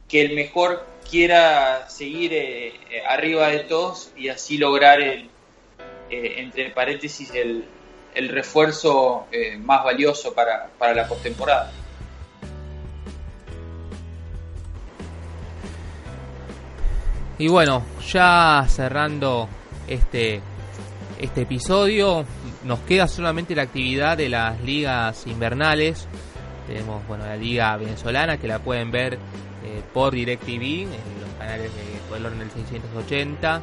que 0.09 0.22
el 0.22 0.34
mejor 0.34 0.86
quiera 1.09 1.89
seguir 1.89 2.32
eh, 2.32 2.68
eh, 2.91 3.03
arriba 3.07 3.49
de 3.49 3.61
todos 3.61 4.12
y 4.16 4.28
así 4.28 4.59
lograr 4.59 5.01
el, 5.01 5.30
entre 6.11 6.70
paréntesis, 6.70 7.30
el, 7.34 7.64
el 8.14 8.28
refuerzo 8.30 9.26
más 9.61 9.84
valioso 9.84 10.34
para, 10.34 10.70
para 10.78 10.95
la 10.95 11.07
postemporada. 11.07 11.70
Y 17.39 17.47
bueno, 17.47 17.84
ya 18.12 18.66
cerrando 18.68 19.49
este, 19.86 20.41
este 21.20 21.43
episodio, 21.43 22.24
nos 22.64 22.80
queda 22.80 23.07
solamente 23.07 23.55
la 23.55 23.62
actividad 23.62 24.16
de 24.16 24.28
las 24.28 24.61
ligas 24.61 25.24
invernales. 25.28 26.09
Tenemos 26.66 27.07
bueno 27.07 27.24
la 27.24 27.36
liga 27.36 27.76
venezolana 27.76 28.39
que 28.39 28.49
la 28.49 28.59
pueden 28.59 28.91
ver 28.91 29.14
eh, 29.14 29.82
por 29.95 30.14
DirecTV 30.14 30.82
en 30.82 31.20
los 31.20 31.30
canales 31.39 31.70
de 31.74 32.09
Color 32.09 32.32
en 32.32 32.41
el 32.41 32.51
680. 32.51 33.62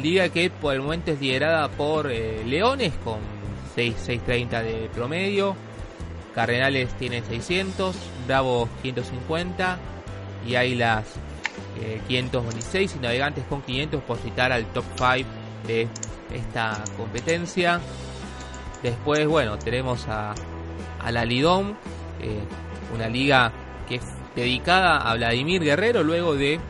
Liga 0.00 0.28
que 0.28 0.48
por 0.48 0.74
el 0.74 0.80
momento 0.80 1.10
es 1.10 1.20
liderada 1.20 1.68
por 1.68 2.12
eh, 2.12 2.44
Leones 2.46 2.92
con 3.02 3.18
6, 3.74 3.94
630 3.96 4.62
de 4.62 4.88
promedio. 4.94 5.56
Cardenales 6.32 6.90
tiene 6.94 7.22
600, 7.22 7.96
Bravos 8.28 8.68
550 8.82 9.78
y 10.46 10.54
Águilas 10.54 11.06
eh, 11.80 12.00
526 12.08 12.96
y 12.96 12.98
Navegantes 12.98 13.44
con 13.44 13.62
500 13.62 14.02
por 14.02 14.18
citar 14.18 14.52
al 14.52 14.66
top 14.66 14.84
5 14.96 15.28
de 15.66 15.88
esta 16.32 16.82
competencia. 16.96 17.80
Después, 18.82 19.26
bueno, 19.26 19.58
tenemos 19.58 20.06
a, 20.08 20.34
la 21.10 21.24
Lidom, 21.24 21.74
eh, 22.20 22.40
una 22.94 23.08
liga 23.08 23.52
que 23.88 23.96
es 23.96 24.04
dedicada 24.34 24.98
a 24.98 25.14
Vladimir 25.14 25.62
Guerrero 25.62 26.02
luego 26.02 26.34
de 26.34 26.60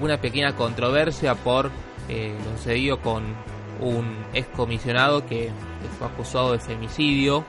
una 0.00 0.20
pequeña 0.20 0.56
controversia 0.56 1.34
por 1.34 1.70
eh, 2.08 2.34
lo 2.44 2.56
sucedido 2.56 3.00
con 3.00 3.22
un 3.80 4.16
excomisionado 4.32 5.26
que, 5.26 5.50
fue 5.98 6.06
acusado 6.06 6.52
de 6.52 6.58
femicidio. 6.58 7.44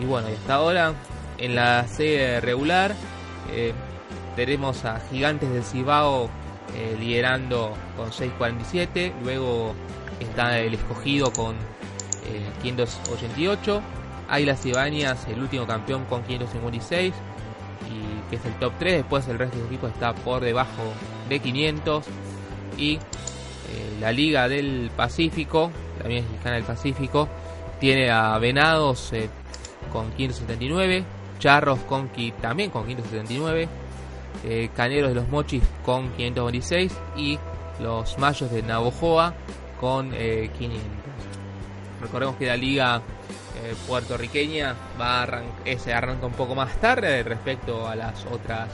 Y 0.00 0.04
bueno, 0.04 0.28
hasta 0.28 0.54
ahora 0.54 0.94
en 1.38 1.54
la 1.54 1.86
serie 1.88 2.40
regular 2.40 2.94
eh, 3.52 3.72
tenemos 4.36 4.84
a 4.84 5.00
Gigantes 5.10 5.52
del 5.52 5.64
Cibao 5.64 6.28
eh, 6.74 6.96
liderando 6.98 7.74
con 7.96 8.10
6.47, 8.10 9.12
luego 9.22 9.74
está 10.20 10.58
el 10.58 10.74
escogido 10.74 11.32
con 11.32 11.56
588. 12.62 13.82
Águilas 14.28 14.64
Ibáñez, 14.64 15.28
el 15.28 15.40
último 15.40 15.66
campeón 15.66 16.04
con 16.06 16.22
556, 16.22 17.12
y 17.90 18.30
que 18.30 18.36
es 18.36 18.44
el 18.44 18.54
top 18.54 18.72
3. 18.78 18.94
Después 18.94 19.28
el 19.28 19.38
resto 19.38 19.58
del 19.58 19.66
equipo 19.66 19.86
está 19.86 20.14
por 20.14 20.42
debajo 20.42 20.82
de 21.28 21.40
500. 21.40 22.04
Y 22.78 22.94
eh, 22.94 23.00
la 24.00 24.12
Liga 24.12 24.48
del 24.48 24.90
Pacífico, 24.96 25.70
también 25.98 26.24
es 26.24 26.30
mexicana 26.30 26.56
del 26.56 26.64
Pacífico, 26.64 27.28
tiene 27.78 28.10
a 28.10 28.36
Venados 28.38 29.12
eh, 29.12 29.28
con 29.92 30.10
579, 30.12 31.04
Charros 31.38 31.78
con, 31.80 32.10
también 32.40 32.70
con 32.70 32.86
579, 32.86 33.68
eh, 34.44 34.70
Caneros 34.74 35.10
de 35.10 35.14
los 35.14 35.28
Mochis 35.28 35.62
con 35.84 36.10
526 36.12 36.92
y 37.16 37.38
los 37.80 38.18
Mayos 38.18 38.50
de 38.50 38.62
Navojoa 38.62 39.34
con 39.80 40.10
500. 40.10 40.80
Recordemos 42.00 42.36
que 42.36 42.46
la 42.46 42.56
liga 42.56 43.02
eh, 43.62 43.74
puertorriqueña 43.86 44.74
va 45.00 45.22
a 45.22 45.42
se 45.78 45.94
arranca 45.94 46.26
un 46.26 46.32
poco 46.32 46.54
más 46.54 46.76
tarde 46.80 47.22
respecto 47.22 47.86
a 47.86 47.94
las 47.94 48.26
otras 48.26 48.68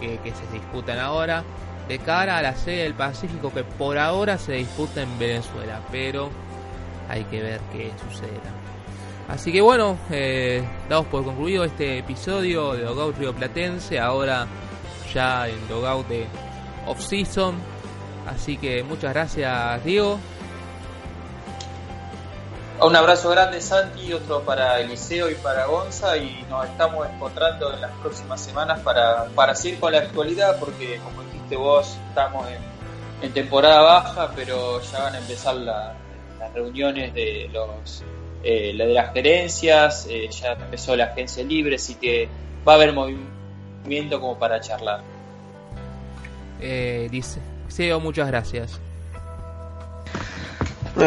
que, 0.00 0.18
se 0.24 0.52
disputan 0.52 0.98
ahora. 0.98 1.44
De 1.88 1.98
cara 1.98 2.36
a 2.36 2.42
la 2.42 2.54
sede 2.54 2.82
del 2.82 2.94
Pacífico 2.94 3.52
que 3.52 3.64
por 3.64 3.96
ahora 3.96 4.36
se 4.36 4.52
disputa 4.52 5.02
en 5.02 5.18
Venezuela, 5.18 5.80
pero 5.90 6.30
hay 7.08 7.24
que 7.24 7.40
ver 7.40 7.60
qué 7.72 7.92
sucederá. 8.06 8.52
Así 9.28 9.52
que 9.52 9.60
bueno, 9.62 9.96
eh, 10.10 10.62
damos 10.88 11.06
por 11.06 11.24
concluido 11.24 11.64
este 11.64 11.98
episodio 11.98 12.74
de 12.74 12.82
Dogout 12.82 13.16
Río 13.16 13.34
Platense, 13.34 13.98
ahora 13.98 14.46
ya 15.12 15.48
en 15.48 15.68
Dogout 15.68 16.06
de 16.08 16.26
Off-Season. 16.86 17.54
Así 18.26 18.56
que 18.56 18.82
muchas 18.82 19.12
gracias 19.12 19.84
Diego 19.84 20.18
un 22.80 22.94
abrazo 22.94 23.30
grande 23.30 23.60
Santi, 23.60 24.12
otro 24.12 24.42
para 24.42 24.78
Eliseo 24.80 25.28
y 25.28 25.34
para 25.34 25.66
Gonza 25.66 26.16
y 26.16 26.44
nos 26.48 26.64
estamos 26.64 27.08
encontrando 27.12 27.72
en 27.74 27.80
las 27.80 27.90
próximas 28.02 28.40
semanas 28.40 28.78
para, 28.80 29.24
para 29.34 29.56
seguir 29.56 29.80
con 29.80 29.92
la 29.92 29.98
actualidad 29.98 30.60
porque 30.60 31.00
como 31.02 31.24
dijiste 31.24 31.56
vos 31.56 31.98
estamos 32.08 32.46
en, 33.20 33.32
temporada 33.32 33.82
baja 33.82 34.30
pero 34.36 34.80
ya 34.80 35.00
van 35.00 35.16
a 35.16 35.18
empezar 35.18 35.56
las 35.56 35.96
reuniones 36.54 37.12
de 37.14 37.50
los 37.52 38.04
eh, 38.44 38.72
de 38.76 38.94
las 38.94 39.12
gerencias, 39.12 40.06
eh, 40.08 40.28
ya 40.30 40.52
empezó 40.52 40.94
la 40.94 41.06
agencia 41.06 41.42
libre 41.42 41.76
así 41.76 41.96
que 41.96 42.28
va 42.66 42.74
a 42.74 42.76
haber 42.76 42.92
movimiento 42.92 43.37
como 44.20 44.38
para 44.38 44.60
charlar. 44.60 45.02
Eh, 46.60 47.08
dice, 47.10 47.40
Seo, 47.68 48.00
muchas 48.00 48.28
gracias 48.28 48.80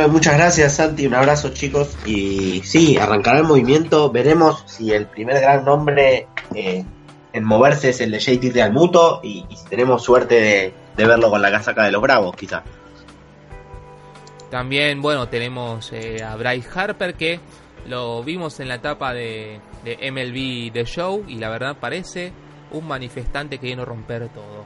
muchas 0.09 0.35
gracias 0.35 0.75
Santi, 0.75 1.05
un 1.05 1.13
abrazo 1.13 1.49
chicos 1.49 1.97
y 2.05 2.61
sí, 2.63 2.97
arrancará 2.97 3.39
el 3.39 3.45
movimiento, 3.45 4.09
veremos 4.11 4.63
si 4.65 4.91
el 4.93 5.05
primer 5.05 5.41
gran 5.41 5.65
nombre 5.65 6.27
eh, 6.55 6.85
en 7.33 7.43
moverse 7.43 7.89
es 7.89 8.01
el 8.01 8.11
de 8.11 8.19
JT 8.19 8.53
de 8.53 8.61
Almuto 8.61 9.19
y, 9.23 9.45
si 9.49 9.65
tenemos 9.69 10.03
suerte 10.03 10.73
de, 10.95 11.05
verlo 11.05 11.29
con 11.29 11.41
la 11.41 11.51
casaca 11.51 11.83
de 11.83 11.91
los 11.91 12.01
Bravos 12.01 12.35
quizá. 12.35 12.63
También, 14.49 15.01
bueno, 15.01 15.27
tenemos 15.29 15.91
eh, 15.93 16.23
a 16.23 16.35
Bryce 16.35 16.69
Harper 16.73 17.15
que 17.15 17.39
lo 17.87 18.23
vimos 18.23 18.59
en 18.59 18.67
la 18.67 18.75
etapa 18.75 19.13
de, 19.13 19.59
de 19.83 20.11
MLB 20.11 20.73
The 20.73 20.85
Show 20.85 21.25
y 21.27 21.35
la 21.37 21.49
verdad 21.49 21.77
parece 21.79 22.31
un 22.71 22.87
manifestante 22.87 23.57
que 23.57 23.67
viene 23.67 23.81
a 23.81 23.85
romper 23.85 24.29
todo. 24.29 24.65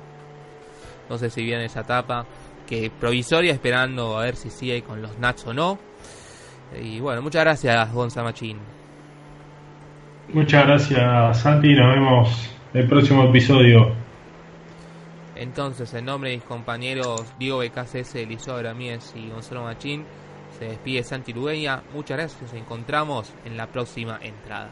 No 1.10 1.18
sé 1.18 1.30
si 1.30 1.43
viene 1.43 1.66
esa 1.66 1.82
etapa 1.82 2.26
que 2.68 2.89
provisoria, 2.89 3.53
esperando 3.53 4.18
a 4.18 4.24
ver 4.24 4.36
si 4.36 4.49
sigue 4.49 4.82
con 4.82 5.01
los 5.01 5.18
Nats 5.20 5.45
o 5.45 5.53
no. 5.53 5.78
Y 6.82 6.99
bueno, 6.99 7.22
muchas 7.22 7.43
gracias, 7.43 7.93
Gonza 7.93 8.24
Machín. 8.24 8.58
Muchas 10.34 10.66
gracias, 10.66 11.39
Santi. 11.39 11.76
Nos 11.76 11.93
vemos 11.93 12.49
en 12.74 12.82
el 12.82 12.88
próximo 12.88 13.26
episodio. 13.26 13.93
Entonces, 15.36 15.93
en 15.93 16.06
nombre 16.06 16.32
de 16.32 16.38
mis 16.38 16.45
compañeros 16.45 17.26
Diego 17.38 17.60
BKCS, 17.60 18.16
Eliseo 18.16 18.74
Mies 18.74 19.14
y 19.16 19.30
Gonzalo 19.30 19.64
Machín, 19.64 20.06
se 20.58 20.66
despide 20.66 21.03
Santi 21.03 21.34
Lugueña. 21.34 21.84
Muchas 21.93 22.18
gracias. 22.18 22.41
Nos 22.41 22.53
encontramos 22.53 23.34
en 23.45 23.58
la 23.58 23.68
próxima 23.68 24.18
entrada. 24.22 24.70